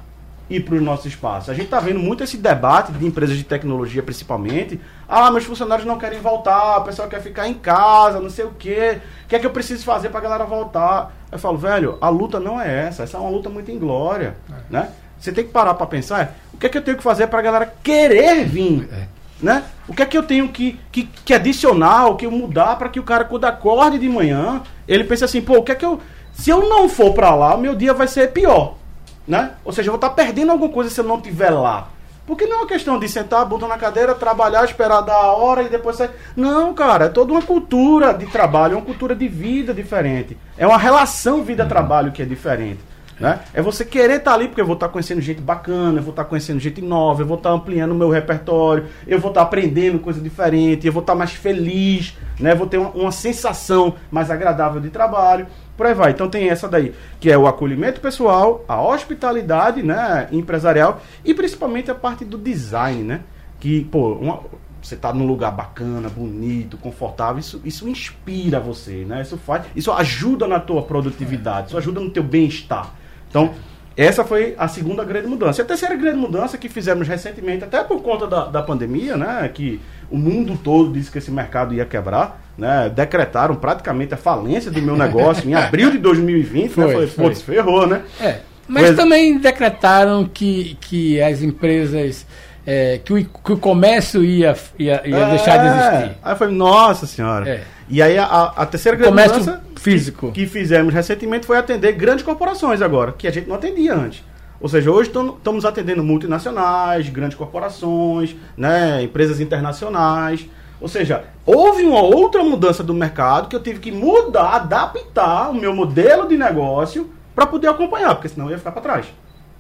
ir 0.51 0.65
para 0.65 0.75
os 0.75 0.83
nossos 0.83 1.07
espaços. 1.07 1.49
A 1.49 1.55
gente 1.55 1.67
está 1.67 1.79
vendo 1.79 2.01
muito 2.01 2.25
esse 2.25 2.37
debate 2.37 2.91
de 2.91 3.07
empresas 3.07 3.37
de 3.37 3.45
tecnologia, 3.45 4.03
principalmente. 4.03 4.81
Ah, 5.09 5.31
meus 5.31 5.45
funcionários 5.45 5.87
não 5.87 5.97
querem 5.97 6.21
voltar, 6.21 6.79
o 6.79 6.85
pessoal 6.85 7.09
quer 7.09 7.23
ficar 7.23 7.49
em 7.49 7.55
casa, 7.55 8.21
não 8.21 8.29
sei 8.29 8.45
o 8.45 8.51
quê. 8.51 8.99
O 9.25 9.29
que 9.29 9.37
é 9.37 9.39
que 9.39 9.47
eu 9.47 9.51
preciso 9.51 9.85
fazer 9.85 10.09
para 10.09 10.19
a 10.19 10.23
galera 10.23 10.45
voltar? 10.45 11.15
Eu 11.31 11.39
falo, 11.39 11.57
velho, 11.57 11.97
a 12.01 12.09
luta 12.09 12.41
não 12.41 12.61
é 12.61 12.87
essa. 12.87 13.05
Essa 13.05 13.17
é 13.17 13.21
uma 13.21 13.31
luta 13.31 13.49
muito 13.49 13.71
inglória, 13.71 14.37
é. 14.51 14.55
né? 14.69 14.89
Você 15.19 15.31
tem 15.31 15.45
que 15.45 15.53
parar 15.53 15.75
para 15.75 15.87
pensar, 15.87 16.23
é, 16.23 16.31
o 16.53 16.57
que 16.57 16.67
é 16.67 16.69
que 16.69 16.79
eu 16.79 16.83
tenho 16.83 16.97
que 16.97 17.03
fazer 17.03 17.29
para 17.29 17.39
a 17.39 17.43
galera 17.43 17.73
querer 17.83 18.45
vir? 18.45 18.89
É. 18.93 19.07
Né? 19.41 19.63
O 19.89 19.95
que 19.95 20.03
é 20.03 20.07
que 20.07 20.19
eu 20.19 20.23
tenho 20.23 20.49
que, 20.49 20.79
que, 20.91 21.05
que 21.25 21.33
adicionar, 21.33 22.09
o 22.09 22.17
que 22.17 22.27
mudar 22.27 22.77
para 22.77 22.89
que 22.89 23.01
o 23.01 23.03
cara, 23.03 23.25
quando 23.25 23.45
acorde 23.45 23.99
de 23.99 24.09
manhã, 24.09 24.63
ele 24.87 25.05
pense 25.05 25.25
assim, 25.25 25.41
pô, 25.41 25.59
o 25.59 25.63
que 25.63 25.73
é 25.73 25.75
que 25.75 25.85
eu... 25.85 26.01
Se 26.33 26.51
eu 26.51 26.69
não 26.69 26.89
for 26.89 27.13
para 27.13 27.35
lá, 27.35 27.57
meu 27.57 27.75
dia 27.75 27.93
vai 27.93 28.07
ser 28.07 28.33
pior 28.33 28.80
né? 29.27 29.53
Ou 29.65 29.73
seja, 29.73 29.89
eu 29.89 29.93
vou 29.93 29.97
estar 29.99 30.11
perdendo 30.11 30.53
alguma 30.53 30.73
coisa 30.73 30.91
se 30.91 31.01
eu 31.01 31.05
não 31.05 31.17
estiver 31.17 31.51
lá. 31.51 31.89
Porque 32.27 32.47
não 32.47 32.59
é 32.59 32.61
uma 32.61 32.67
questão 32.69 32.99
de 32.99 33.09
sentar, 33.09 33.45
botar 33.45 33.67
na 33.67 33.77
cadeira, 33.77 34.15
trabalhar, 34.15 34.65
esperar 34.65 35.01
dar 35.01 35.17
a 35.17 35.33
hora 35.33 35.63
e 35.63 35.69
depois 35.69 35.97
sair. 35.97 36.11
Não, 36.37 36.73
cara, 36.73 37.07
é 37.07 37.09
toda 37.09 37.33
uma 37.33 37.43
cultura 37.43 38.13
de 38.13 38.27
trabalho, 38.27 38.77
uma 38.77 38.85
cultura 38.85 39.17
de 39.17 39.27
vida 39.27 39.75
diferente. 39.75 40.37
É 40.57 40.67
uma 40.67 40.79
relação 40.79 41.43
vida-trabalho 41.43 42.13
que 42.13 42.23
é 42.23 42.25
diferente. 42.25 42.79
Né? 43.19 43.39
É 43.53 43.61
você 43.61 43.85
querer 43.85 44.19
estar 44.19 44.33
ali, 44.33 44.49
porque 44.49 44.63
eu 44.63 44.67
vou 44.67 44.75
estar 44.75 44.89
conhecendo 44.89 45.21
gente 45.21 45.43
bacana, 45.43 45.99
eu 45.99 46.03
vou 46.03 46.11
estar 46.11 46.25
conhecendo 46.25 46.59
gente 46.59 46.81
nova, 46.81 47.21
eu 47.21 47.27
vou 47.27 47.37
estar 47.37 47.51
ampliando 47.51 47.93
o 47.93 47.95
meu 47.95 48.09
repertório, 48.09 48.87
eu 49.07 49.21
vou 49.21 49.31
estar 49.31 49.43
aprendendo 49.43 49.99
coisa 49.99 50.21
diferente, 50.21 50.87
eu 50.87 50.93
vou 50.93 51.03
estar 51.03 51.15
mais 51.15 51.33
feliz, 51.33 52.17
né? 52.39 52.55
vou 52.55 52.67
ter 52.67 52.79
uma, 52.79 52.91
uma 52.91 53.13
sensação 53.13 53.95
mais 54.11 54.31
agradável 54.31 54.81
de 54.81 54.89
trabalho 54.89 55.47
por 55.81 55.87
aí 55.87 55.95
vai. 55.95 56.11
Então 56.11 56.29
tem 56.29 56.51
essa 56.51 56.69
daí, 56.69 56.95
que 57.19 57.31
é 57.31 57.39
o 57.39 57.47
acolhimento 57.47 58.03
pessoal, 58.03 58.63
a 58.69 58.83
hospitalidade 58.83 59.83
né, 59.83 60.29
empresarial 60.31 61.01
e 61.25 61.33
principalmente 61.33 61.91
a 61.91 61.95
parte 61.95 62.23
do 62.23 62.37
design, 62.37 63.03
né? 63.03 63.21
Que, 63.59 63.85
pô, 63.85 64.13
uma, 64.13 64.41
você 64.83 64.95
tá 64.95 65.11
num 65.11 65.27
lugar 65.27 65.51
bacana, 65.53 66.11
bonito, 66.11 66.77
confortável, 66.77 67.41
isso, 67.41 67.63
isso 67.65 67.89
inspira 67.89 68.61
você, 68.61 69.07
né? 69.07 69.23
Isso 69.23 69.39
faz, 69.39 69.65
isso 69.75 69.91
ajuda 69.91 70.47
na 70.47 70.61
tua 70.61 70.83
produtividade, 70.83 71.69
isso 71.69 71.79
ajuda 71.79 71.99
no 71.99 72.11
teu 72.11 72.23
bem-estar. 72.23 72.93
Então, 73.31 73.55
essa 73.97 74.25
foi 74.25 74.55
a 74.57 74.69
segunda 74.69 75.05
grande 75.05 75.27
mudança. 75.27 75.61
E 75.61 75.63
a 75.63 75.67
terceira 75.67 75.95
grande 75.95 76.17
mudança 76.17 76.57
que 76.57 76.69
fizemos 76.69 77.07
recentemente, 77.07 77.65
até 77.65 77.83
por 77.83 78.03
conta 78.03 78.27
da, 78.27 78.47
da 78.47 78.63
pandemia, 78.63 79.17
né? 79.17 79.51
Que 79.53 79.81
o 80.11 80.17
mundo 80.17 80.59
todo 80.63 80.93
disse 80.93 81.11
que 81.11 81.19
esse 81.19 81.31
mercado 81.31 81.75
ia 81.75 81.85
quebrar, 81.85 82.41
né? 82.57 82.91
Decretaram 82.95 83.57
praticamente 83.57 84.15
a 84.15 84.17
falência 84.17 84.71
do 84.71 84.81
meu 84.81 84.97
negócio 84.99 85.49
em 85.49 85.55
abril 85.55 85.91
de 85.91 85.99
2020, 85.99 86.71
foi, 86.71 86.87
né? 86.87 86.93
Foi. 86.93 87.07
putz, 87.09 87.43
ferrou, 87.43 87.87
né? 87.87 88.03
É. 88.21 88.39
Mas 88.67 88.87
foi... 88.87 88.97
também 88.97 89.39
decretaram 89.39 90.25
que, 90.25 90.77
que 90.81 91.21
as 91.21 91.43
empresas. 91.43 92.27
É, 92.67 93.01
que, 93.03 93.13
o, 93.13 93.25
que 93.25 93.53
o 93.53 93.57
comércio 93.57 94.23
ia, 94.23 94.55
ia, 94.79 95.03
ia 95.05 95.17
é, 95.17 95.31
deixar 95.31 95.57
de 95.57 95.67
existir. 95.67 96.19
Aí 96.23 96.33
eu 96.33 96.37
falei, 96.37 96.55
nossa 96.55 97.07
senhora. 97.07 97.49
É. 97.49 97.63
E 97.91 98.01
aí 98.01 98.17
a, 98.17 98.25
a 98.25 98.65
terceira 98.65 98.97
grande 98.97 99.11
comércio 99.11 99.41
mudança 99.41 99.63
físico 99.77 100.31
que, 100.31 100.45
que 100.45 100.47
fizemos 100.47 100.95
recentemente 100.95 101.45
foi 101.45 101.59
atender 101.59 101.93
grandes 101.93 102.25
corporações 102.25 102.81
agora, 102.81 103.13
que 103.13 103.27
a 103.27 103.33
gente 103.33 103.49
não 103.49 103.57
atendia 103.57 103.95
antes. 103.95 104.23
Ou 104.61 104.69
seja, 104.69 104.91
hoje 104.91 105.11
estamos 105.11 105.65
atendendo 105.65 106.05
multinacionais, 106.05 107.09
grandes 107.09 107.37
corporações, 107.37 108.37
né, 108.57 109.03
empresas 109.03 109.41
internacionais. 109.41 110.47
Ou 110.81 110.87
seja, 110.87 111.25
houve 111.45 111.83
uma 111.83 112.01
outra 112.01 112.45
mudança 112.45 112.83
do 112.83 112.95
mercado 112.95 113.49
que 113.49 113.57
eu 113.57 113.63
tive 113.63 113.81
que 113.81 113.91
mudar, 113.91 114.55
adaptar 114.55 115.51
o 115.51 115.55
meu 115.55 115.75
modelo 115.75 116.29
de 116.29 116.37
negócio 116.37 117.11
para 117.35 117.47
poder 117.47 117.69
acompanhar, 117.69 118.15
porque 118.15 118.29
senão 118.29 118.47
eu 118.47 118.53
ia 118.53 118.59
ficar 118.59 118.73
para 118.73 118.83
trás. 118.83 119.07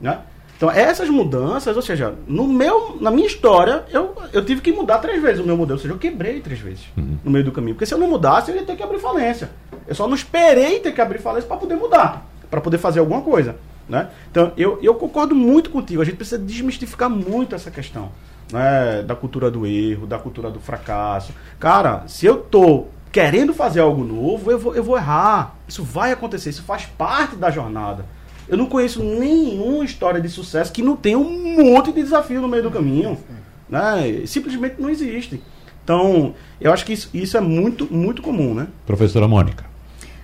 Né? 0.00 0.18
Então, 0.61 0.70
essas 0.70 1.08
mudanças, 1.08 1.74
ou 1.74 1.80
seja, 1.80 2.16
no 2.26 2.46
meu, 2.46 2.98
na 3.00 3.11
minha 3.11 3.26
história, 3.26 3.82
eu, 3.90 4.14
eu 4.30 4.44
tive 4.44 4.61
que 4.61 4.70
mudar 4.70 4.98
três 4.98 5.22
vezes 5.22 5.40
o 5.40 5.46
meu 5.46 5.56
modelo. 5.56 5.78
Ou 5.78 5.80
seja, 5.80 5.94
eu 5.94 5.98
quebrei 5.98 6.38
três 6.40 6.61
vezes 6.61 6.84
uhum. 6.98 7.16
no 7.24 7.30
meio 7.30 7.42
do 7.42 7.50
caminho. 7.50 7.74
Porque 7.74 7.86
se 7.86 7.94
eu 7.94 7.98
não 7.98 8.06
mudasse, 8.06 8.50
eu 8.50 8.56
ia 8.58 8.62
ter 8.62 8.76
que 8.76 8.82
abrir 8.82 8.98
falência. 8.98 9.48
Eu 9.88 9.94
só 9.94 10.06
não 10.06 10.14
esperei 10.14 10.78
ter 10.80 10.92
que 10.92 11.00
abrir 11.00 11.18
falência 11.18 11.48
para 11.48 11.56
poder 11.56 11.76
mudar, 11.76 12.26
para 12.50 12.61
poder 12.61 12.76
fazer 12.76 13.00
alguma 13.00 13.22
coisa. 13.22 13.56
Né? 13.88 14.11
Então, 14.30 14.52
eu, 14.54 14.78
eu 14.82 14.94
concordo 14.96 15.34
muito 15.34 15.70
contigo. 15.70 16.02
A 16.02 16.04
gente 16.04 16.16
precisa 16.16 16.38
desmistificar 16.38 17.08
muito 17.08 17.54
essa 17.54 17.70
questão 17.70 18.12
né? 18.52 19.02
da 19.02 19.16
cultura 19.16 19.50
do 19.50 19.64
erro, 19.64 20.06
da 20.06 20.18
cultura 20.18 20.50
do 20.50 20.61
fracasso. 20.61 21.32
Cara, 21.58 22.04
se 22.06 22.26
eu 22.26 22.36
tô 22.36 22.84
querendo 23.11 23.54
fazer 23.54 23.80
algo 23.80 24.04
novo, 24.04 24.50
eu 24.50 24.58
vou, 24.58 24.74
eu 24.74 24.84
vou 24.84 24.98
errar. 24.98 25.56
Isso 25.66 25.82
vai 25.82 26.12
acontecer, 26.12 26.50
isso 26.50 26.64
faz 26.64 26.84
parte 26.84 27.34
da 27.34 27.50
jornada. 27.50 28.04
Eu 28.51 28.57
não 28.57 28.66
conheço 28.66 29.01
nenhuma 29.01 29.84
história 29.84 30.20
de 30.20 30.28
sucesso 30.28 30.72
que 30.72 30.82
não 30.82 30.96
tenha 30.96 31.16
um 31.16 31.72
monte 31.72 31.92
de 31.92 32.03
desafio 32.03 32.40
no 32.40 32.48
meio 32.48 32.64
do 32.64 32.70
caminho. 32.70 33.16
Né? 33.68 34.24
Simplesmente 34.26 34.74
não 34.76 34.90
existe. 34.90 35.40
Então, 35.84 36.34
eu 36.61 36.72
acho 36.72 36.84
que 36.84 36.92
isso, 36.92 37.09
isso 37.14 37.36
é 37.36 37.40
muito, 37.40 37.86
muito 37.94 38.20
comum, 38.20 38.53
né? 38.53 38.66
Professora 38.84 39.28
Mônica. 39.28 39.64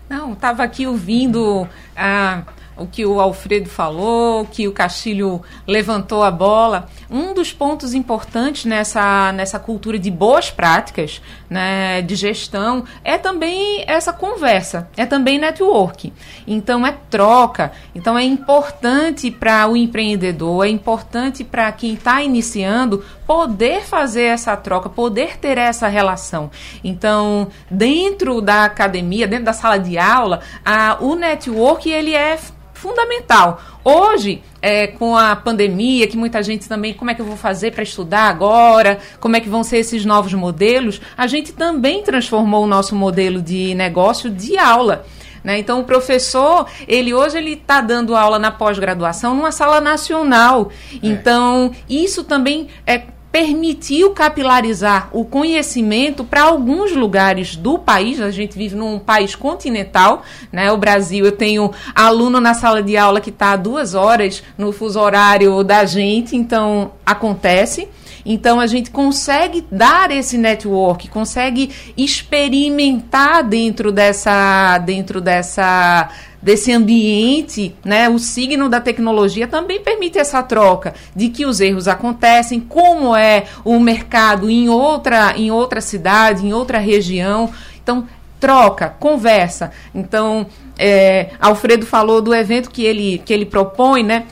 Não, 0.09 0.33
estava 0.33 0.64
aqui 0.64 0.89
ouvindo 0.89 1.68
a 1.97 2.43
o 2.77 2.87
que 2.87 3.07
o 3.07 3.20
Alfredo 3.20 3.68
falou, 3.68 4.45
que 4.45 4.68
o 4.68 4.72
Castilho 4.72 5.43
levantou 5.66 6.22
a 6.22 6.31
bola. 6.31 6.89
Um 7.11 7.33
dos 7.33 7.53
pontos 7.53 7.95
importantes 7.95 8.64
nessa, 8.64 9.33
nessa 9.33 9.59
cultura 9.59 9.99
de 9.99 10.11
boas 10.11 10.51
práticas 10.51 11.22
né, 11.49 12.03
de 12.03 12.14
gestão 12.14 12.85
é 13.03 13.16
também 13.16 13.85
essa 13.87 14.12
conversa, 14.12 14.89
é 14.97 15.07
também 15.07 15.39
network. 15.39 16.12
Então, 16.47 16.87
é 16.87 16.93
troca. 17.11 17.72
Então, 17.95 18.18
é 18.18 18.24
importante 18.24 19.31
para 19.31 19.66
o 19.68 19.77
empreendedor, 19.77 20.66
é 20.66 20.68
importante 20.68 21.45
para 21.45 21.70
quem 21.72 21.95
está 21.95 22.22
iniciando 22.22 23.05
poder 23.27 23.83
fazer 23.83 24.24
essa 24.24 24.57
troca, 24.57 24.89
poder 24.89 25.39
ter 25.39 25.59
essa 25.59 25.89
relação. 25.89 26.51
Então, 26.85 27.49
dentro 27.70 28.41
da 28.41 28.64
academia, 28.64 29.27
dentro 29.27 29.47
da 29.47 29.53
sala 29.53 29.79
de 29.79 29.99
aula, 29.99 30.41
a, 30.64 30.99
o 31.01 31.14
network 31.14 31.91
ele 31.91 32.14
é 32.14 32.39
fundamental. 32.77 33.61
Hoje, 33.83 34.43
é, 34.61 34.87
com 34.87 35.16
a 35.16 35.35
pandemia, 35.35 36.07
que 36.07 36.16
muita 36.16 36.43
gente 36.43 36.68
também, 36.68 36.93
como 36.93 37.11
é 37.11 37.14
que 37.14 37.20
eu 37.20 37.27
vou 37.27 37.37
fazer 37.37 37.72
para 37.72 37.83
estudar 37.83 38.29
agora? 38.29 38.99
Como 39.20 39.37
é 39.37 39.41
que 39.41 39.49
vão 39.49 39.64
ser 39.64 39.79
esses 39.79 40.05
novos 40.05 40.35
modelos? 40.35 41.01
A 41.16 41.27
gente 41.27 41.53
também 41.53 42.03
transformou 42.03 42.64
o 42.64 42.66
nosso 42.66 42.95
modelo 42.95 43.41
de 43.41 43.74
negócio 43.74 44.31
de 44.31 44.59
aula. 44.59 45.05
Né? 45.43 45.61
Então, 45.61 45.81
o 45.81 45.85
professor, 45.85 46.66
ele 46.89 47.14
hoje 47.14 47.39
ele 47.39 47.53
está 47.53 47.81
dando 47.81 48.16
aula 48.16 48.39
na 48.39 48.51
pós-graduação 48.51 49.35
numa 49.35 49.53
sala 49.53 49.81
nacional. 49.81 50.72
É. 50.93 50.99
Então, 51.03 51.70
isso 51.89 52.24
também 52.24 52.68
é 52.85 53.03
permitiu 53.31 54.11
capilarizar 54.11 55.11
o 55.12 55.24
conhecimento 55.24 56.24
para 56.24 56.43
alguns 56.43 56.93
lugares 56.93 57.55
do 57.55 57.79
país. 57.79 58.20
A 58.20 58.31
gente 58.31 58.57
vive 58.57 58.74
num 58.74 58.99
país 58.99 59.35
continental, 59.35 60.22
né? 60.51 60.72
O 60.72 60.77
Brasil, 60.79 61.24
eu 61.24 61.33
tenho 61.33 61.70
aluno 61.95 62.41
na 62.41 62.55
sala 62.55 62.83
de 62.83 62.97
aula 62.97 63.20
que 63.20 63.31
está 63.31 63.55
duas 63.57 63.95
horas 63.95 64.43
no 64.57 64.72
fuso 64.72 64.99
horário 64.99 65.62
da 65.62 65.85
gente, 65.85 66.35
então 66.35 66.93
acontece. 67.05 67.89
Então 68.27 68.59
a 68.59 68.66
gente 68.66 68.91
consegue 68.91 69.64
dar 69.70 70.11
esse 70.11 70.37
network, 70.37 71.09
consegue 71.09 71.70
experimentar 71.97 73.45
dentro 73.45 73.93
dessa 73.93 74.79
dentro 74.79 75.20
dessa 75.20 76.11
desse 76.47 76.70
ambiente, 76.70 77.74
né, 77.84 78.09
o 78.09 78.20
signo 78.20 78.68
da 78.68 78.80
tecnologia 78.80 79.49
também 79.49 79.80
permite 79.80 80.16
essa 80.16 80.40
troca 80.44 80.94
de 81.12 81.28
que 81.28 81.44
os 81.44 81.61
erros 81.61 81.88
acontecem, 81.88 82.61
como 82.61 83.16
é 83.16 83.47
o 83.64 83.80
mercado 83.80 84.49
em 84.49 84.68
outra, 84.68 85.36
em 85.36 85.51
outra 85.51 85.80
cidade, 85.80 86.47
em 86.47 86.53
outra 86.53 86.78
região. 86.78 87.51
Então, 87.82 88.07
troca, 88.38 88.90
conversa. 89.01 89.72
Então, 89.92 90.47
é, 90.78 91.30
Alfredo 91.40 91.84
falou 91.84 92.22
do 92.22 92.32
evento 92.32 92.70
que 92.70 92.84
ele, 92.84 93.20
que 93.24 93.32
ele 93.32 93.44
propõe, 93.44 94.05
né? 94.05 94.26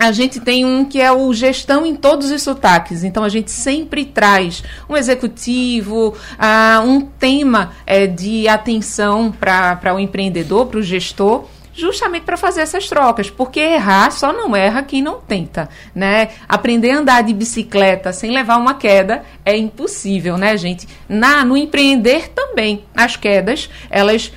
A 0.00 0.12
gente 0.12 0.40
tem 0.40 0.64
um 0.64 0.82
que 0.82 0.98
é 0.98 1.12
o 1.12 1.30
gestão 1.34 1.84
em 1.84 1.94
todos 1.94 2.30
os 2.30 2.40
sotaques. 2.40 3.04
Então 3.04 3.22
a 3.22 3.28
gente 3.28 3.50
sempre 3.50 4.06
traz 4.06 4.64
um 4.88 4.96
executivo, 4.96 6.14
uh, 6.14 6.82
um 6.82 7.02
tema 7.02 7.72
é, 7.86 8.06
de 8.06 8.48
atenção 8.48 9.30
para 9.30 9.94
o 9.94 9.98
empreendedor, 9.98 10.66
para 10.66 10.78
o 10.78 10.82
gestor 10.82 11.44
justamente 11.72 12.24
para 12.24 12.36
fazer 12.36 12.62
essas 12.62 12.88
trocas, 12.88 13.30
porque 13.30 13.60
errar 13.60 14.10
só 14.10 14.32
não 14.32 14.54
erra 14.56 14.82
quem 14.82 15.00
não 15.00 15.20
tenta, 15.20 15.68
né? 15.94 16.30
Aprender 16.48 16.90
a 16.90 16.98
andar 16.98 17.22
de 17.22 17.32
bicicleta 17.32 18.12
sem 18.12 18.32
levar 18.32 18.56
uma 18.56 18.74
queda 18.74 19.22
é 19.46 19.56
impossível, 19.56 20.36
né, 20.36 20.56
gente? 20.56 20.86
Na 21.08 21.44
no 21.44 21.56
empreender 21.56 22.28
também, 22.30 22.84
as 22.94 23.16
quedas, 23.16 23.70
elas 23.88 24.32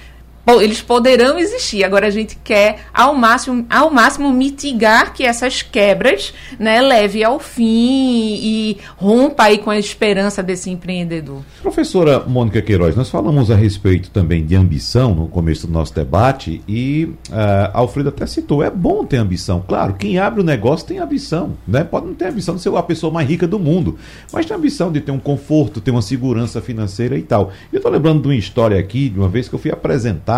eles 0.47 0.81
poderão 0.81 1.39
existir. 1.39 1.83
Agora 1.83 2.07
a 2.07 2.09
gente 2.09 2.37
quer 2.43 2.85
ao 2.93 3.15
máximo, 3.15 3.65
ao 3.69 3.89
máximo 3.89 4.31
mitigar 4.31 5.13
que 5.13 5.23
essas 5.23 5.61
quebras, 5.61 6.33
né, 6.59 6.81
leve 6.81 7.23
ao 7.23 7.39
fim 7.39 8.39
e 8.41 8.77
rompa 8.97 9.43
aí 9.43 9.57
com 9.57 9.69
a 9.69 9.79
esperança 9.79 10.43
desse 10.43 10.69
empreendedor. 10.69 11.41
Professora 11.61 12.19
Mônica 12.19 12.61
Queiroz, 12.61 12.95
nós 12.95 13.09
falamos 13.09 13.49
a 13.49 13.55
respeito 13.55 14.09
também 14.09 14.45
de 14.45 14.55
ambição 14.55 15.15
no 15.15 15.27
começo 15.27 15.65
do 15.65 15.73
nosso 15.73 15.93
debate 15.95 16.61
e 16.67 17.05
uh, 17.29 17.71
Alfredo 17.73 18.09
até 18.09 18.25
citou, 18.25 18.61
é 18.61 18.69
bom 18.69 19.05
ter 19.05 19.17
ambição. 19.17 19.63
Claro, 19.65 19.93
quem 19.93 20.19
abre 20.19 20.41
o 20.41 20.43
negócio 20.43 20.85
tem 20.85 20.99
ambição, 20.99 21.53
né? 21.67 21.83
Pode 21.83 22.07
não 22.07 22.13
ter 22.13 22.25
ambição 22.25 22.55
de 22.55 22.61
ser 22.61 22.75
a 22.75 22.83
pessoa 22.83 23.13
mais 23.13 23.29
rica 23.29 23.47
do 23.47 23.59
mundo, 23.59 23.97
mas 24.31 24.45
tem 24.45 24.57
ambição 24.57 24.91
de 24.91 24.99
ter 24.99 25.11
um 25.11 25.19
conforto, 25.19 25.79
ter 25.79 25.91
uma 25.91 26.01
segurança 26.01 26.61
financeira 26.61 27.17
e 27.17 27.21
tal. 27.21 27.51
Eu 27.71 27.77
estou 27.77 27.91
lembrando 27.91 28.21
de 28.21 28.27
uma 28.27 28.35
história 28.35 28.77
aqui, 28.77 29.07
de 29.07 29.19
uma 29.19 29.29
vez 29.29 29.47
que 29.47 29.55
eu 29.55 29.59
fui 29.59 29.71
apresentar 29.71 30.32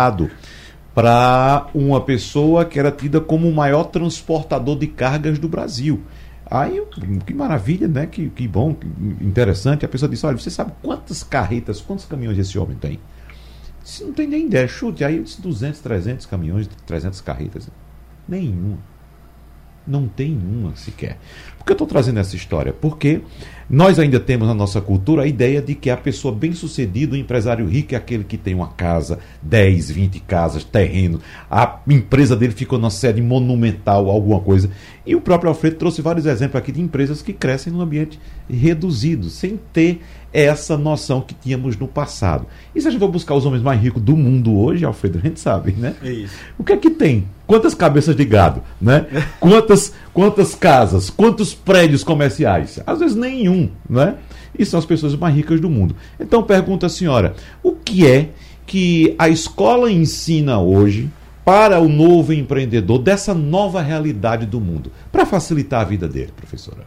para 0.94 1.68
uma 1.74 2.00
pessoa 2.00 2.64
que 2.64 2.78
era 2.78 2.90
tida 2.90 3.20
como 3.20 3.48
o 3.48 3.54
maior 3.54 3.84
transportador 3.84 4.78
de 4.78 4.86
cargas 4.86 5.38
do 5.38 5.46
Brasil. 5.48 6.02
Aí, 6.48 6.80
que 7.26 7.34
maravilha, 7.34 7.88
né? 7.88 8.06
Que, 8.06 8.30
que 8.30 8.46
bom, 8.46 8.72
que 8.72 8.86
interessante. 9.20 9.84
A 9.84 9.88
pessoa 9.88 10.08
disse: 10.08 10.24
Olha, 10.24 10.38
você 10.38 10.48
sabe 10.48 10.72
quantas 10.82 11.22
carretas, 11.22 11.80
quantos 11.80 12.04
caminhões 12.04 12.38
esse 12.38 12.58
homem 12.58 12.76
tem? 12.76 13.00
Disse, 13.82 14.04
não 14.04 14.12
tem 14.12 14.26
nem 14.26 14.46
ideia. 14.46 14.66
Chute. 14.66 15.04
Aí 15.04 15.16
eu 15.16 15.24
disse: 15.24 15.42
200, 15.42 15.80
300 15.80 16.26
caminhões, 16.26 16.68
300 16.86 17.20
carretas. 17.20 17.68
Nenhuma. 18.28 18.78
Não 19.86 20.08
tem 20.08 20.36
uma 20.36 20.74
sequer. 20.76 21.18
Que 21.66 21.72
eu 21.72 21.74
estou 21.74 21.86
trazendo 21.88 22.20
essa 22.20 22.36
história? 22.36 22.72
Porque 22.72 23.22
nós 23.68 23.98
ainda 23.98 24.20
temos 24.20 24.46
na 24.46 24.54
nossa 24.54 24.80
cultura 24.80 25.22
a 25.22 25.26
ideia 25.26 25.60
de 25.60 25.74
que 25.74 25.90
a 25.90 25.96
pessoa 25.96 26.32
bem-sucedida, 26.32 27.14
o 27.14 27.18
empresário 27.18 27.66
rico, 27.66 27.94
é 27.94 27.96
aquele 27.96 28.22
que 28.22 28.36
tem 28.36 28.54
uma 28.54 28.68
casa, 28.68 29.18
10, 29.42 29.90
20 29.90 30.20
casas, 30.20 30.62
terreno, 30.62 31.20
a 31.50 31.80
empresa 31.88 32.36
dele 32.36 32.52
ficou 32.52 32.78
numa 32.78 32.90
sede 32.90 33.20
monumental, 33.20 34.08
alguma 34.08 34.38
coisa. 34.38 34.70
E 35.04 35.16
o 35.16 35.20
próprio 35.20 35.48
Alfredo 35.48 35.74
trouxe 35.74 36.00
vários 36.00 36.26
exemplos 36.26 36.56
aqui 36.56 36.70
de 36.70 36.80
empresas 36.80 37.20
que 37.20 37.32
crescem 37.32 37.72
num 37.72 37.80
ambiente 37.80 38.20
reduzido, 38.48 39.28
sem 39.28 39.58
ter 39.72 40.00
essa 40.32 40.76
noção 40.76 41.20
que 41.20 41.34
tínhamos 41.34 41.76
no 41.76 41.88
passado. 41.88 42.46
E 42.74 42.80
se 42.80 42.86
a 42.86 42.90
gente 42.90 43.00
for 43.00 43.08
buscar 43.08 43.34
os 43.34 43.46
homens 43.46 43.62
mais 43.62 43.80
ricos 43.80 44.02
do 44.02 44.16
mundo 44.16 44.56
hoje, 44.56 44.84
Alfredo, 44.84 45.18
a 45.18 45.22
gente 45.22 45.40
sabe, 45.40 45.72
né? 45.72 45.96
É 46.04 46.12
isso. 46.12 46.34
O 46.56 46.62
que 46.62 46.72
é 46.72 46.76
que 46.76 46.90
tem? 46.90 47.26
Quantas 47.46 47.74
cabeças 47.74 48.14
de 48.14 48.24
gado, 48.24 48.62
né? 48.80 49.06
quantas, 49.40 49.92
quantas 50.12 50.54
casas, 50.54 51.10
quantos 51.10 51.55
prédios 51.56 52.04
comerciais? 52.04 52.80
Às 52.86 53.00
vezes 53.00 53.16
nenhum, 53.16 53.70
né? 53.88 54.16
E 54.58 54.64
são 54.64 54.78
as 54.78 54.86
pessoas 54.86 55.14
mais 55.16 55.34
ricas 55.34 55.60
do 55.60 55.68
mundo. 55.68 55.96
Então 56.18 56.42
pergunta 56.42 56.86
a 56.86 56.90
senhora, 56.90 57.34
o 57.62 57.72
que 57.72 58.06
é 58.06 58.30
que 58.66 59.14
a 59.18 59.28
escola 59.28 59.90
ensina 59.90 60.60
hoje 60.60 61.10
para 61.44 61.80
o 61.80 61.88
novo 61.88 62.32
empreendedor 62.32 62.98
dessa 62.98 63.32
nova 63.32 63.80
realidade 63.80 64.46
do 64.46 64.60
mundo, 64.60 64.90
para 65.12 65.24
facilitar 65.24 65.82
a 65.82 65.84
vida 65.84 66.08
dele, 66.08 66.32
professora? 66.36 66.84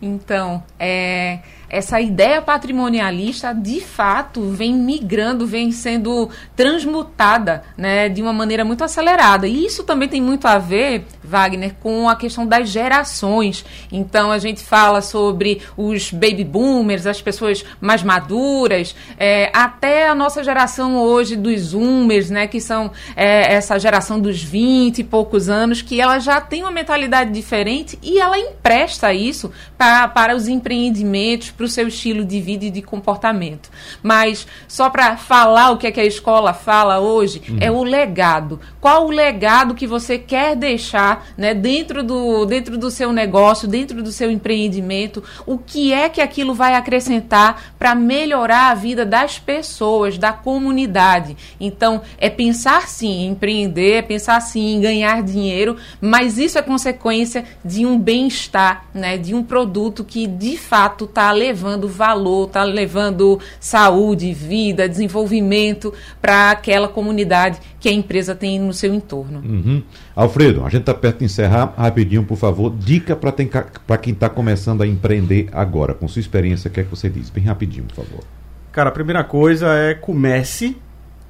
Então, 0.00 0.62
é 0.78 1.40
essa 1.72 1.98
ideia 1.98 2.42
patrimonialista 2.42 3.54
de 3.54 3.80
fato 3.80 4.50
vem 4.50 4.74
migrando, 4.74 5.46
vem 5.46 5.72
sendo 5.72 6.28
transmutada 6.54 7.62
né, 7.78 8.10
de 8.10 8.20
uma 8.20 8.32
maneira 8.32 8.62
muito 8.62 8.84
acelerada. 8.84 9.48
E 9.48 9.64
isso 9.64 9.82
também 9.82 10.06
tem 10.06 10.20
muito 10.20 10.46
a 10.46 10.58
ver, 10.58 11.06
Wagner, 11.24 11.74
com 11.80 12.10
a 12.10 12.14
questão 12.14 12.46
das 12.46 12.68
gerações. 12.68 13.64
Então 13.90 14.30
a 14.30 14.38
gente 14.38 14.62
fala 14.62 15.00
sobre 15.00 15.62
os 15.74 16.12
baby 16.12 16.44
boomers, 16.44 17.06
as 17.06 17.22
pessoas 17.22 17.64
mais 17.80 18.02
maduras, 18.02 18.94
é, 19.18 19.50
até 19.54 20.08
a 20.08 20.14
nossa 20.14 20.44
geração 20.44 20.98
hoje 20.98 21.36
dos 21.36 21.58
zoomers, 21.60 22.28
né, 22.28 22.46
que 22.46 22.60
são 22.60 22.90
é, 23.16 23.54
essa 23.54 23.78
geração 23.78 24.20
dos 24.20 24.42
20 24.42 24.98
e 24.98 25.04
poucos 25.04 25.48
anos, 25.48 25.80
que 25.80 25.98
ela 25.98 26.18
já 26.18 26.38
tem 26.38 26.62
uma 26.62 26.70
mentalidade 26.70 27.32
diferente 27.32 27.98
e 28.02 28.18
ela 28.18 28.38
empresta 28.38 29.14
isso 29.14 29.50
pra, 29.78 30.06
para 30.06 30.36
os 30.36 30.48
empreendimentos, 30.48 31.50
para 31.62 31.66
o 31.66 31.68
seu 31.68 31.86
estilo 31.86 32.24
de 32.24 32.40
vida 32.40 32.64
e 32.64 32.70
de 32.70 32.82
comportamento. 32.82 33.70
Mas 34.02 34.46
só 34.66 34.90
para 34.90 35.16
falar 35.16 35.70
o 35.70 35.76
que 35.76 35.86
é 35.86 35.92
que 35.92 36.00
a 36.00 36.04
escola 36.04 36.52
fala 36.52 36.98
hoje, 36.98 37.40
uhum. 37.48 37.58
é 37.60 37.70
o 37.70 37.84
legado. 37.84 38.58
Qual 38.80 39.06
o 39.06 39.10
legado 39.10 39.74
que 39.74 39.86
você 39.86 40.18
quer 40.18 40.56
deixar 40.56 41.28
né, 41.36 41.54
dentro, 41.54 42.02
do, 42.02 42.44
dentro 42.46 42.76
do 42.76 42.90
seu 42.90 43.12
negócio, 43.12 43.68
dentro 43.68 44.02
do 44.02 44.10
seu 44.10 44.28
empreendimento? 44.28 45.22
O 45.46 45.56
que 45.56 45.92
é 45.92 46.08
que 46.08 46.20
aquilo 46.20 46.52
vai 46.52 46.74
acrescentar 46.74 47.74
para 47.78 47.94
melhorar 47.94 48.70
a 48.70 48.74
vida 48.74 49.06
das 49.06 49.38
pessoas, 49.38 50.18
da 50.18 50.32
comunidade? 50.32 51.36
Então, 51.60 52.02
é 52.18 52.28
pensar 52.28 52.88
sim 52.88 53.22
em 53.22 53.28
empreender, 53.28 53.98
é 53.98 54.02
pensar 54.02 54.40
sim 54.40 54.74
em 54.74 54.80
ganhar 54.80 55.22
dinheiro, 55.22 55.76
mas 56.00 56.38
isso 56.38 56.58
é 56.58 56.62
consequência 56.62 57.44
de 57.64 57.86
um 57.86 57.96
bem-estar, 57.96 58.86
né, 58.92 59.16
de 59.16 59.32
um 59.32 59.44
produto 59.44 60.02
que 60.02 60.26
de 60.26 60.56
fato 60.56 61.04
está 61.04 61.30
levando 61.30 61.51
levando 61.52 61.86
valor, 61.86 62.46
está 62.46 62.64
levando 62.64 63.38
saúde, 63.60 64.32
vida, 64.32 64.88
desenvolvimento 64.88 65.92
para 66.20 66.50
aquela 66.50 66.88
comunidade 66.88 67.60
que 67.78 67.90
a 67.90 67.92
empresa 67.92 68.34
tem 68.34 68.58
no 68.58 68.72
seu 68.72 68.94
entorno. 68.94 69.40
Uhum. 69.40 69.82
Alfredo, 70.16 70.64
a 70.64 70.70
gente 70.70 70.80
está 70.80 70.94
perto 70.94 71.18
de 71.18 71.26
encerrar. 71.26 71.74
Rapidinho, 71.76 72.24
por 72.24 72.36
favor, 72.36 72.74
dica 72.74 73.14
para 73.14 73.98
quem 73.98 74.14
está 74.14 74.30
começando 74.30 74.82
a 74.82 74.86
empreender 74.86 75.48
agora. 75.52 75.92
Com 75.92 76.08
sua 76.08 76.20
experiência, 76.20 76.68
o 76.68 76.72
que 76.72 76.80
é 76.80 76.84
que 76.84 76.90
você 76.90 77.10
diz? 77.10 77.28
Bem 77.28 77.44
rapidinho, 77.44 77.84
por 77.84 77.96
favor. 77.96 78.24
Cara, 78.72 78.88
a 78.88 78.92
primeira 78.92 79.22
coisa 79.22 79.74
é 79.74 79.94
comece 79.94 80.76